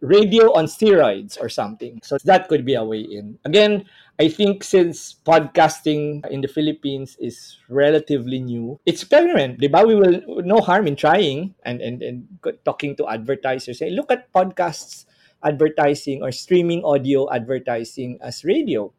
radio 0.00 0.52
on 0.54 0.66
steroids 0.66 1.40
or 1.40 1.48
something. 1.48 2.00
So 2.02 2.18
that 2.24 2.48
could 2.48 2.64
be 2.64 2.74
a 2.74 2.84
way 2.84 3.00
in. 3.00 3.38
Again, 3.44 3.84
I 4.18 4.28
think 4.28 4.64
since 4.64 5.14
podcasting 5.24 6.26
in 6.30 6.40
the 6.40 6.48
Philippines 6.48 7.16
is 7.20 7.58
relatively 7.68 8.40
new, 8.40 8.80
experiment, 8.86 9.58
di 9.60 9.68
ba? 9.68 9.86
We 9.86 9.94
will 9.94 10.42
no 10.42 10.58
harm 10.58 10.86
in 10.86 10.96
trying 10.96 11.54
and, 11.62 11.80
and, 11.80 12.02
and 12.02 12.26
talking 12.64 12.96
to 12.96 13.06
advertisers. 13.08 13.78
Say, 13.78 13.90
look 13.90 14.10
at 14.10 14.32
podcasts 14.32 15.06
advertising 15.44 16.22
or 16.22 16.32
streaming 16.32 16.82
audio 16.82 17.30
advertising 17.30 18.18
as 18.22 18.44
radio 18.44 18.92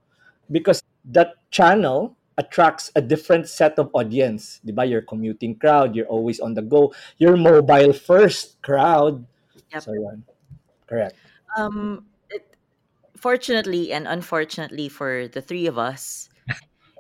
because 0.52 0.82
that 1.04 1.36
channel 1.52 2.16
attracts 2.38 2.89
a 2.95 3.02
different 3.02 3.50
set 3.50 3.78
of 3.78 3.91
audience. 3.91 4.64
Di 4.64 4.72
ba? 4.72 4.88
Your 4.88 5.04
commuting 5.04 5.60
crowd, 5.60 5.95
you're 5.95 6.08
always 6.08 6.39
on 6.39 6.56
the 6.56 6.64
go, 6.64 6.95
your 7.20 7.36
mobile 7.36 7.91
first 7.91 8.62
crowd. 8.62 9.28
Yep. 9.76 9.84
So, 9.84 9.93
yeah. 9.93 10.16
Correct. 10.89 11.15
Um, 11.57 12.05
it, 12.29 12.55
fortunately 13.17 13.93
and 13.93 14.07
unfortunately 14.07 14.89
for 14.89 15.27
the 15.27 15.41
three 15.41 15.67
of 15.67 15.77
us, 15.77 16.29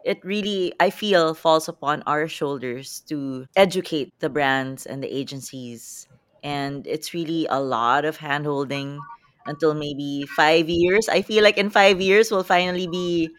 it 0.05 0.19
really, 0.23 0.73
I 0.79 0.89
feel, 0.91 1.33
falls 1.33 1.67
upon 1.69 2.03
our 2.07 2.27
shoulders 2.27 3.01
to 3.09 3.47
educate 3.55 4.13
the 4.19 4.29
brands 4.29 4.85
and 4.85 5.03
the 5.03 5.13
agencies. 5.13 6.07
And 6.43 6.87
it's 6.87 7.13
really 7.13 7.47
a 7.49 7.59
lot 7.59 8.05
of 8.05 8.17
handholding 8.17 8.99
until 9.45 9.73
maybe 9.73 10.25
five 10.35 10.69
years. 10.69 11.09
I 11.09 11.21
feel 11.21 11.43
like 11.43 11.57
in 11.57 11.69
five 11.69 12.01
years, 12.01 12.31
we'll 12.31 12.43
finally 12.43 12.87
be 12.87 13.29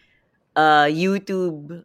uh, 0.55 0.85
YouTube 0.85 1.83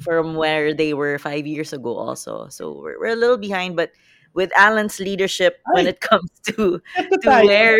from 0.00 0.34
where 0.36 0.74
they 0.74 0.94
were 0.94 1.18
five 1.18 1.46
years 1.46 1.72
ago, 1.72 1.96
also. 1.96 2.48
So 2.48 2.80
we're, 2.82 3.00
we're 3.00 3.14
a 3.14 3.16
little 3.16 3.38
behind, 3.38 3.76
but 3.76 3.92
with 4.34 4.52
Alan's 4.56 5.00
leadership 5.00 5.58
when 5.72 5.86
it 5.86 6.00
comes 6.00 6.30
to, 6.46 6.80
to 7.22 7.30
where 7.30 7.78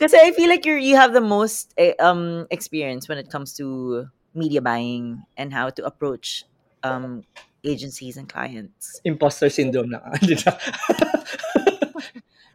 because 0.00 0.16
I 0.16 0.32
feel 0.32 0.48
like 0.48 0.64
you 0.64 0.80
you 0.80 0.96
have 0.96 1.12
the 1.12 1.20
most 1.20 1.76
eh, 1.76 1.92
um 2.00 2.48
experience 2.48 3.04
when 3.04 3.20
it 3.20 3.28
comes 3.28 3.52
to 3.60 4.08
media 4.32 4.64
buying 4.64 5.20
and 5.36 5.52
how 5.52 5.68
to 5.68 5.84
approach 5.84 6.48
um 6.80 7.28
agencies 7.60 8.16
and 8.16 8.24
clients. 8.24 9.04
Imposter 9.04 9.52
syndrome 9.52 9.92
na. 9.92 10.00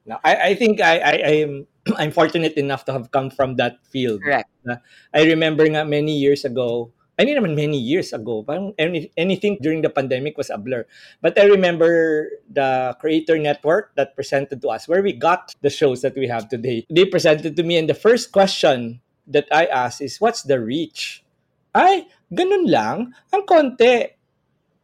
no, 0.09 0.17
I, 0.25 0.49
I 0.49 0.55
think 0.57 0.81
I, 0.81 0.97
I, 0.97 1.13
I 1.13 1.33
am 1.45 1.67
I'm 2.01 2.09
fortunate 2.09 2.57
enough 2.57 2.89
to 2.89 2.93
have 2.97 3.13
come 3.13 3.29
from 3.29 3.61
that 3.61 3.77
field. 3.85 4.25
Correct. 4.25 4.49
I 5.13 5.29
remember 5.29 5.61
nga 5.69 5.85
many 5.85 6.17
years 6.17 6.41
ago, 6.41 6.89
I 7.18 7.24
mean, 7.24 7.39
naman 7.39 7.55
many 7.55 7.80
years 7.80 8.11
ago, 8.11 8.43
parang 8.43 8.74
any, 8.78 9.11
anything 9.16 9.57
during 9.61 9.82
the 9.82 9.89
pandemic 9.89 10.38
was 10.38 10.49
a 10.49 10.57
blur. 10.57 10.86
But 11.22 11.39
I 11.39 11.45
remember 11.45 12.28
the 12.51 12.95
Creator 12.99 13.39
Network 13.39 13.95
that 13.95 14.16
presented 14.16 14.61
to 14.61 14.68
us, 14.70 14.88
where 14.88 15.01
we 15.01 15.13
got 15.13 15.55
the 15.61 15.70
shows 15.70 16.01
that 16.01 16.16
we 16.16 16.28
have 16.28 16.49
today. 16.49 16.86
They 16.89 17.05
presented 17.05 17.55
to 17.55 17.63
me, 17.63 17.78
and 17.78 17.88
the 17.88 17.95
first 17.95 18.32
question 18.32 18.99
that 19.28 19.47
I 19.51 19.66
asked 19.66 20.01
is, 20.01 20.20
what's 20.20 20.43
the 20.43 20.59
reach? 20.59 21.24
Ay, 21.74 22.07
ganun 22.34 22.68
lang, 22.68 23.13
ang 23.32 23.45
konti. 23.47 24.11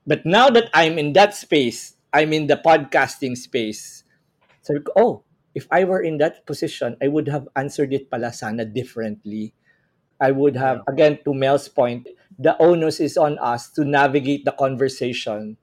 But 0.08 0.26
now 0.26 0.50
that 0.50 0.72
I'm 0.74 0.98
in 0.98 1.14
that 1.14 1.36
space, 1.36 1.96
I'm 2.14 2.32
in 2.34 2.48
the 2.48 2.56
podcasting 2.58 3.38
space. 3.38 4.04
So, 4.62 4.80
oh, 4.96 5.24
if 5.54 5.68
I 5.70 5.84
were 5.84 6.02
in 6.02 6.18
that 6.20 6.46
position, 6.46 6.96
I 7.02 7.08
would 7.08 7.28
have 7.28 7.48
answered 7.56 7.92
it 7.94 8.10
pala 8.10 8.32
sana 8.32 8.64
differently. 8.64 9.54
I 10.20 10.32
would 10.32 10.56
have, 10.56 10.82
again, 10.88 11.20
to 11.26 11.34
Mel's 11.34 11.68
point, 11.68 12.08
the 12.42 12.58
onus 12.60 13.00
is 13.00 13.18
on 13.18 13.38
us 13.38 13.70
to 13.78 13.86
navigate 13.86 14.46
the 14.46 14.52
conversation 14.58 15.58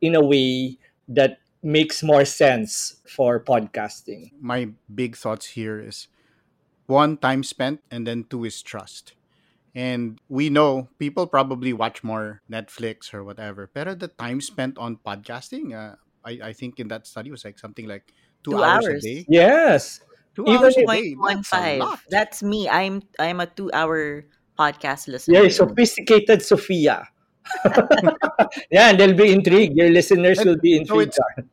in 0.00 0.14
a 0.14 0.24
way 0.24 0.78
that 1.08 1.38
makes 1.62 2.02
more 2.02 2.24
sense 2.24 2.96
for 3.06 3.42
podcasting. 3.44 4.32
My 4.40 4.70
big 4.92 5.16
thoughts 5.16 5.46
here 5.58 5.78
is 5.80 6.08
one, 6.86 7.18
time 7.18 7.42
spent, 7.42 7.80
and 7.90 8.06
then 8.06 8.24
two 8.24 8.44
is 8.44 8.62
trust. 8.62 9.12
And 9.74 10.18
we 10.28 10.48
know 10.48 10.88
people 10.98 11.26
probably 11.26 11.72
watch 11.72 12.02
more 12.02 12.40
Netflix 12.50 13.12
or 13.12 13.22
whatever. 13.22 13.68
but 13.72 14.00
the 14.00 14.08
time 14.08 14.40
spent 14.40 14.78
on 14.78 14.96
podcasting, 14.96 15.76
uh, 15.76 15.96
I, 16.24 16.50
I 16.50 16.52
think 16.52 16.80
in 16.80 16.88
that 16.88 17.06
study 17.06 17.30
was 17.30 17.44
like 17.44 17.58
something 17.58 17.86
like 17.86 18.12
two, 18.42 18.52
Two 18.52 18.62
hours, 18.64 18.86
hours. 18.86 19.04
a 19.04 19.08
day. 19.14 19.26
Yes. 19.28 20.00
Two 20.34 20.44
Even 20.48 20.64
hours 20.64 20.76
a 20.78 20.86
day. 20.86 21.14
That's 21.28 21.52
a 21.52 21.78
lot. 21.78 22.00
That's 22.08 22.42
me. 22.42 22.68
I'm 22.68 23.02
I'm 23.18 23.40
a 23.40 23.46
two 23.46 23.70
hour 23.74 24.24
podcast 24.58 25.06
listener. 25.08 25.40
You're 25.40 25.50
sophisticated, 25.54 26.42
Sophia. 26.42 27.06
yeah, 28.70 28.92
they'll 28.92 29.16
be 29.16 29.32
intrigued. 29.32 29.76
Your 29.76 29.90
listeners 29.90 30.42
will 30.44 30.58
be 30.58 30.84
So 30.84 30.98
intrigued. 31.00 31.18
it's- 31.18 31.48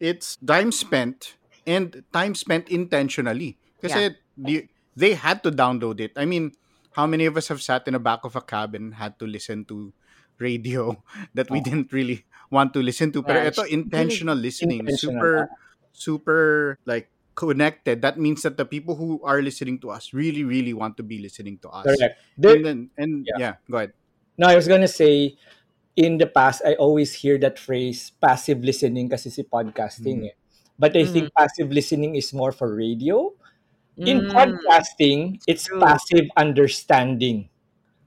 it's 0.00 0.28
time 0.40 0.72
spent 0.72 1.36
and 1.66 2.02
time 2.12 2.34
spent 2.34 2.68
intentionally. 2.68 3.58
Kasi 3.82 4.16
the- 4.36 4.68
they 4.96 5.14
had 5.14 5.42
to 5.44 5.50
download 5.52 6.00
it. 6.00 6.12
I 6.16 6.24
mean, 6.24 6.52
how 6.96 7.06
many 7.06 7.24
of 7.26 7.36
us 7.36 7.48
have 7.48 7.62
sat 7.62 7.86
in 7.86 7.94
the 7.94 8.02
back 8.02 8.24
of 8.24 8.34
a 8.36 8.40
cab 8.40 8.74
and 8.74 8.94
had 8.94 9.18
to 9.20 9.26
listen 9.26 9.64
to 9.66 9.92
radio 10.38 10.96
that 11.34 11.50
we 11.50 11.60
didn't 11.60 11.92
really 11.92 12.24
want 12.50 12.72
to 12.74 12.80
listen 12.82 13.12
to? 13.12 13.22
Pero 13.22 13.40
Yeah, 13.44 13.50
ito, 13.52 13.62
intentional 13.68 14.36
listening. 14.36 14.80
intentional. 14.88 15.20
Super, 15.20 15.48
super, 15.92 16.42
like, 16.86 17.08
connected. 17.40 18.04
That 18.04 18.20
means 18.20 18.44
that 18.44 18.60
the 18.60 18.68
people 18.68 19.00
who 19.00 19.16
are 19.24 19.40
listening 19.40 19.80
to 19.80 19.96
us 19.96 20.12
really, 20.12 20.44
really 20.44 20.76
want 20.76 21.00
to 21.00 21.02
be 21.02 21.16
listening 21.16 21.56
to 21.64 21.72
us. 21.72 21.88
Correct. 21.88 22.20
There- 22.36 22.60
And, 22.60 22.64
then, 22.68 22.78
and 23.00 23.12
Yeah. 23.24 23.36
yeah, 23.40 23.54
go 23.64 23.80
ahead. 23.80 23.96
No, 24.36 24.52
I 24.52 24.56
was 24.60 24.68
gonna 24.68 24.88
say, 24.88 25.40
in 25.96 26.20
the 26.20 26.28
past, 26.28 26.60
I 26.64 26.76
always 26.76 27.12
hear 27.24 27.40
that 27.40 27.56
phrase, 27.56 28.12
passive 28.20 28.60
listening 28.60 29.08
kasi 29.08 29.32
si 29.32 29.44
podcasting 29.44 30.28
eh. 30.28 30.36
But 30.80 30.96
I 30.96 31.04
think 31.04 31.28
passive 31.36 31.68
listening 31.68 32.16
is 32.16 32.32
more 32.32 32.52
for 32.52 32.72
radio. 32.72 33.32
In 34.00 34.24
Mm, 34.24 34.32
podcasting, 34.32 35.44
it's 35.44 35.68
True. 35.68 35.76
passive 35.76 36.24
understanding. 36.40 37.52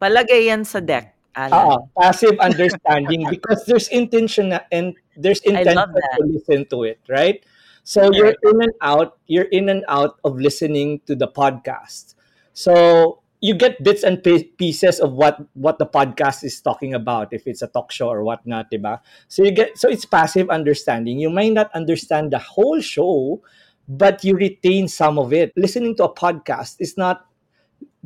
Palagay 0.02 0.50
yan 0.50 0.66
sa 0.66 0.82
deck, 0.82 1.14
Alan. 1.38 1.54
Oo, 1.54 1.76
passive 1.94 2.34
understanding 2.42 3.30
because 3.34 3.62
there's 3.70 3.94
intention 3.94 4.58
and 4.74 4.98
there's 5.14 5.38
I 5.46 5.62
intent 5.62 5.86
to 5.94 6.22
listen 6.26 6.66
to 6.74 6.82
it, 6.90 6.98
right? 7.06 7.46
So 7.84 8.12
you're 8.12 8.36
in 8.44 8.64
and 8.64 8.74
out, 8.82 9.20
you're 9.28 9.52
in 9.52 9.68
and 9.68 9.84
out 9.88 10.20
of 10.24 10.40
listening 10.40 11.02
to 11.06 11.16
the 11.16 11.28
podcast. 11.28 12.16
So 12.54 13.20
you 13.44 13.54
get 13.54 13.84
bits 13.84 14.08
and 14.08 14.24
pieces 14.24 15.04
of 15.04 15.12
what 15.20 15.36
what 15.60 15.78
the 15.78 15.86
podcast 15.86 16.48
is 16.48 16.64
talking 16.64 16.96
about 16.96 17.36
if 17.36 17.44
it's 17.44 17.62
a 17.62 17.68
talk 17.68 17.92
show 17.92 18.08
or 18.08 18.24
whatnot, 18.24 18.72
diba? 18.72 19.04
So 19.28 19.44
you 19.44 19.52
get 19.52 19.76
so 19.76 19.92
it's 19.92 20.08
passive 20.08 20.48
understanding. 20.48 21.20
You 21.20 21.30
might 21.30 21.52
not 21.52 21.68
understand 21.76 22.32
the 22.32 22.40
whole 22.40 22.80
show, 22.80 23.44
but 23.92 24.24
you 24.24 24.40
retain 24.40 24.88
some 24.88 25.20
of 25.20 25.36
it. 25.36 25.52
Listening 25.60 26.00
to 26.00 26.08
a 26.08 26.14
podcast 26.16 26.80
is 26.80 26.96
not 26.96 27.28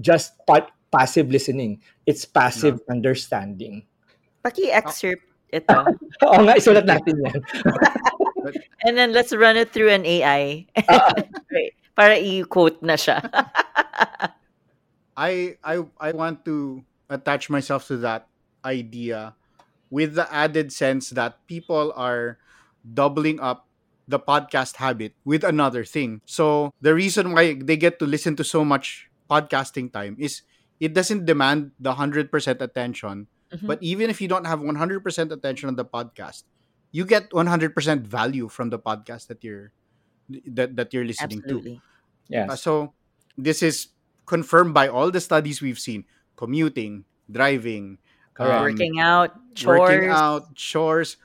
just 0.01 0.33
pa- 0.49 0.73
passive 0.89 1.29
listening. 1.29 1.85
It's 2.09 2.25
passive 2.25 2.81
understanding. 2.89 3.85
Paki-excerpt 4.41 5.21
ito. 5.53 5.79
Oo 6.25 6.39
nga, 6.49 6.57
isulat 6.57 6.89
natin 6.89 7.13
yan. 7.23 7.39
And 8.85 8.97
then 8.97 9.11
let's 9.11 9.33
run 9.33 9.57
it 9.57 9.73
through 9.73 9.89
an 9.89 10.05
AI. 10.05 10.67
Right. 11.51 11.73
Para 11.97 12.15
i-quote 12.19 12.83
na 12.85 12.93
siya. 12.93 13.23
I 15.17 15.57
I 15.65 15.81
I 15.97 16.09
want 16.13 16.45
to 16.45 16.85
attach 17.09 17.49
myself 17.49 17.87
to 17.89 17.97
that 18.05 18.27
idea 18.65 19.33
with 19.89 20.13
the 20.13 20.27
added 20.29 20.69
sense 20.71 21.09
that 21.15 21.41
people 21.47 21.89
are 21.95 22.37
doubling 22.83 23.39
up 23.39 23.65
the 24.07 24.19
podcast 24.19 24.77
habit 24.77 25.15
with 25.25 25.43
another 25.43 25.83
thing. 25.83 26.21
So 26.25 26.71
the 26.81 26.93
reason 26.93 27.33
why 27.33 27.57
they 27.57 27.75
get 27.77 27.97
to 27.99 28.05
listen 28.05 28.35
to 28.37 28.43
so 28.43 28.63
much 28.63 29.09
podcasting 29.29 29.91
time 29.91 30.15
is 30.19 30.43
it 30.79 30.93
doesn't 30.93 31.25
demand 31.25 31.71
the 31.79 31.97
100% 31.97 32.29
attention, 32.61 33.27
Mhm. 33.51 33.65
but 33.67 33.79
even 33.81 34.09
if 34.11 34.21
you 34.21 34.27
don't 34.29 34.45
have 34.45 34.61
100% 34.61 35.31
attention 35.31 35.67
on 35.67 35.75
the 35.75 35.83
podcast, 35.87 36.43
you 36.91 37.05
get 37.05 37.29
100% 37.31 38.01
value 38.01 38.47
from 38.47 38.69
the 38.69 38.79
podcast 38.79 39.27
that 39.27 39.43
you're 39.43 39.71
that, 40.29 40.75
that 40.75 40.93
you're 40.93 41.05
listening 41.05 41.41
to. 41.47 41.55
Absolutely. 41.55 41.81
Yes. 42.27 42.49
Uh, 42.51 42.55
so 42.55 42.93
this 43.37 43.63
is 43.63 43.87
confirmed 44.25 44.73
by 44.73 44.87
all 44.87 45.11
the 45.11 45.21
studies 45.21 45.61
we've 45.61 45.79
seen: 45.79 46.03
commuting, 46.35 47.05
driving, 47.31 47.97
um, 48.39 48.63
working 48.63 48.99
out, 48.99 49.35
chores. 49.55 49.79
working 49.79 50.09
out, 50.09 50.55
chores. 50.55 51.17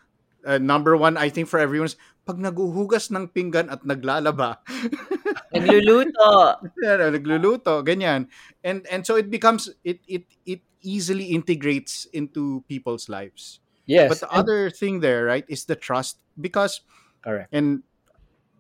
Uh, 0.45 0.59
number 0.59 0.97
one, 0.97 1.17
I 1.17 1.29
think 1.31 1.49
for 1.49 1.59
everyone 1.59 1.87
is 1.87 1.97
pag 2.23 2.39
naguhugas 2.39 3.11
ng 3.11 3.31
pinggan 3.31 3.71
at 3.71 3.83
naglalaba. 3.83 4.63
Nagluluto. 5.55 6.59
Ano, 6.87 7.05
nagluluto, 7.11 7.83
ganyan. 7.83 8.31
And 8.63 8.87
and 8.91 9.03
so 9.03 9.19
it 9.19 9.31
becomes 9.31 9.71
it 9.83 10.03
it 10.07 10.27
it 10.47 10.63
easily 10.83 11.35
integrates 11.35 12.07
into 12.11 12.63
people's 12.67 13.11
lives. 13.11 13.62
Yes. 13.87 14.09
But 14.09 14.21
the 14.21 14.31
and- 14.31 14.39
other 14.41 14.71
thing 14.71 15.01
there, 15.01 15.25
right, 15.27 15.45
is 15.49 15.65
the 15.65 15.77
trust 15.77 16.19
because 16.41 16.81
correct. 17.23 17.49
and 17.53 17.83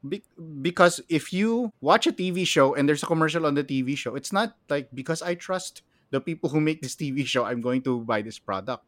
be- 0.06 0.24
because 0.60 1.00
if 1.08 1.32
you 1.32 1.72
watch 1.80 2.06
a 2.06 2.12
TV 2.12 2.46
show 2.46 2.74
and 2.74 2.88
there's 2.88 3.02
a 3.02 3.06
commercial 3.06 3.46
on 3.46 3.54
the 3.54 3.64
TV 3.64 3.96
show, 3.96 4.14
it's 4.14 4.32
not 4.32 4.56
like 4.68 4.88
because 4.94 5.22
I 5.22 5.34
trust 5.34 5.82
the 6.10 6.20
people 6.20 6.50
who 6.50 6.60
make 6.60 6.82
this 6.82 6.94
TV 6.96 7.24
show, 7.24 7.44
I'm 7.44 7.60
going 7.60 7.82
to 7.82 8.00
buy 8.02 8.22
this 8.22 8.38
product. 8.38 8.84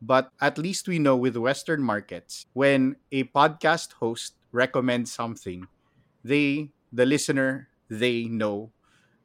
But 0.00 0.30
at 0.40 0.56
least 0.56 0.88
we 0.88 0.98
know 0.98 1.16
with 1.16 1.36
Western 1.36 1.82
markets, 1.82 2.46
when 2.54 2.96
a 3.12 3.24
podcast 3.24 3.92
host 4.00 4.32
recommends 4.52 5.12
something, 5.12 5.66
they, 6.24 6.70
the 6.92 7.04
listener, 7.04 7.68
they 7.88 8.24
know 8.24 8.70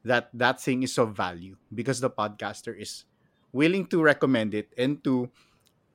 that 0.03 0.29
that 0.33 0.59
thing 0.59 0.83
is 0.83 0.97
of 0.97 1.15
value 1.15 1.55
because 1.73 1.99
the 2.01 2.09
podcaster 2.09 2.75
is 2.75 3.05
willing 3.53 3.87
to 3.87 4.03
recommend 4.03 4.53
it 4.53 4.69
and 4.77 5.03
to 5.03 5.29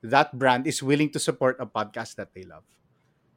that 0.03 0.39
brand 0.39 0.67
is 0.67 0.83
willing 0.83 1.11
to 1.13 1.19
support 1.19 1.57
a 1.61 1.67
podcast 1.67 2.17
that 2.17 2.35
they 2.35 2.43
love. 2.45 2.65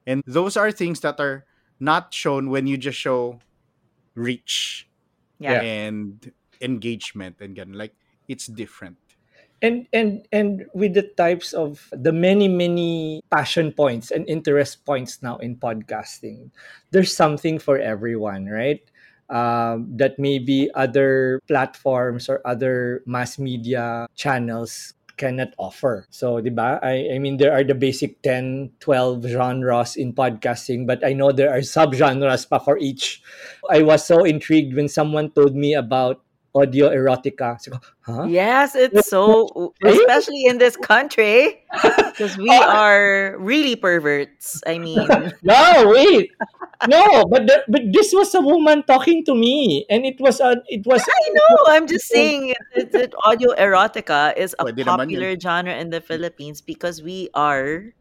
And 0.07 0.23
those 0.27 0.57
are 0.57 0.71
things 0.71 0.99
that 1.01 1.19
are 1.19 1.45
not 1.79 2.13
shown 2.13 2.49
when 2.49 2.67
you 2.67 2.77
just 2.77 2.97
show 2.99 3.39
reach 4.15 4.87
Yeah. 5.39 5.59
and 5.61 6.31
engagement 6.61 7.41
and 7.41 7.55
ganun. 7.57 7.75
like 7.75 7.95
it's 8.27 8.47
different. 8.47 8.97
and 9.63 9.87
and 9.95 10.27
and 10.35 10.67
with 10.75 10.91
the 10.93 11.07
types 11.15 11.55
of 11.55 11.87
the 11.95 12.11
many 12.11 12.51
many 12.51 13.23
passion 13.31 13.71
points 13.71 14.11
and 14.11 14.27
interest 14.27 14.83
points 14.83 15.23
now 15.23 15.39
in 15.39 15.55
podcasting 15.55 16.51
there's 16.91 17.15
something 17.15 17.55
for 17.55 17.79
everyone 17.79 18.43
right 18.51 18.83
um, 19.31 19.87
that 19.95 20.19
maybe 20.19 20.67
other 20.75 21.39
platforms 21.47 22.27
or 22.27 22.43
other 22.43 23.01
mass 23.07 23.39
media 23.39 24.03
channels 24.19 24.93
cannot 25.17 25.53
offer. 25.57 26.05
So, 26.09 26.41
di 26.41 26.49
ba? 26.49 26.79
I, 26.81 27.15
I 27.15 27.17
mean, 27.19 27.37
there 27.37 27.53
are 27.53 27.63
the 27.63 27.75
basic 27.75 28.21
10, 28.21 28.79
12 28.79 29.25
genres 29.27 29.95
in 29.95 30.13
podcasting, 30.13 30.87
but 30.87 31.05
I 31.05 31.13
know 31.13 31.31
there 31.31 31.51
are 31.51 31.61
subgenres 31.61 32.49
pa 32.49 32.59
for 32.59 32.77
each. 32.77 33.21
I 33.69 33.81
was 33.83 34.05
so 34.05 34.23
intrigued 34.23 34.75
when 34.75 34.87
someone 34.89 35.31
told 35.31 35.55
me 35.55 35.73
about 35.73 36.21
audio 36.55 36.89
erotica. 36.89 37.59
So, 37.59 37.73
huh? 38.01 38.25
Yes, 38.29 38.75
it's 38.75 39.09
so, 39.09 39.73
especially 39.83 40.45
in 40.45 40.57
this 40.57 40.77
country, 40.77 41.61
because 41.73 42.37
we 42.37 42.49
are 42.53 43.35
really 43.39 43.75
perverts. 43.75 44.61
I 44.67 44.77
mean, 44.77 45.07
No, 45.43 45.89
wait. 45.89 46.31
No, 46.87 47.23
but 47.31 47.47
the, 47.47 47.63
but 47.69 47.81
this 47.93 48.11
was 48.13 48.35
a 48.35 48.41
woman 48.41 48.83
talking 48.83 49.23
to 49.25 49.33
me, 49.33 49.85
and 49.89 50.05
it 50.05 50.19
was 50.19 50.41
a 50.43 50.59
it 50.67 50.85
was. 50.85 50.99
I 51.01 51.23
know. 51.31 51.57
I'm 51.71 51.87
just 51.87 52.07
saying 52.11 52.49
it, 52.51 52.57
it, 52.75 52.89
it- 52.93 53.15
audio 53.23 53.55
erotica 53.55 54.35
is 54.35 54.53
a 54.59 54.65
Pwede 54.65 54.83
popular 54.83 55.39
genre 55.39 55.73
in 55.73 55.89
the 55.91 56.01
Philippines 56.01 56.59
because 56.59 57.01
we 57.01 57.29
are 57.33 57.93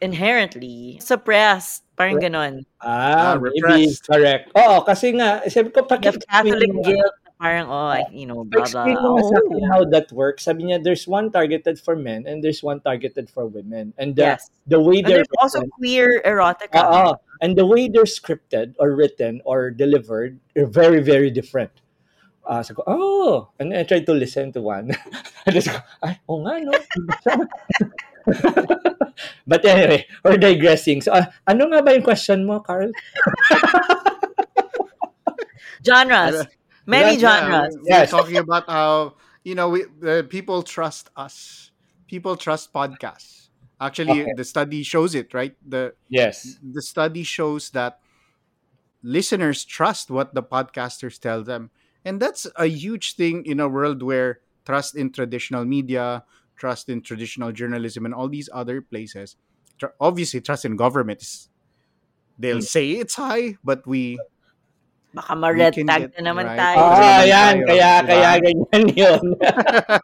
inherently 0.00 0.98
suppressed. 1.02 1.82
Parang 1.98 2.22
ganon. 2.22 2.62
Ah, 2.78 3.34
Ah, 3.34 3.42
maybe 3.42 3.90
correct. 4.06 4.54
Oo, 4.54 4.86
kasi 4.86 5.10
nga, 5.18 5.42
sabi 5.50 5.74
ko, 5.74 5.82
You 5.82 5.90
paki- 5.90 6.22
Catholic 6.30 6.70
guilt. 6.86 7.14
Parang, 7.38 7.70
oh, 7.70 7.86
I, 7.86 8.02
you 8.10 8.26
know, 8.26 8.42
blah, 8.42 8.66
blah. 8.66 8.82
Explain 8.82 8.98
mo 8.98 9.22
sa 9.30 9.38
akin 9.38 9.62
Oh. 9.62 9.70
how 9.70 9.80
that 9.94 10.10
works. 10.10 10.42
Sabi 10.50 10.66
niya, 10.66 10.82
there's 10.82 11.06
one 11.06 11.30
targeted 11.30 11.78
for 11.78 11.94
men 11.94 12.26
and 12.26 12.42
there's 12.42 12.66
one 12.66 12.82
targeted 12.82 13.30
for 13.30 13.46
women. 13.46 13.94
And 13.94 14.18
the, 14.18 14.34
Yes. 14.34 14.50
the 14.66 14.82
way 14.82 15.02
they're 15.06 15.22
there's 15.22 15.38
also 15.38 15.62
queer 15.78 16.18
erotica. 16.26 16.82
Oo. 16.82 17.14
and 17.38 17.54
the 17.54 17.62
way 17.62 17.86
they're 17.86 18.10
scripted 18.10 18.74
or 18.82 18.98
written 18.98 19.38
or 19.46 19.70
delivered 19.70 20.42
are 20.58 20.66
very, 20.66 20.98
very 20.98 21.30
different. 21.30 21.70
Uh, 22.42 22.58
so 22.66 22.74
ko, 22.74 22.82
oh, 22.90 23.48
and 23.62 23.70
I 23.70 23.86
tried 23.86 24.06
to 24.10 24.14
listen 24.16 24.50
to 24.58 24.60
one. 24.64 24.90
I 25.46 25.50
just 25.54 25.70
go, 25.70 25.78
ay, 26.02 26.18
oh 26.26 26.42
nga, 26.42 26.58
no? 26.66 26.74
But 29.46 29.64
anyway, 29.64 30.06
we're 30.24 30.36
digressing. 30.38 31.00
So, 31.02 31.12
uh, 31.12 31.26
ano 31.46 31.70
nga 31.70 31.82
ba 31.82 31.94
yung 31.94 32.02
question 32.06 32.42
mo, 32.46 32.58
Carl? 32.60 32.90
Genres. 35.86 36.46
Many 36.88 37.18
Yeah, 37.20 37.40
genres. 37.40 37.76
we're 37.82 37.84
Yes. 37.86 38.10
talking 38.10 38.36
about 38.38 38.64
how 38.68 39.16
you 39.44 39.54
know 39.54 39.68
we 39.68 39.84
uh, 40.06 40.22
people 40.28 40.62
trust 40.62 41.10
us. 41.16 41.70
People 42.08 42.36
trust 42.36 42.72
podcasts. 42.72 43.48
Actually, 43.80 44.22
Okay. 44.22 44.32
the 44.36 44.44
study 44.44 44.82
shows 44.82 45.14
it, 45.14 45.34
right? 45.34 45.54
The 45.66 45.94
Yes. 46.08 46.56
the 46.62 46.82
study 46.82 47.22
shows 47.22 47.70
that 47.76 48.00
listeners 49.02 49.64
trust 49.64 50.10
what 50.10 50.34
the 50.34 50.42
podcasters 50.42 51.18
tell 51.20 51.44
them. 51.44 51.70
And 52.04 52.20
that's 52.20 52.46
a 52.56 52.66
huge 52.66 53.14
thing 53.16 53.44
in 53.44 53.60
a 53.60 53.68
world 53.68 54.02
where 54.02 54.40
trust 54.64 54.96
in 54.96 55.12
traditional 55.12 55.64
media, 55.64 56.24
trust 56.56 56.88
in 56.88 57.02
traditional 57.02 57.52
journalism, 57.52 58.04
and 58.06 58.14
all 58.14 58.28
these 58.28 58.48
other 58.52 58.80
places. 58.80 59.36
Tr- 59.78 59.94
obviously, 60.00 60.40
trust 60.40 60.64
in 60.64 60.76
government 60.76 61.20
is 61.22 61.48
they'll 62.38 62.62
say 62.62 62.92
it's 62.92 63.14
high, 63.14 63.56
but 63.62 63.86
we 63.86 64.18
Baka 65.14 65.32
ma-red 65.32 65.72
tag 65.72 66.12
na 66.20 66.20
naman 66.20 66.44
right. 66.52 66.60
tayo. 66.60 66.76
Ah, 66.78 66.92
naman 66.92 67.24
yan. 67.24 67.54
tayo, 67.56 67.66
Kaya, 67.66 67.92
diba? 67.96 68.08
kaya 68.12 68.30
ganyan 68.44 68.86
yun. 69.02 69.24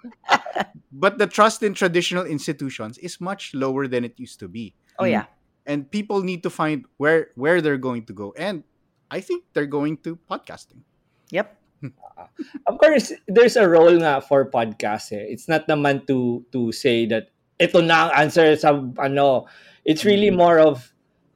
but 1.05 1.21
the 1.21 1.29
trust 1.29 1.61
in 1.61 1.77
traditional 1.77 2.25
institutions 2.25 2.97
is 2.99 3.21
much 3.21 3.53
lower 3.53 3.85
than 3.85 4.05
it 4.05 4.17
used 4.17 4.41
to 4.41 4.49
be. 4.49 4.73
Oh 4.97 5.05
yeah. 5.05 5.29
And 5.69 5.91
people 5.91 6.25
need 6.25 6.43
to 6.45 6.51
find 6.51 6.89
where 6.97 7.33
where 7.37 7.61
they're 7.61 7.81
going 7.81 8.09
to 8.09 8.15
go. 8.17 8.33
And 8.37 8.65
I 9.13 9.21
think 9.21 9.45
they're 9.53 9.69
going 9.69 10.01
to 10.09 10.17
podcasting. 10.25 10.85
Yep. 11.29 11.53
of 12.69 12.75
course, 12.81 13.13
there's 13.29 13.57
a 13.57 13.69
role 13.69 13.93
nga 14.01 14.25
for 14.25 14.49
podcast 14.49 15.13
eh. 15.13 15.25
It's 15.29 15.49
not 15.49 15.69
naman 15.69 16.09
to 16.09 16.49
to 16.53 16.73
say 16.73 17.05
that 17.13 17.29
ito 17.61 17.85
na 17.85 18.09
ang 18.09 18.29
answer 18.29 18.57
sa 18.57 18.73
ano. 18.97 19.49
It's 19.85 20.09
really 20.09 20.33
more 20.33 20.57
of 20.65 20.94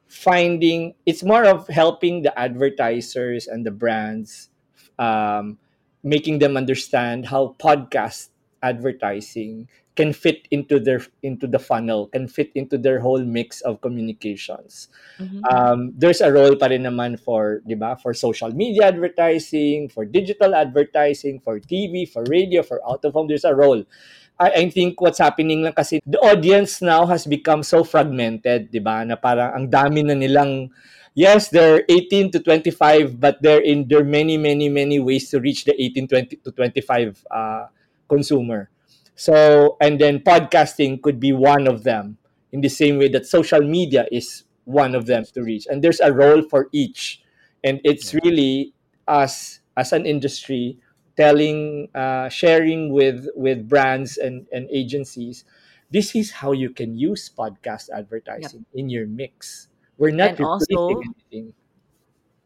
finding 0.09 0.93
it's 1.05 1.23
more 1.23 1.45
of 1.45 1.67
helping 1.69 2.23
the 2.23 2.33
advertisers 2.37 3.47
and 3.47 3.65
the 3.65 3.71
brands 3.71 4.49
um, 4.97 5.57
making 6.03 6.39
them 6.39 6.57
understand 6.57 7.27
how 7.29 7.55
podcast 7.61 8.29
advertising 8.63 9.69
can 9.95 10.11
fit 10.13 10.47
into 10.51 10.79
their 10.79 10.99
into 11.23 11.45
the 11.47 11.59
funnel 11.59 12.07
can 12.07 12.27
fit 12.27 12.51
into 12.55 12.77
their 12.77 12.99
whole 12.99 13.23
mix 13.23 13.61
of 13.61 13.79
communications 13.81 14.87
Mhm. 15.19 15.39
um, 15.51 15.79
there's 15.95 16.21
a 16.21 16.31
role 16.31 16.55
pa 16.55 16.67
rin 16.71 16.83
naman 16.87 17.19
for, 17.19 17.59
di 17.67 17.75
ba, 17.75 17.95
for 17.99 18.13
social 18.15 18.51
media 18.55 18.87
advertising, 18.87 19.89
for 19.91 20.05
digital 20.07 20.55
advertising, 20.55 21.39
for 21.43 21.59
TV, 21.59 22.07
for 22.07 22.23
radio, 22.31 22.63
for 22.63 22.79
out 22.87 23.03
of 23.03 23.11
home, 23.13 23.27
there's 23.27 23.43
a 23.43 23.51
role. 23.55 23.83
I, 24.39 24.65
I 24.65 24.69
think 24.71 24.97
what's 25.03 25.19
happening 25.19 25.61
lang 25.61 25.75
kasi 25.75 25.99
the 26.07 26.17
audience 26.23 26.81
now 26.81 27.05
has 27.05 27.27
become 27.27 27.61
so 27.61 27.83
fragmented, 27.83 28.71
di 28.71 28.79
ba, 28.79 29.03
na 29.03 29.19
parang 29.19 29.51
ang 29.53 29.65
dami 29.67 30.01
na 30.01 30.15
nilang 30.15 30.71
Yes, 31.19 31.49
they're 31.49 31.83
18 31.89 32.31
to 32.31 32.39
25, 32.39 33.19
but 33.19 33.41
they're 33.41 33.59
in 33.59 33.89
there 33.89 33.99
are 33.99 34.07
many, 34.07 34.37
many, 34.37 34.69
many 34.69 35.03
ways 35.03 35.27
to 35.31 35.41
reach 35.41 35.65
the 35.65 35.75
18 35.75 36.07
20 36.07 36.35
to 36.37 36.51
25 36.51 37.25
uh, 37.27 37.65
consumer. 38.07 38.69
So, 39.15 39.75
and 39.81 39.99
then 39.99 40.19
podcasting 40.23 41.01
could 41.01 41.19
be 41.19 41.33
one 41.33 41.67
of 41.67 41.83
them 41.83 42.17
in 42.53 42.61
the 42.61 42.69
same 42.69 42.99
way 42.99 43.09
that 43.09 43.25
social 43.25 43.59
media 43.59 44.07
is 44.11 44.43
one 44.63 44.95
of 44.95 45.07
them 45.07 45.25
to 45.33 45.43
reach. 45.43 45.67
And 45.67 45.83
there's 45.83 45.99
a 45.99 46.13
role 46.13 46.41
for 46.41 46.69
each. 46.71 47.21
And 47.65 47.81
it's 47.83 48.13
really 48.13 48.73
us 49.07 49.59
as 49.75 49.91
an 49.91 50.05
industry 50.05 50.79
telling 51.19 51.91
uh, 51.91 52.31
sharing 52.31 52.95
with 52.95 53.27
with 53.35 53.67
brands 53.67 54.15
and, 54.15 54.47
and 54.55 54.71
agencies 54.71 55.43
this 55.91 56.15
is 56.15 56.31
how 56.39 56.53
you 56.55 56.69
can 56.71 56.95
use 56.95 57.27
podcast 57.27 57.89
advertising 57.91 58.63
in 58.73 58.87
your 58.87 59.03
mix 59.07 59.67
we're 59.99 60.15
not 60.15 60.39
And 60.39 60.47
also- 60.47 60.63
replacing 60.71 61.13
anything 61.19 61.47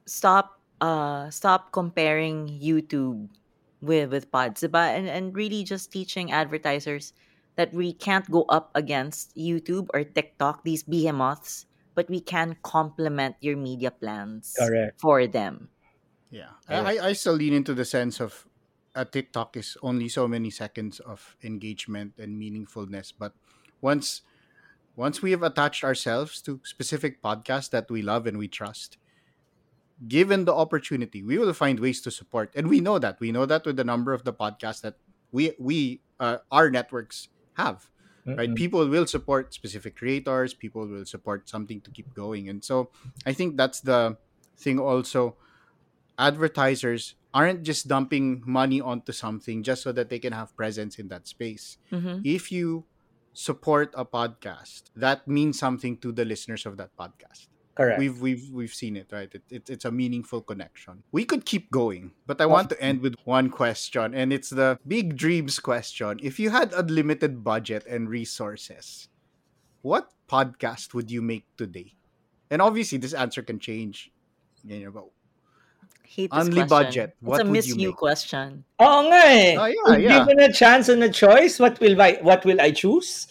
Stop 0.05 0.59
uh 0.81 1.29
stop 1.31 1.71
comparing 1.71 2.47
YouTube 2.59 3.29
with 3.79 4.11
with 4.11 4.27
pods, 4.31 4.61
diba? 4.61 4.91
And 4.91 5.07
and 5.07 5.31
really 5.35 5.63
just 5.63 5.91
teaching 5.91 6.31
advertisers 6.31 7.13
that 7.55 7.71
we 7.71 7.93
can't 7.93 8.27
go 8.29 8.43
up 8.51 8.71
against 8.75 9.31
YouTube 9.37 9.87
or 9.93 10.03
TikTok, 10.03 10.63
these 10.67 10.83
behemoths, 10.83 11.65
but 11.95 12.09
we 12.09 12.19
can 12.19 12.57
complement 12.63 13.37
your 13.39 13.55
media 13.55 13.91
plans 13.91 14.55
Correct. 14.59 14.99
for 14.99 15.23
them. 15.27 15.69
Yeah. 16.31 16.57
I, 16.67 16.97
I- 16.99 17.03
I 17.09 17.13
still 17.13 17.37
lean 17.37 17.53
into 17.53 17.73
the 17.73 17.85
sense 17.85 18.19
of 18.19 18.43
a 18.95 19.05
TikTok 19.05 19.57
is 19.57 19.77
only 19.81 20.07
so 20.09 20.27
many 20.27 20.49
seconds 20.49 20.99
of 20.99 21.35
engagement 21.43 22.13
and 22.17 22.39
meaningfulness. 22.39 23.13
But 23.17 23.33
once 23.81 24.21
once 24.95 25.21
we 25.21 25.31
have 25.31 25.41
attached 25.41 25.83
ourselves 25.83 26.41
to 26.43 26.61
specific 26.63 27.21
podcasts 27.21 27.69
that 27.71 27.89
we 27.89 28.03
love 28.03 28.27
and 28.27 28.37
we 28.37 28.47
trust, 28.47 28.97
given 30.07 30.45
the 30.45 30.53
opportunity, 30.53 31.23
we 31.23 31.37
will 31.39 31.53
find 31.53 31.79
ways 31.79 31.99
to 32.01 32.11
support. 32.11 32.53
And 32.55 32.69
we 32.69 32.79
know 32.79 32.99
that. 32.99 33.19
We 33.19 33.31
know 33.31 33.47
that 33.47 33.65
with 33.65 33.77
the 33.77 33.83
number 33.83 34.13
of 34.13 34.23
the 34.23 34.33
podcasts 34.33 34.81
that 34.81 34.95
we 35.31 35.53
we 35.59 36.01
uh, 36.19 36.37
our 36.51 36.69
networks 36.69 37.29
have. 37.53 37.89
Right? 38.25 38.49
Mm-mm. 38.49 38.55
People 38.55 38.87
will 38.87 39.05
support 39.05 39.53
specific 39.53 39.97
creators, 39.97 40.53
people 40.53 40.87
will 40.87 41.05
support 41.05 41.49
something 41.49 41.81
to 41.81 41.91
keep 41.91 42.13
going. 42.13 42.47
And 42.47 42.63
so 42.63 42.89
I 43.25 43.33
think 43.33 43.57
that's 43.57 43.81
the 43.81 44.15
thing 44.55 44.79
also 44.79 45.35
advertisers 46.17 47.15
aren't 47.33 47.63
just 47.63 47.87
dumping 47.87 48.43
money 48.45 48.79
onto 48.79 49.11
something 49.11 49.63
just 49.63 49.81
so 49.81 49.91
that 49.91 50.09
they 50.09 50.19
can 50.19 50.33
have 50.33 50.55
presence 50.55 50.99
in 50.99 51.07
that 51.09 51.27
space. 51.27 51.77
Mhm. 51.91 52.21
If 52.23 52.51
you 52.51 52.85
support 53.33 53.89
a 53.97 54.05
podcast, 54.05 54.93
that 54.95 55.27
means 55.27 55.57
something 55.57 55.97
to 55.97 56.11
the 56.11 56.25
listeners 56.25 56.65
of 56.65 56.77
that 56.77 56.95
podcast. 56.97 57.47
correct 57.73 57.97
We've 57.97 58.21
we've 58.21 58.45
we've 58.53 58.73
seen 58.73 58.93
it, 58.95 59.09
right? 59.09 59.33
It, 59.33 59.41
it, 59.49 59.63
it's 59.65 59.81
a 59.85 59.89
meaningful 59.89 60.45
connection. 60.45 61.01
We 61.11 61.25
could 61.25 61.41
keep 61.41 61.71
going, 61.73 62.13
but 62.29 62.37
I 62.37 62.45
want 62.45 62.69
to 62.69 62.77
end 62.77 63.01
with 63.01 63.17
one 63.25 63.49
question, 63.49 64.13
and 64.13 64.29
it's 64.29 64.53
the 64.53 64.77
big 64.85 65.17
dreams 65.17 65.57
question. 65.57 66.21
If 66.21 66.37
you 66.37 66.53
had 66.53 66.69
unlimited 66.77 67.41
budget 67.43 67.81
and 67.89 68.05
resources, 68.05 69.09
what 69.81 70.13
podcast 70.29 70.93
would 70.93 71.09
you 71.09 71.25
make 71.25 71.49
today? 71.57 71.97
And 72.53 72.61
obviously, 72.61 73.01
this 73.01 73.17
answer 73.17 73.41
can 73.41 73.57
change. 73.57 74.13
You 74.61 74.85
know, 74.85 74.91
but 74.93 75.09
Hate 76.03 76.35
this 76.35 76.49
Only 76.49 76.63
question. 76.63 76.67
budget. 76.67 77.15
What 77.21 77.41
it's 77.41 77.43
a 77.43 77.45
would 77.47 77.51
miss 77.51 77.67
you 77.67 77.75
you 77.75 77.91
make? 77.91 77.97
question. 77.97 78.65
Oo 78.79 78.99
nga 79.09 79.21
eh. 79.27 79.55
Oh, 79.57 79.65
yeah, 79.67 79.95
yeah. 79.97 80.09
given 80.19 80.37
a 80.39 80.51
chance 80.51 80.89
and 80.89 81.01
a 81.03 81.09
choice, 81.09 81.57
what 81.59 81.79
will 81.79 81.97
I 81.99 82.19
what 82.21 82.45
will 82.45 82.59
I 82.61 82.71
choose? 82.71 83.27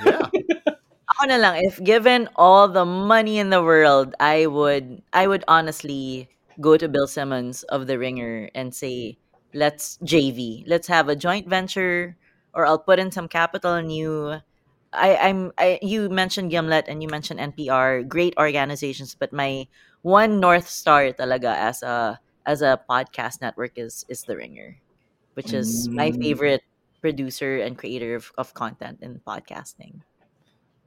yeah, 0.00 0.28
Ako 1.10 1.26
na 1.26 1.36
lang, 1.42 1.58
if 1.66 1.82
given 1.82 2.30
all 2.38 2.68
the 2.70 2.86
money 2.86 3.38
in 3.42 3.50
the 3.50 3.62
world, 3.62 4.14
I 4.22 4.46
would 4.46 5.02
I 5.12 5.26
would 5.26 5.42
honestly 5.50 6.30
go 6.60 6.76
to 6.78 6.86
Bill 6.88 7.08
Simmons 7.08 7.64
of 7.72 7.86
The 7.88 7.98
Ringer 7.98 8.50
and 8.54 8.70
say, 8.74 9.18
let's 9.52 9.98
JV. 10.04 10.62
Let's 10.70 10.86
have 10.86 11.08
a 11.08 11.16
joint 11.16 11.48
venture 11.48 12.16
or 12.54 12.66
I'll 12.66 12.78
put 12.82 12.98
in 13.00 13.10
some 13.10 13.26
capital 13.28 13.74
in 13.74 13.90
you. 13.90 14.38
I, 14.92 15.16
I'm 15.30 15.52
I, 15.58 15.78
you 15.82 16.08
mentioned 16.10 16.50
Gimlet 16.50 16.86
and 16.88 17.02
you 17.02 17.08
mentioned 17.08 17.40
NPR, 17.40 18.06
great 18.06 18.34
organizations, 18.38 19.14
but 19.14 19.32
my 19.32 19.66
one 20.02 20.40
north 20.40 20.68
star 20.68 21.12
talaga 21.12 21.52
as 21.54 21.82
a 21.82 22.18
as 22.46 22.62
a 22.62 22.80
podcast 22.88 23.40
network 23.40 23.76
is 23.76 24.04
is 24.08 24.24
The 24.24 24.36
Ringer, 24.36 24.80
which 25.34 25.52
is 25.52 25.88
my 25.88 26.10
Mm. 26.10 26.18
favorite 26.20 26.64
producer 27.00 27.60
and 27.60 27.76
creator 27.76 28.16
of, 28.16 28.32
of 28.36 28.52
content 28.52 29.00
in 29.00 29.20
podcasting. 29.24 30.04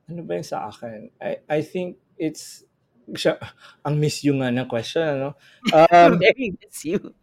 ano 0.03 0.20
ba 0.22 0.36
yung 0.36 0.45
sa 0.45 0.68
akin? 0.68 1.09
I, 1.18 1.39
I 1.47 1.59
think 1.64 1.95
it's 2.20 2.61
siya, 3.07 3.39
ang 3.88 3.97
miss 3.99 4.22
you 4.24 4.36
nga 4.36 4.51
ng 4.51 4.68
question, 4.68 5.01
ano? 5.03 5.30
Um, 5.72 6.20
Very 6.24 6.53
miss 6.59 6.84
you. 6.86 7.16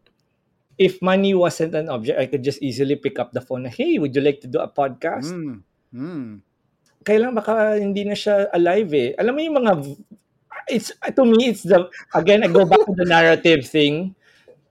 if 0.80 0.96
money 1.04 1.36
wasn't 1.36 1.76
an 1.76 1.92
object, 1.92 2.16
I 2.16 2.24
could 2.24 2.40
just 2.40 2.64
easily 2.64 2.96
pick 2.96 3.20
up 3.20 3.36
the 3.36 3.44
phone 3.44 3.68
na, 3.68 3.70
hey, 3.70 4.00
would 4.00 4.16
you 4.16 4.24
like 4.24 4.40
to 4.40 4.48
do 4.48 4.58
a 4.64 4.68
podcast? 4.68 5.28
Mm, 5.28 5.60
mm. 5.92 6.28
Kailan 7.04 7.36
baka 7.36 7.76
hindi 7.76 8.04
na 8.08 8.16
siya 8.16 8.48
alive 8.48 8.90
eh. 8.96 9.08
Alam 9.20 9.32
mo 9.36 9.40
yung 9.44 9.56
mga, 9.60 9.72
it's, 10.70 10.92
to 11.16 11.24
me, 11.24 11.48
it's 11.50 11.62
the, 11.62 11.88
again, 12.14 12.44
I 12.44 12.48
go 12.48 12.64
back 12.64 12.80
to 12.86 12.94
the 12.96 13.04
narrative 13.04 13.66
thing. 13.66 14.14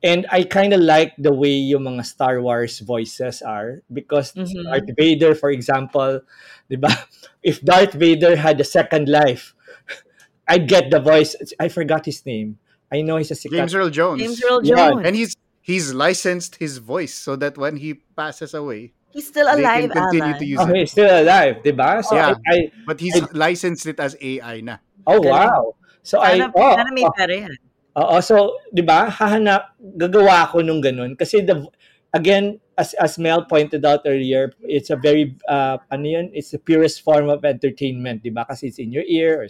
And 0.02 0.26
I 0.32 0.44
kind 0.48 0.72
of 0.72 0.80
like 0.80 1.12
the 1.20 1.34
way 1.34 1.52
yung 1.52 1.84
mga 1.84 2.06
Star 2.06 2.40
Wars 2.42 2.80
voices 2.80 3.42
are 3.44 3.84
because 3.92 4.32
Mhm. 4.32 4.64
Darth 4.64 4.90
Vader, 4.96 5.36
for 5.36 5.52
example, 5.52 6.24
di 6.72 6.80
ba? 6.80 6.88
If 7.44 7.60
Darth 7.60 8.00
Vader 8.00 8.40
had 8.40 8.56
a 8.60 8.68
second 8.68 9.12
life, 9.12 9.52
I'd 10.48 10.68
get 10.72 10.88
the 10.88 11.04
voice. 11.04 11.36
I 11.60 11.68
forgot 11.68 12.08
his 12.08 12.24
name. 12.26 12.60
I 12.88 13.04
know 13.04 13.20
he's 13.20 13.32
a 13.32 13.36
sikat. 13.36 13.60
James 13.60 13.76
Earl 13.76 13.92
Jones. 13.92 14.24
James 14.24 14.40
Earl 14.40 14.64
Yeah, 14.64 14.90
Jones. 14.96 15.04
and 15.04 15.14
he's 15.20 15.36
he's 15.60 15.92
licensed 15.94 16.56
his 16.64 16.80
voice 16.80 17.12
so 17.14 17.36
that 17.36 17.60
when 17.60 17.76
he 17.78 18.00
passes 18.16 18.56
away, 18.56 18.96
He's 19.12 19.28
still 19.28 19.52
they 19.52 19.60
alive, 19.66 19.90
can 19.92 20.00
continue 20.00 20.32
Alan. 20.32 20.40
to 20.40 20.46
use 20.48 20.60
Oh, 20.64 20.70
it. 20.72 20.76
he's 20.80 20.92
still 20.96 21.12
alive, 21.12 21.60
di 21.66 21.72
ba? 21.76 22.00
So 22.08 22.16
Yeah. 22.16 22.40
I, 22.40 22.56
I 22.56 22.58
But 22.88 23.04
he's 23.04 23.20
licensed 23.36 23.84
it 23.86 24.00
as 24.00 24.16
AI 24.22 24.62
na. 24.64 24.80
oh 25.04 25.20
wow. 25.20 25.76
So 26.04 26.20
I 26.20 26.40
oh, 26.40 26.76
sana 26.76 26.92
may 26.92 27.06
oh, 27.06 27.14
pera 27.14 27.36
yan. 27.36 27.54
Oo, 28.00 28.22
so 28.24 28.60
'di 28.72 28.84
ba? 28.86 29.10
Hahanap 29.12 29.76
gagawa 29.80 30.48
ako 30.48 30.64
nung 30.64 30.80
ganun 30.80 31.18
kasi 31.18 31.44
the 31.44 31.68
again 32.16 32.62
as 32.80 32.96
as 32.96 33.20
Mel 33.20 33.44
pointed 33.44 33.84
out 33.84 34.08
earlier, 34.08 34.56
it's 34.64 34.90
a 34.90 34.96
very 34.96 35.36
uh 35.52 35.78
ano 35.92 36.06
yun, 36.08 36.28
it's 36.32 36.56
the 36.56 36.62
purest 36.62 37.04
form 37.04 37.28
of 37.28 37.44
entertainment, 37.44 38.24
'di 38.24 38.32
ba? 38.32 38.48
Kasi 38.48 38.72
it's 38.72 38.80
in 38.80 38.96
your 38.96 39.06
ear 39.06 39.44
or 39.44 39.48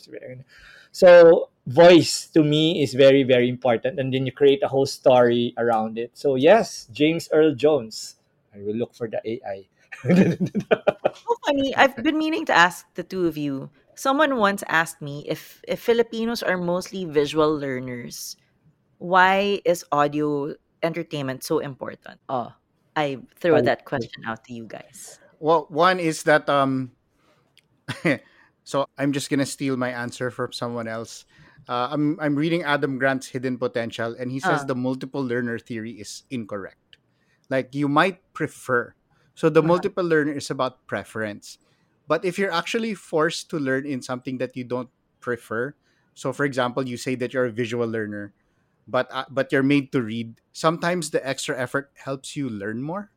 So 0.89 1.49
voice 1.69 2.25
to 2.33 2.41
me 2.41 2.81
is 2.81 2.97
very 2.97 3.21
very 3.21 3.45
important 3.45 4.01
and 4.01 4.09
then 4.09 4.25
you 4.25 4.33
create 4.33 4.65
a 4.65 4.71
whole 4.71 4.89
story 4.89 5.53
around 5.61 6.01
it. 6.01 6.17
So 6.17 6.33
yes, 6.33 6.89
James 6.89 7.29
Earl 7.29 7.53
Jones. 7.53 8.17
I 8.49 8.65
will 8.65 8.73
look 8.73 8.97
for 8.97 9.05
the 9.05 9.21
AI. 9.21 9.69
So 11.19 11.35
funny. 11.45 11.75
I've 11.75 11.95
been 11.97 12.17
meaning 12.17 12.45
to 12.45 12.53
ask 12.53 12.85
the 12.95 13.03
two 13.03 13.27
of 13.27 13.37
you. 13.37 13.69
Someone 13.99 14.37
once 14.37 14.63
asked 14.69 15.01
me 15.01 15.25
if 15.27 15.61
if 15.67 15.79
Filipinos 15.83 16.41
are 16.41 16.57
mostly 16.57 17.03
visual 17.05 17.51
learners, 17.51 18.37
why 18.99 19.61
is 19.65 19.85
audio 19.91 20.55
entertainment 20.83 21.43
so 21.43 21.59
important? 21.59 22.21
Oh, 22.29 22.53
I 22.95 23.19
throw 23.41 23.59
Thank 23.59 23.65
that 23.65 23.85
question 23.85 24.23
out 24.25 24.45
to 24.45 24.53
you 24.53 24.65
guys. 24.67 25.19
Well, 25.39 25.65
one 25.69 25.99
is 25.99 26.23
that 26.23 26.49
um 26.49 26.91
so 28.63 28.85
I'm 28.97 29.11
just 29.13 29.29
gonna 29.29 29.45
steal 29.45 29.77
my 29.77 29.89
answer 29.91 30.31
from 30.31 30.51
someone 30.53 30.87
else. 30.87 31.25
Uh, 31.67 31.89
I'm 31.91 32.19
I'm 32.19 32.35
reading 32.35 32.63
Adam 32.63 32.97
Grant's 32.97 33.27
Hidden 33.29 33.57
Potential, 33.57 34.15
and 34.17 34.31
he 34.31 34.39
says 34.39 34.65
Ah. 34.65 34.65
the 34.65 34.75
multiple 34.75 35.21
learner 35.23 35.59
theory 35.59 35.91
is 35.99 36.23
incorrect. 36.29 36.97
Like 37.49 37.73
you 37.75 37.87
might 37.87 38.21
prefer. 38.33 38.95
So 39.35 39.49
the 39.49 39.63
Uh-huh. 39.63 39.67
multiple 39.67 40.03
learner 40.05 40.33
is 40.33 40.49
about 40.51 40.85
preference. 40.87 41.57
But 42.09 42.25
if 42.25 42.39
you're 42.41 42.51
actually 42.51 42.95
forced 42.97 43.49
to 43.53 43.59
learn 43.61 43.85
in 43.85 44.01
something 44.01 44.39
that 44.39 44.57
you 44.57 44.65
don't 44.65 44.89
prefer, 45.21 45.75
so 46.15 46.33
for 46.33 46.45
example, 46.45 46.87
you 46.87 46.97
say 46.97 47.15
that 47.15 47.33
you're 47.33 47.45
a 47.45 47.53
visual 47.53 47.87
learner, 47.87 48.33
but 48.89 49.07
uh, 49.13 49.25
but 49.29 49.53
you're 49.53 49.63
made 49.63 49.93
to 49.93 50.01
read. 50.01 50.41
Sometimes 50.51 51.11
the 51.11 51.21
extra 51.21 51.53
effort 51.57 51.93
helps 52.01 52.35
you 52.35 52.49
learn 52.49 52.81
more. 52.81 53.11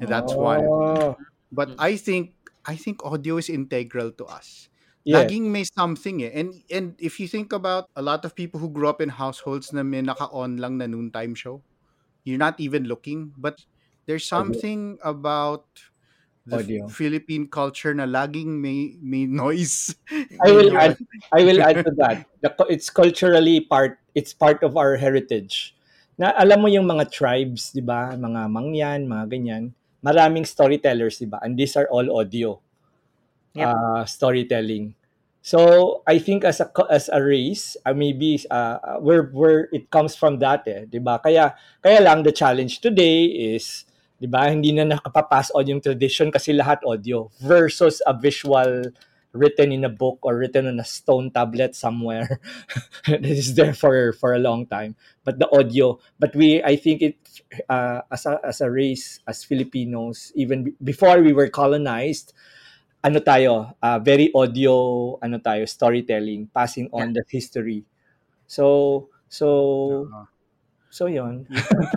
And 0.00 0.08
that's 0.08 0.34
one. 0.34 0.64
Oh, 0.68 1.16
But 1.52 1.74
I 1.78 1.96
think 1.96 2.34
I 2.66 2.76
think 2.76 3.04
audio 3.04 3.36
is 3.38 3.48
integral 3.48 4.10
to 4.18 4.26
us. 4.26 4.68
yes. 5.04 5.30
Laging 5.30 5.52
may 5.52 5.64
something 5.64 6.22
eh. 6.24 6.32
And 6.34 6.64
and 6.70 6.96
if 6.98 7.20
you 7.20 7.28
think 7.28 7.52
about 7.52 7.90
a 7.96 8.02
lot 8.02 8.24
of 8.24 8.34
people 8.34 8.58
who 8.60 8.70
grew 8.70 8.88
up 8.88 9.00
in 9.00 9.10
households 9.10 9.72
na 9.72 9.82
may 9.84 10.02
naka-on 10.02 10.58
lang 10.58 10.78
na 10.78 10.86
noontime 10.86 11.34
show, 11.36 11.62
you're 12.24 12.40
not 12.40 12.58
even 12.60 12.84
looking. 12.88 13.32
But 13.38 13.64
there's 14.06 14.26
something 14.26 14.98
about 15.04 15.66
the 16.46 16.58
F- 16.60 16.64
Audio. 16.64 16.88
Philippine 16.88 17.46
culture 17.48 17.94
na 17.94 18.04
laging 18.06 18.60
may 18.60 18.96
may 19.00 19.24
noise. 19.44 19.94
I 20.44 20.50
will 20.52 20.72
add. 20.76 20.96
I 21.32 21.40
will 21.44 21.60
add 21.62 21.84
to 21.84 21.92
that. 22.04 22.26
The, 22.42 22.50
it's 22.68 22.88
culturally 22.90 23.60
part. 23.64 23.98
It's 24.14 24.32
part 24.32 24.62
of 24.62 24.76
our 24.76 24.96
heritage. 24.96 25.74
Na 26.20 26.30
alam 26.38 26.62
mo 26.62 26.68
yung 26.70 26.86
mga 26.86 27.10
tribes, 27.10 27.74
di 27.74 27.82
ba? 27.82 28.14
Mga 28.14 28.40
mangyan, 28.52 29.00
mga 29.10 29.24
ganyan. 29.30 29.64
Maraming 30.04 30.46
storytellers, 30.46 31.18
di 31.18 31.26
ba? 31.26 31.40
And 31.42 31.58
these 31.58 31.74
are 31.74 31.88
all 31.90 32.06
audio 32.14 32.60
Yep. 33.54 33.66
uh, 33.66 34.04
storytelling. 34.04 34.94
So 35.44 36.02
I 36.08 36.18
think 36.18 36.44
as 36.44 36.60
a 36.60 36.70
as 36.90 37.08
a 37.12 37.20
race, 37.20 37.76
uh, 37.84 37.92
maybe 37.92 38.40
uh, 38.50 38.96
where 38.98 39.28
where 39.30 39.68
it 39.72 39.90
comes 39.92 40.16
from 40.16 40.40
that, 40.40 40.64
eh, 40.66 40.88
'di 40.88 41.04
ba? 41.04 41.20
Kaya 41.20 41.52
kaya 41.84 42.00
lang 42.00 42.24
the 42.24 42.32
challenge 42.32 42.80
today 42.80 43.28
is 43.28 43.84
'di 44.24 44.32
ba? 44.32 44.48
Hindi 44.48 44.72
na 44.72 44.96
nakapapass 44.96 45.52
on 45.52 45.68
yung 45.68 45.84
tradition 45.84 46.32
kasi 46.32 46.56
lahat 46.56 46.80
audio 46.88 47.28
versus 47.44 48.00
a 48.08 48.16
visual 48.16 48.88
written 49.36 49.68
in 49.68 49.84
a 49.84 49.92
book 49.92 50.16
or 50.24 50.40
written 50.40 50.64
on 50.64 50.80
a 50.80 50.86
stone 50.86 51.28
tablet 51.28 51.76
somewhere 51.76 52.40
that 53.04 53.20
is 53.20 53.52
there 53.52 53.76
for 53.76 54.16
for 54.16 54.32
a 54.32 54.40
long 54.40 54.64
time. 54.64 54.96
But 55.28 55.36
the 55.36 55.50
audio, 55.52 56.00
but 56.16 56.32
we 56.32 56.64
I 56.64 56.80
think 56.80 57.04
it 57.04 57.20
uh, 57.68 58.00
as 58.08 58.24
a 58.24 58.40
as 58.40 58.64
a 58.64 58.72
race 58.72 59.20
as 59.28 59.44
Filipinos 59.44 60.32
even 60.32 60.72
before 60.80 61.20
we 61.20 61.36
were 61.36 61.52
colonized 61.52 62.32
ano 63.04 63.20
tayo, 63.20 63.76
uh, 63.84 64.00
very 64.00 64.32
audio, 64.32 64.72
ano 65.20 65.36
tayo, 65.36 65.68
storytelling, 65.68 66.48
passing 66.48 66.88
on 66.88 67.12
the 67.12 67.20
history. 67.28 67.84
So, 68.48 69.12
so, 69.28 70.08
Uh, 70.08 70.24
so 70.94 71.10
yun. 71.10 71.42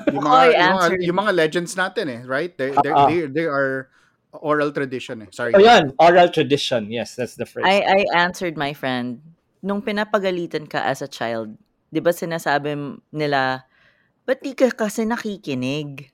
yung 0.10 0.26
Ako, 0.26 0.26
mga, 0.26 0.42
I 0.42 0.50
yung 0.50 0.58
mga, 0.58 0.74
answered. 0.74 1.02
yung 1.06 1.18
mga 1.22 1.34
legends 1.38 1.74
natin 1.78 2.06
eh, 2.10 2.22
right? 2.26 2.58
They 2.58 2.74
they 2.82 2.90
ah. 2.90 3.06
they, 3.06 3.30
they 3.30 3.46
are 3.46 3.94
oral 4.34 4.74
tradition 4.74 5.22
eh. 5.22 5.30
Sorry. 5.30 5.54
Oh, 5.54 5.62
yan, 5.62 5.94
oral 6.02 6.34
tradition. 6.34 6.90
Yes, 6.90 7.14
that's 7.14 7.38
the 7.38 7.46
phrase. 7.46 7.70
I, 7.70 7.86
I 7.86 8.00
answered 8.18 8.58
my 8.58 8.74
friend, 8.74 9.22
nung 9.62 9.86
pinapagalitan 9.86 10.66
ka 10.66 10.82
as 10.82 11.06
a 11.06 11.10
child, 11.10 11.54
di 11.94 12.02
ba 12.02 12.10
sinasabi 12.10 12.98
nila, 13.14 13.70
ba't 14.26 14.42
di 14.42 14.58
ka 14.58 14.74
kasi 14.74 15.06
nakikinig? 15.06 16.10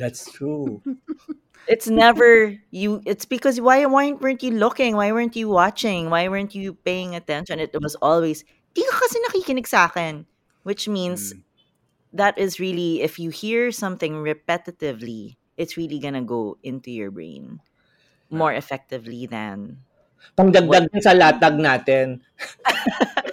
that's 0.00 0.30
true. 0.32 0.80
It's 1.68 1.86
never 1.86 2.56
you. 2.72 3.04
It's 3.04 3.28
because 3.28 3.60
why 3.60 3.84
why 3.84 4.16
weren't 4.16 4.42
you 4.42 4.56
looking? 4.56 4.96
Why 4.96 5.12
weren't 5.12 5.36
you 5.36 5.52
watching? 5.52 6.08
Why 6.08 6.26
weren't 6.26 6.56
you 6.56 6.72
paying 6.72 7.14
attention? 7.14 7.60
It 7.60 7.76
was 7.76 7.94
always 8.00 8.48
di 8.72 8.80
ka 8.80 8.96
kasi 8.96 9.20
nakikinig 9.28 9.68
sa 9.68 9.92
akin, 9.92 10.24
which 10.64 10.88
means 10.88 11.36
Mm. 11.36 11.49
That 12.12 12.38
is 12.38 12.60
really 12.60 13.02
if 13.02 13.18
you 13.18 13.30
hear 13.30 13.70
something 13.72 14.14
repetitively, 14.22 15.36
it's 15.56 15.76
really 15.76 15.98
gonna 15.98 16.22
go 16.22 16.58
into 16.62 16.90
your 16.90 17.10
brain 17.10 17.60
more 18.30 18.52
effectively 18.52 19.26
than 19.26 19.84
Pangdagdag 20.36 20.88
din 20.92 21.02
sa 21.02 21.16
latag 21.16 21.56
natin, 21.58 22.20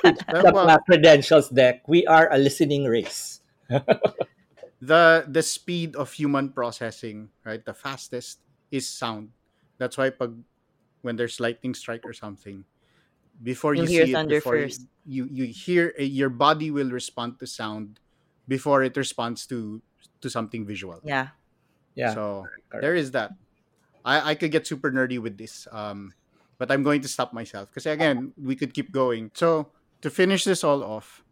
Pero, 0.31 0.41
sa 0.41 0.51
well, 0.51 0.77
credentials 0.87 1.49
deck, 1.49 1.83
we 1.87 2.05
are 2.07 2.27
a 2.31 2.37
listening 2.37 2.85
race. 2.85 3.41
the 4.81 5.25
the 5.27 5.43
speed 5.43 5.95
of 5.95 6.11
human 6.13 6.51
processing, 6.51 7.29
right? 7.45 7.63
The 7.63 7.73
fastest 7.73 8.39
is 8.71 8.87
sound. 8.87 9.31
That's 9.77 9.97
why 9.97 10.09
pag 10.11 10.35
when 11.01 11.15
there's 11.15 11.39
lightning 11.39 11.73
strike 11.73 12.03
or 12.05 12.13
something, 12.13 12.65
before 13.41 13.75
you 13.75 13.87
You'll 13.87 13.91
hear 13.91 14.03
see 14.05 14.13
it, 14.13 14.27
before 14.27 14.57
first. 14.57 14.87
you 15.05 15.27
you 15.31 15.45
hear 15.45 15.93
uh, 15.99 16.03
your 16.03 16.29
body 16.29 16.71
will 16.71 16.89
respond 16.91 17.39
to 17.39 17.47
sound 17.47 17.99
before 18.47 18.83
it 18.83 18.95
responds 18.97 19.45
to 19.47 19.81
to 20.21 20.29
something 20.29 20.65
visual. 20.65 20.99
yeah. 21.03 21.35
Yeah. 21.97 22.13
So 22.13 22.45
correct. 22.69 22.81
there 22.81 22.95
is 22.95 23.11
that. 23.11 23.33
I 24.05 24.31
I 24.31 24.33
could 24.35 24.53
get 24.53 24.69
super 24.69 24.93
nerdy 24.93 25.17
with 25.17 25.37
this, 25.37 25.67
um, 25.73 26.13
but 26.61 26.69
I'm 26.69 26.85
going 26.85 27.01
to 27.01 27.09
stop 27.09 27.33
myself 27.33 27.69
because 27.73 27.89
again 27.89 28.33
we 28.37 28.55
could 28.55 28.73
keep 28.73 28.93
going. 28.93 29.33
So 29.33 29.73
to 30.05 30.09
finish 30.13 30.45
this 30.45 30.63
all 30.63 30.85
off, 30.85 31.25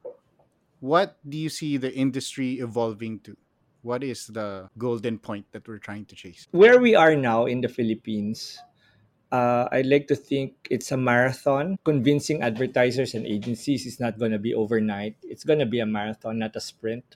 what 0.82 1.22
do 1.22 1.38
you 1.38 1.50
see 1.50 1.78
the 1.78 1.94
industry 1.94 2.60
evolving 2.60 3.22
to? 3.30 3.38
What 3.86 4.02
is 4.02 4.26
the 4.26 4.66
golden 4.82 5.22
point 5.22 5.46
that 5.54 5.70
we're 5.70 5.78
trying 5.78 6.10
to 6.10 6.16
chase? 6.18 6.50
where 6.50 6.82
we 6.82 6.98
are 6.98 7.14
now 7.14 7.46
in 7.46 7.62
the 7.62 7.70
Philippines, 7.70 8.58
uh, 9.32 9.68
I 9.72 9.82
like 9.82 10.08
to 10.08 10.16
think 10.16 10.54
it's 10.70 10.92
a 10.92 10.98
marathon. 10.98 11.78
Convincing 11.84 12.42
advertisers 12.42 13.14
and 13.14 13.26
agencies 13.26 13.86
is 13.86 14.00
not 14.00 14.18
going 14.18 14.32
to 14.32 14.40
be 14.40 14.54
overnight. 14.54 15.16
It's 15.24 15.44
going 15.44 15.60
to 15.60 15.66
be 15.66 15.80
a 15.80 15.86
marathon, 15.86 16.40
not 16.40 16.56
a 16.56 16.62
sprint. 16.62 17.16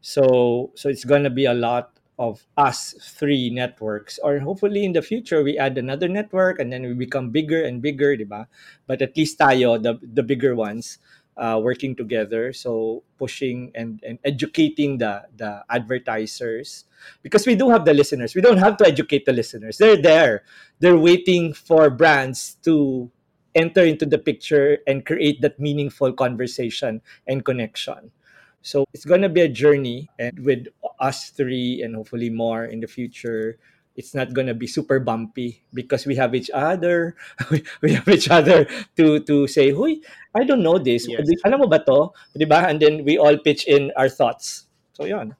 So, 0.00 0.72
so 0.74 0.88
it's 0.88 1.04
going 1.04 1.24
to 1.24 1.30
be 1.30 1.46
a 1.46 1.54
lot 1.54 1.92
of 2.18 2.46
us 2.56 2.94
three 3.00 3.50
networks, 3.50 4.18
or 4.22 4.38
hopefully 4.38 4.84
in 4.84 4.92
the 4.92 5.02
future 5.02 5.42
we 5.42 5.58
add 5.58 5.76
another 5.76 6.08
network 6.08 6.58
and 6.58 6.72
then 6.72 6.82
we 6.82 6.94
become 6.94 7.30
bigger 7.30 7.62
and 7.62 7.82
bigger, 7.82 8.16
diba? 8.16 8.46
But 8.86 9.02
at 9.02 9.16
least 9.16 9.38
tayo, 9.38 9.82
the 9.82 10.00
the 10.00 10.22
bigger 10.22 10.54
ones, 10.56 10.98
uh, 11.36 11.60
working 11.62 11.94
together. 11.94 12.52
So 12.52 13.02
pushing 13.18 13.72
and, 13.74 14.00
and 14.06 14.18
educating 14.24 14.98
the 14.98 15.24
the 15.36 15.64
advertisers 15.70 16.84
because 17.22 17.46
we 17.46 17.54
do 17.54 17.70
have 17.70 17.84
the 17.84 17.94
listeners. 17.94 18.34
We 18.34 18.40
don't 18.40 18.58
have 18.58 18.76
to 18.78 18.86
educate 18.86 19.26
the 19.26 19.32
listeners. 19.32 19.78
They're 19.78 20.00
there. 20.00 20.44
They're 20.80 20.98
waiting 20.98 21.52
for 21.52 21.90
brands 21.90 22.56
to 22.64 23.10
enter 23.54 23.84
into 23.84 24.04
the 24.04 24.18
picture 24.18 24.78
and 24.86 25.04
create 25.04 25.40
that 25.40 25.58
meaningful 25.58 26.12
conversation 26.12 27.00
and 27.26 27.44
connection. 27.44 28.12
So 28.60 28.84
it's 28.92 29.04
going 29.04 29.22
to 29.22 29.28
be 29.28 29.40
a 29.40 29.48
journey 29.48 30.10
and 30.18 30.38
with 30.44 30.66
us 31.00 31.30
three 31.30 31.82
and 31.82 31.94
hopefully 31.94 32.30
more 32.30 32.64
in 32.64 32.80
the 32.80 32.86
future. 32.86 33.58
It's 33.96 34.14
not 34.14 34.36
going 34.36 34.46
to 34.46 34.54
be 34.54 34.68
super 34.68 35.00
bumpy 35.00 35.64
because 35.72 36.04
we 36.04 36.14
have 36.16 36.34
each 36.36 36.52
other. 36.52 37.16
we, 37.50 37.64
we 37.80 37.96
have 37.96 38.08
each 38.08 38.28
other 38.28 38.68
to 39.00 39.24
to 39.24 39.48
say, 39.48 39.72
"Huy, 39.72 40.04
I 40.36 40.44
don't 40.44 40.62
know 40.62 40.76
this. 40.76 41.08
Yes. 41.08 41.24
Alam 41.42 41.64
mo 41.64 41.68
ba 41.68 41.80
to?" 41.80 42.12
'Di 42.36 42.44
ba? 42.44 42.68
And 42.68 42.76
then 42.76 43.02
we 43.08 43.16
all 43.16 43.34
pitch 43.40 43.64
in 43.64 43.90
our 43.96 44.12
thoughts. 44.12 44.68
So 44.92 45.08
yun. 45.08 45.34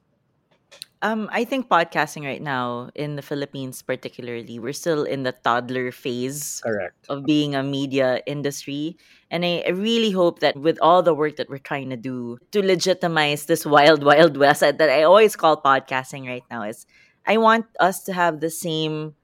Um, 1.01 1.29
I 1.31 1.45
think 1.45 1.69
podcasting 1.69 2.25
right 2.25 2.41
now 2.41 2.89
in 2.95 3.17
the 3.17 3.21
Philippines, 3.21 3.83
particularly, 3.85 4.57
we're 4.57 4.73
still 4.73 5.03
in 5.03 5.21
the 5.21 5.31
toddler 5.31 5.91
phase 5.91 6.59
Correct. 6.65 6.97
of 7.07 7.23
being 7.23 7.53
a 7.53 7.61
media 7.61 8.21
industry. 8.25 8.97
And 9.29 9.45
I, 9.45 9.63
I 9.67 9.71
really 9.77 10.09
hope 10.09 10.39
that 10.39 10.57
with 10.57 10.79
all 10.81 11.03
the 11.03 11.13
work 11.13 11.35
that 11.37 11.49
we're 11.49 11.61
trying 11.61 11.91
to 11.91 11.97
do 11.97 12.39
to 12.51 12.65
legitimize 12.65 13.45
this 13.45 13.65
wild, 13.65 14.03
wild 14.03 14.37
west 14.37 14.61
that 14.61 14.81
I 14.81 15.03
always 15.03 15.35
call 15.35 15.61
podcasting 15.61 16.27
right 16.27 16.43
now 16.49 16.63
is 16.63 16.87
I 17.27 17.37
want 17.37 17.65
us 17.79 18.03
to 18.05 18.13
have 18.13 18.39
the 18.39 18.49
same 18.49 19.15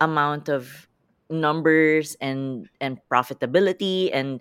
amount 0.00 0.48
of 0.48 0.88
numbers 1.30 2.16
and 2.20 2.68
and 2.80 3.00
profitability 3.10 4.10
and 4.12 4.40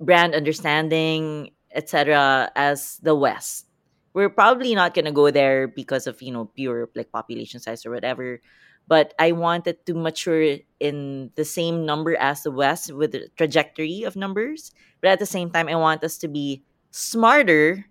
brand 0.00 0.34
understanding, 0.34 1.50
etc., 1.74 2.50
as 2.56 2.98
the 3.02 3.14
West. 3.14 3.66
We're 4.14 4.30
probably 4.30 4.74
not 4.74 4.94
gonna 4.94 5.12
go 5.12 5.30
there 5.30 5.66
because 5.66 6.06
of 6.06 6.22
you 6.22 6.32
know 6.32 6.46
pure 6.46 6.88
like 6.94 7.10
population 7.12 7.60
size 7.60 7.84
or 7.86 7.90
whatever 7.90 8.40
but 8.88 9.14
I 9.18 9.32
wanted 9.32 9.84
to 9.86 9.94
mature 9.94 10.58
in 10.80 11.30
the 11.36 11.44
same 11.44 11.86
number 11.86 12.16
as 12.16 12.42
the 12.42 12.50
West 12.50 12.92
with 12.92 13.12
the 13.12 13.28
trajectory 13.36 14.02
of 14.02 14.16
numbers. 14.16 14.72
But 15.00 15.10
at 15.10 15.18
the 15.18 15.26
same 15.26 15.50
time, 15.50 15.68
I 15.68 15.76
want 15.76 16.04
us 16.04 16.18
to 16.18 16.28
be 16.28 16.64
smarter, 16.90 17.86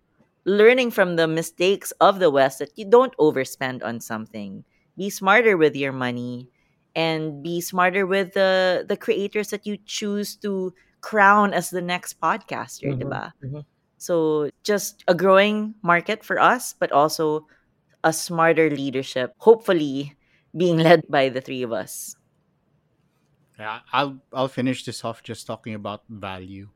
learning 0.46 0.92
from 0.92 1.16
the 1.16 1.28
mistakes 1.28 1.92
of 2.02 2.20
the 2.20 2.30
West 2.32 2.60
that 2.60 2.72
you 2.78 2.86
don't 2.89 3.16
overspend 3.18 3.84
on 3.84 4.00
something. 4.00 4.66
Be 4.98 5.10
smarter 5.10 5.58
with 5.58 5.76
your 5.76 5.92
money 5.94 6.50
and 6.96 7.44
be 7.44 7.62
smarter 7.62 8.06
with 8.06 8.34
the 8.34 8.86
the 8.88 8.98
creators 8.98 9.50
that 9.50 9.66
you 9.66 9.78
choose 9.86 10.36
to 10.38 10.74
crown 11.02 11.54
as 11.54 11.70
the 11.70 11.82
next 11.82 12.20
podcaster, 12.20 12.92
Mhm, 12.92 12.98
diba? 12.98 13.32
mhm. 13.42 13.66
So 13.98 14.50
just 14.64 15.04
a 15.08 15.16
growing 15.16 15.76
market 15.84 16.24
for 16.26 16.39
us, 16.39 16.74
but 16.80 16.92
also 16.92 17.48
a 18.04 18.14
smarter 18.14 18.70
leadership, 18.72 19.34
hopefully 19.39 20.16
being 20.58 20.78
led 20.80 21.04
by 21.10 21.30
the 21.30 21.42
three 21.42 21.64
of 21.64 21.72
us. 21.74 22.16
Yeah, 23.60 23.82
I'll 23.92 24.22
I'll 24.34 24.48
finish 24.48 24.84
this 24.86 25.04
off 25.06 25.24
just 25.24 25.46
talking 25.46 25.76
about 25.76 26.04
value, 26.10 26.70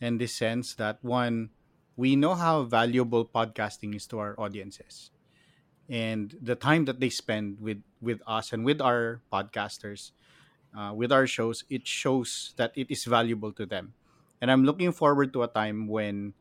in 0.00 0.18
the 0.18 0.26
sense 0.26 0.74
that 0.76 1.02
one, 1.04 1.50
we 1.96 2.16
know 2.16 2.34
how 2.34 2.62
valuable 2.62 3.24
podcasting 3.24 3.94
is 3.94 4.06
to 4.08 4.18
our 4.18 4.34
audiences, 4.38 5.10
and 5.88 6.36
the 6.40 6.54
time 6.54 6.84
that 6.86 7.00
they 7.00 7.10
spend 7.10 7.60
with 7.60 7.82
with 8.00 8.20
us 8.26 8.52
and 8.52 8.64
with 8.64 8.80
our 8.80 9.20
podcasters, 9.32 10.12
uh, 10.76 10.92
with 10.94 11.12
our 11.12 11.26
shows, 11.26 11.64
it 11.68 11.86
shows 11.86 12.54
that 12.56 12.72
it 12.74 12.90
is 12.90 13.04
valuable 13.04 13.52
to 13.52 13.66
them, 13.66 13.94
and 14.40 14.50
I'm 14.50 14.64
looking 14.64 14.92
forward 14.92 15.32
to 15.34 15.42
a 15.42 15.48
time 15.48 15.88
when 15.88 16.34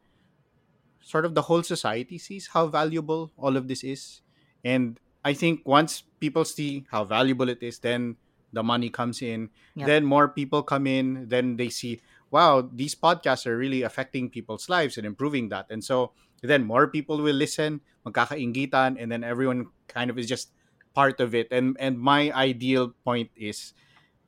sort 1.02 1.26
of 1.26 1.34
the 1.34 1.44
whole 1.44 1.64
society 1.64 2.18
sees 2.18 2.48
how 2.48 2.68
valuable 2.68 3.32
all 3.38 3.58
of 3.58 3.68
this 3.68 3.84
is. 3.84 4.22
And 4.64 5.00
I 5.24 5.34
think 5.34 5.62
once 5.66 6.04
people 6.20 6.46
see 6.46 6.86
how 6.92 7.04
valuable 7.04 7.50
it 7.50 7.64
is, 7.64 7.80
then 7.80 8.18
the 8.54 8.64
money 8.64 8.90
comes 8.90 9.22
in. 9.22 9.50
Yep. 9.76 9.88
Then 9.88 10.06
more 10.06 10.28
people 10.28 10.62
come 10.62 10.86
in. 10.86 11.28
Then 11.30 11.56
they 11.58 11.70
see, 11.70 12.02
wow, 12.32 12.62
these 12.62 12.96
podcasts 12.96 13.46
are 13.46 13.58
really 13.58 13.82
affecting 13.82 14.30
people's 14.30 14.70
lives 14.70 14.98
and 14.98 15.06
improving 15.06 15.50
that. 15.50 15.68
And 15.70 15.84
so 15.84 16.14
then 16.42 16.64
more 16.64 16.88
people 16.88 17.18
will 17.18 17.36
listen, 17.36 17.82
magkakaingitan, 18.06 19.02
and 19.02 19.12
then 19.12 19.24
everyone 19.24 19.68
kind 19.88 20.10
of 20.10 20.18
is 20.18 20.28
just 20.28 20.52
part 20.94 21.20
of 21.20 21.36
it. 21.36 21.48
And 21.52 21.76
and 21.80 22.00
my 22.00 22.32
ideal 22.32 22.94
point 23.04 23.32
is 23.36 23.74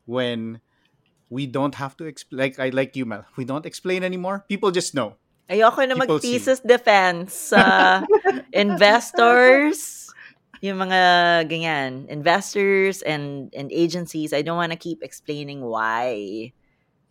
when 0.05 0.59
we 1.29 1.47
don't 1.47 1.75
have 1.75 1.95
to 1.97 2.05
explain 2.05 2.39
like 2.39 2.59
I 2.59 2.69
like 2.69 2.95
you, 2.95 3.05
Mel. 3.05 3.25
We 3.37 3.45
don't 3.45 3.65
explain 3.65 4.03
anymore. 4.03 4.45
People 4.49 4.71
just 4.71 4.93
know. 4.93 5.15
Ayoko 5.49 5.83
na 5.83 5.95
People 5.95 6.19
mag-thesis 6.19 6.63
defense 6.63 7.51
sa 7.51 8.03
investors, 8.55 10.07
yung 10.63 10.79
mga 10.79 11.01
ganyan, 11.51 12.07
investors 12.07 13.03
and 13.03 13.51
and 13.51 13.71
agencies. 13.71 14.31
I 14.31 14.43
don't 14.43 14.59
want 14.59 14.71
to 14.71 14.79
keep 14.79 15.03
explaining 15.03 15.63
why 15.63 16.51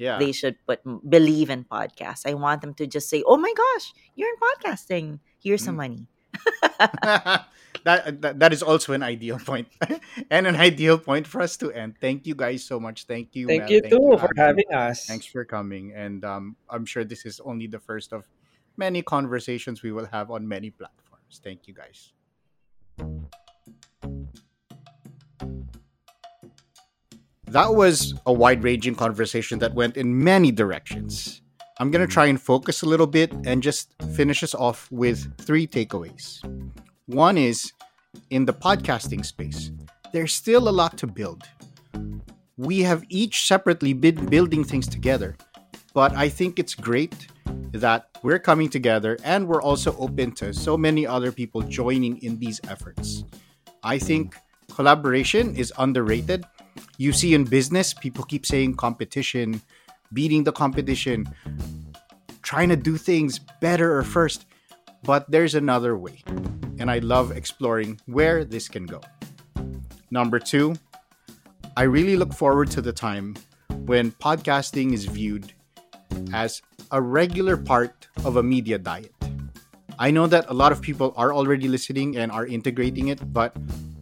Yeah. 0.01 0.17
they 0.17 0.33
should 0.33 0.57
put 0.65 0.81
believe 1.05 1.53
in 1.53 1.69
podcasts. 1.69 2.25
I 2.25 2.33
want 2.35 2.65
them 2.65 2.73
to 2.81 2.89
just 2.89 3.13
say, 3.13 3.21
"Oh 3.29 3.37
my 3.37 3.53
gosh, 3.53 3.93
you're 4.17 4.33
in 4.33 4.41
podcasting. 4.41 5.21
Here's 5.37 5.61
some 5.63 5.77
Mm. 5.77 5.85
money." 5.85 6.03
that, 7.85 8.23
that 8.23 8.39
that 8.41 8.53
is 8.53 8.63
also 8.63 8.93
an 8.97 9.03
ideal 9.03 9.39
point 9.39 9.69
and 10.31 10.47
an 10.47 10.57
ideal 10.57 10.97
point 10.99 11.27
for 11.27 11.41
us 11.45 11.57
to 11.59 11.71
end. 11.73 11.95
Thank 12.01 12.25
you 12.27 12.35
guys 12.35 12.65
so 12.65 12.81
much. 12.81 13.05
Thank 13.05 13.37
you. 13.37 13.47
Thank 13.47 13.69
Mel. 13.69 13.73
you 13.73 13.81
too 13.83 14.17
for 14.17 14.31
Alan. 14.33 14.37
having 14.65 14.71
us. 14.73 15.05
Thanks 15.07 15.27
for 15.27 15.45
coming, 15.45 15.93
and 15.93 16.25
um, 16.25 16.57
I'm 16.71 16.87
sure 16.87 17.05
this 17.05 17.27
is 17.27 17.41
only 17.45 17.67
the 17.69 17.79
first 17.83 18.13
of 18.17 18.25
many 18.77 19.03
conversations 19.03 19.83
we 19.83 19.93
will 19.93 20.07
have 20.07 20.31
on 20.31 20.49
many 20.49 20.71
platforms. 20.71 21.41
Thank 21.45 21.69
you 21.69 21.75
guys. 21.75 22.13
That 27.51 27.75
was 27.75 28.15
a 28.27 28.33
wide 28.33 28.63
ranging 28.63 28.95
conversation 28.95 29.59
that 29.59 29.75
went 29.75 29.97
in 29.97 30.23
many 30.23 30.53
directions. 30.53 31.43
I'm 31.81 31.91
going 31.91 32.07
to 32.07 32.13
try 32.13 32.27
and 32.27 32.41
focus 32.41 32.83
a 32.83 32.87
little 32.87 33.09
bit 33.09 33.33
and 33.45 33.61
just 33.61 33.93
finish 34.15 34.45
us 34.45 34.55
off 34.55 34.87
with 34.93 35.37
three 35.39 35.67
takeaways. 35.67 36.39
One 37.07 37.37
is 37.37 37.73
in 38.31 38.45
the 38.45 38.53
podcasting 38.53 39.27
space, 39.27 39.73
there's 40.13 40.33
still 40.33 40.69
a 40.69 40.71
lot 40.71 40.97
to 40.99 41.09
build. 41.09 41.43
We 42.57 42.83
have 42.83 43.03
each 43.09 43.49
separately 43.49 43.95
been 43.95 44.27
building 44.27 44.63
things 44.63 44.87
together, 44.87 45.37
but 45.93 46.15
I 46.15 46.29
think 46.29 46.61
it's 46.61 46.77
great 46.77 47.27
that 47.73 48.11
we're 48.23 48.39
coming 48.39 48.69
together 48.69 49.19
and 49.25 49.49
we're 49.49 49.63
also 49.63 49.97
open 49.97 50.31
to 50.37 50.55
so 50.55 50.77
many 50.77 51.05
other 51.05 51.33
people 51.33 51.63
joining 51.63 52.19
in 52.19 52.39
these 52.39 52.61
efforts. 52.69 53.25
I 53.83 53.99
think 53.99 54.37
collaboration 54.73 55.57
is 55.57 55.73
underrated. 55.79 56.45
You 56.99 57.13
see 57.13 57.35
in 57.35 57.45
business, 57.45 57.95
people 57.95 58.25
keep 58.25 58.45
saying 58.45 58.77
competition, 58.77 59.63
beating 60.13 60.45
the 60.45 60.53
competition, 60.53 61.29
trying 62.43 62.69
to 62.69 62.77
do 62.77 62.97
things 62.97 63.39
better 63.61 63.97
or 63.97 64.03
first. 64.03 64.47
But 65.03 65.31
there's 65.31 65.55
another 65.55 65.97
way. 65.97 66.23
And 66.79 66.91
I 66.91 66.99
love 66.99 67.31
exploring 67.31 68.01
where 68.07 68.45
this 68.45 68.69
can 68.69 68.87
go. 68.87 69.01
Number 70.11 70.39
two, 70.39 70.75
I 71.77 71.85
really 71.85 72.17
look 72.17 72.35
forward 72.35 72.71
to 72.73 72.83
the 72.83 72.93
time 72.93 73.37
when 73.87 74.13
podcasting 74.13 74.93
is 74.93 75.07
viewed 75.07 75.53
as 76.33 76.61
a 76.91 77.01
regular 77.01 77.57
part 77.57 78.09
of 78.25 78.37
a 78.37 78.43
media 78.43 78.79
diet. 78.79 79.15
I 79.99 80.11
know 80.11 80.27
that 80.27 80.47
a 80.49 80.55
lot 80.55 80.73
of 80.73 80.81
people 80.81 81.13
are 81.17 81.33
already 81.33 81.69
listening 81.69 82.17
and 82.17 82.33
are 82.33 82.47
integrating 82.47 83.09
it, 83.09 83.21
but 83.33 83.55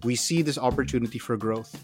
we 0.04 0.14
see 0.14 0.42
this 0.42 0.56
opportunity 0.56 1.18
for 1.18 1.36
growth. 1.36 1.74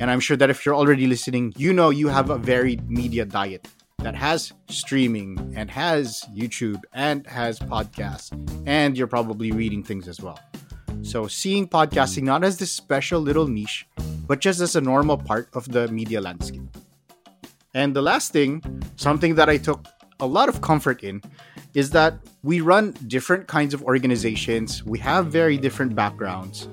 And 0.00 0.10
I'm 0.10 0.20
sure 0.20 0.36
that 0.36 0.50
if 0.50 0.64
you're 0.64 0.74
already 0.74 1.06
listening, 1.06 1.52
you 1.56 1.72
know 1.72 1.90
you 1.90 2.08
have 2.08 2.30
a 2.30 2.38
varied 2.38 2.90
media 2.90 3.24
diet 3.24 3.68
that 3.98 4.14
has 4.14 4.52
streaming 4.68 5.52
and 5.56 5.70
has 5.70 6.26
YouTube 6.34 6.80
and 6.92 7.26
has 7.26 7.58
podcasts, 7.58 8.32
and 8.66 8.96
you're 8.96 9.06
probably 9.06 9.52
reading 9.52 9.82
things 9.82 10.08
as 10.08 10.20
well. 10.20 10.38
So, 11.02 11.26
seeing 11.26 11.68
podcasting 11.68 12.22
not 12.22 12.44
as 12.44 12.58
this 12.58 12.70
special 12.70 13.20
little 13.20 13.48
niche, 13.48 13.86
but 14.26 14.40
just 14.40 14.60
as 14.60 14.76
a 14.76 14.80
normal 14.80 15.18
part 15.18 15.48
of 15.54 15.70
the 15.70 15.88
media 15.88 16.20
landscape. 16.20 16.62
And 17.74 17.94
the 17.94 18.02
last 18.02 18.32
thing, 18.32 18.62
something 18.96 19.34
that 19.36 19.48
I 19.48 19.56
took 19.56 19.86
a 20.20 20.26
lot 20.26 20.48
of 20.48 20.60
comfort 20.60 21.02
in, 21.02 21.22
is 21.74 21.90
that 21.90 22.18
we 22.42 22.60
run 22.60 22.92
different 23.06 23.46
kinds 23.48 23.72
of 23.74 23.82
organizations, 23.82 24.84
we 24.84 24.98
have 24.98 25.26
very 25.26 25.56
different 25.56 25.94
backgrounds, 25.94 26.68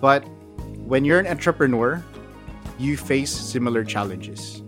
but 0.00 0.24
when 0.84 1.04
you're 1.04 1.20
an 1.20 1.26
entrepreneur, 1.26 2.02
you 2.80 2.96
face 2.96 3.30
similar 3.30 3.84
challenges. 3.84 4.62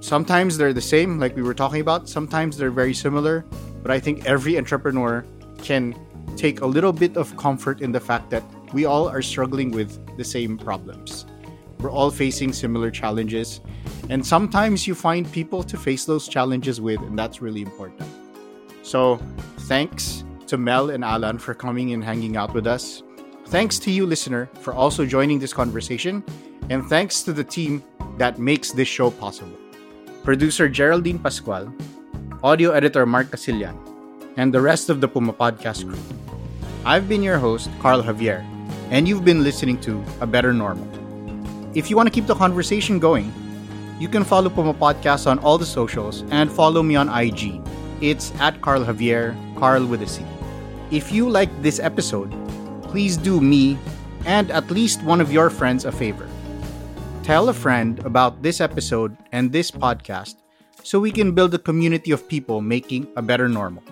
Sometimes 0.00 0.58
they're 0.58 0.72
the 0.72 0.80
same, 0.80 1.18
like 1.18 1.36
we 1.36 1.42
were 1.42 1.54
talking 1.54 1.80
about, 1.80 2.08
sometimes 2.08 2.56
they're 2.56 2.70
very 2.70 2.92
similar, 2.92 3.44
but 3.82 3.90
I 3.90 4.00
think 4.00 4.26
every 4.26 4.58
entrepreneur 4.58 5.24
can 5.62 5.94
take 6.36 6.60
a 6.60 6.66
little 6.66 6.92
bit 6.92 7.16
of 7.16 7.36
comfort 7.36 7.80
in 7.80 7.92
the 7.92 8.00
fact 8.00 8.30
that 8.30 8.42
we 8.72 8.84
all 8.84 9.08
are 9.08 9.22
struggling 9.22 9.70
with 9.70 10.16
the 10.16 10.24
same 10.24 10.58
problems. 10.58 11.24
We're 11.78 11.90
all 11.90 12.10
facing 12.10 12.52
similar 12.52 12.90
challenges, 12.90 13.60
and 14.10 14.26
sometimes 14.26 14.86
you 14.86 14.94
find 14.94 15.30
people 15.30 15.62
to 15.62 15.76
face 15.76 16.04
those 16.04 16.28
challenges 16.28 16.80
with, 16.80 17.00
and 17.00 17.18
that's 17.18 17.40
really 17.40 17.62
important. 17.62 18.02
So, 18.82 19.20
thanks 19.70 20.24
to 20.46 20.56
Mel 20.56 20.90
and 20.90 21.04
Alan 21.04 21.38
for 21.38 21.54
coming 21.54 21.92
and 21.92 22.02
hanging 22.02 22.36
out 22.36 22.54
with 22.54 22.66
us. 22.66 23.02
Thanks 23.46 23.78
to 23.80 23.90
you, 23.90 24.06
listener, 24.06 24.48
for 24.60 24.72
also 24.72 25.06
joining 25.06 25.38
this 25.38 25.52
conversation. 25.52 26.24
And 26.68 26.84
thanks 26.86 27.22
to 27.22 27.32
the 27.32 27.44
team 27.44 27.82
that 28.18 28.38
makes 28.38 28.72
this 28.72 28.88
show 28.88 29.10
possible 29.10 29.56
producer 30.24 30.68
Geraldine 30.68 31.20
Pascual, 31.20 31.72
audio 32.42 32.72
editor 32.72 33.06
Mark 33.06 33.30
Casillan, 33.30 33.78
and 34.36 34.52
the 34.52 34.60
rest 34.60 34.90
of 34.90 35.00
the 35.00 35.06
Puma 35.06 35.32
Podcast 35.32 35.86
crew. 35.86 36.02
I've 36.84 37.08
been 37.08 37.22
your 37.22 37.38
host, 37.38 37.70
Carl 37.78 38.02
Javier, 38.02 38.42
and 38.90 39.06
you've 39.06 39.24
been 39.24 39.44
listening 39.44 39.80
to 39.82 40.02
A 40.20 40.26
Better 40.26 40.52
Normal. 40.52 40.88
If 41.78 41.88
you 41.88 41.94
want 41.94 42.08
to 42.08 42.10
keep 42.10 42.26
the 42.26 42.34
conversation 42.34 42.98
going, 42.98 43.32
you 44.00 44.08
can 44.08 44.24
follow 44.24 44.50
Puma 44.50 44.74
Podcast 44.74 45.30
on 45.30 45.38
all 45.38 45.58
the 45.58 45.66
socials 45.66 46.24
and 46.32 46.50
follow 46.50 46.82
me 46.82 46.96
on 46.96 47.08
IG. 47.08 47.62
It's 48.00 48.34
at 48.40 48.60
Carl 48.60 48.82
Javier, 48.84 49.30
Carl 49.54 49.86
with 49.86 50.02
a 50.02 50.08
C. 50.08 50.26
If 50.90 51.12
you 51.12 51.30
like 51.30 51.50
this 51.62 51.78
episode, 51.78 52.34
please 52.82 53.16
do 53.16 53.40
me 53.40 53.78
and 54.26 54.50
at 54.50 54.68
least 54.72 55.04
one 55.04 55.20
of 55.20 55.32
your 55.32 55.50
friends 55.50 55.84
a 55.84 55.92
favor. 55.92 56.26
Tell 57.26 57.48
a 57.48 57.52
friend 57.52 57.98
about 58.06 58.40
this 58.40 58.60
episode 58.60 59.16
and 59.32 59.50
this 59.50 59.68
podcast 59.68 60.36
so 60.84 61.00
we 61.00 61.10
can 61.10 61.32
build 61.32 61.52
a 61.54 61.58
community 61.58 62.12
of 62.12 62.28
people 62.28 62.60
making 62.60 63.08
a 63.16 63.20
better 63.20 63.48
normal. 63.48 63.82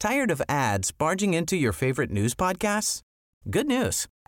Tired 0.00 0.32
of 0.32 0.42
ads 0.48 0.90
barging 0.90 1.34
into 1.34 1.56
your 1.56 1.72
favorite 1.72 2.10
news 2.10 2.34
podcasts? 2.34 3.02
Good 3.48 3.68
news. 3.68 4.08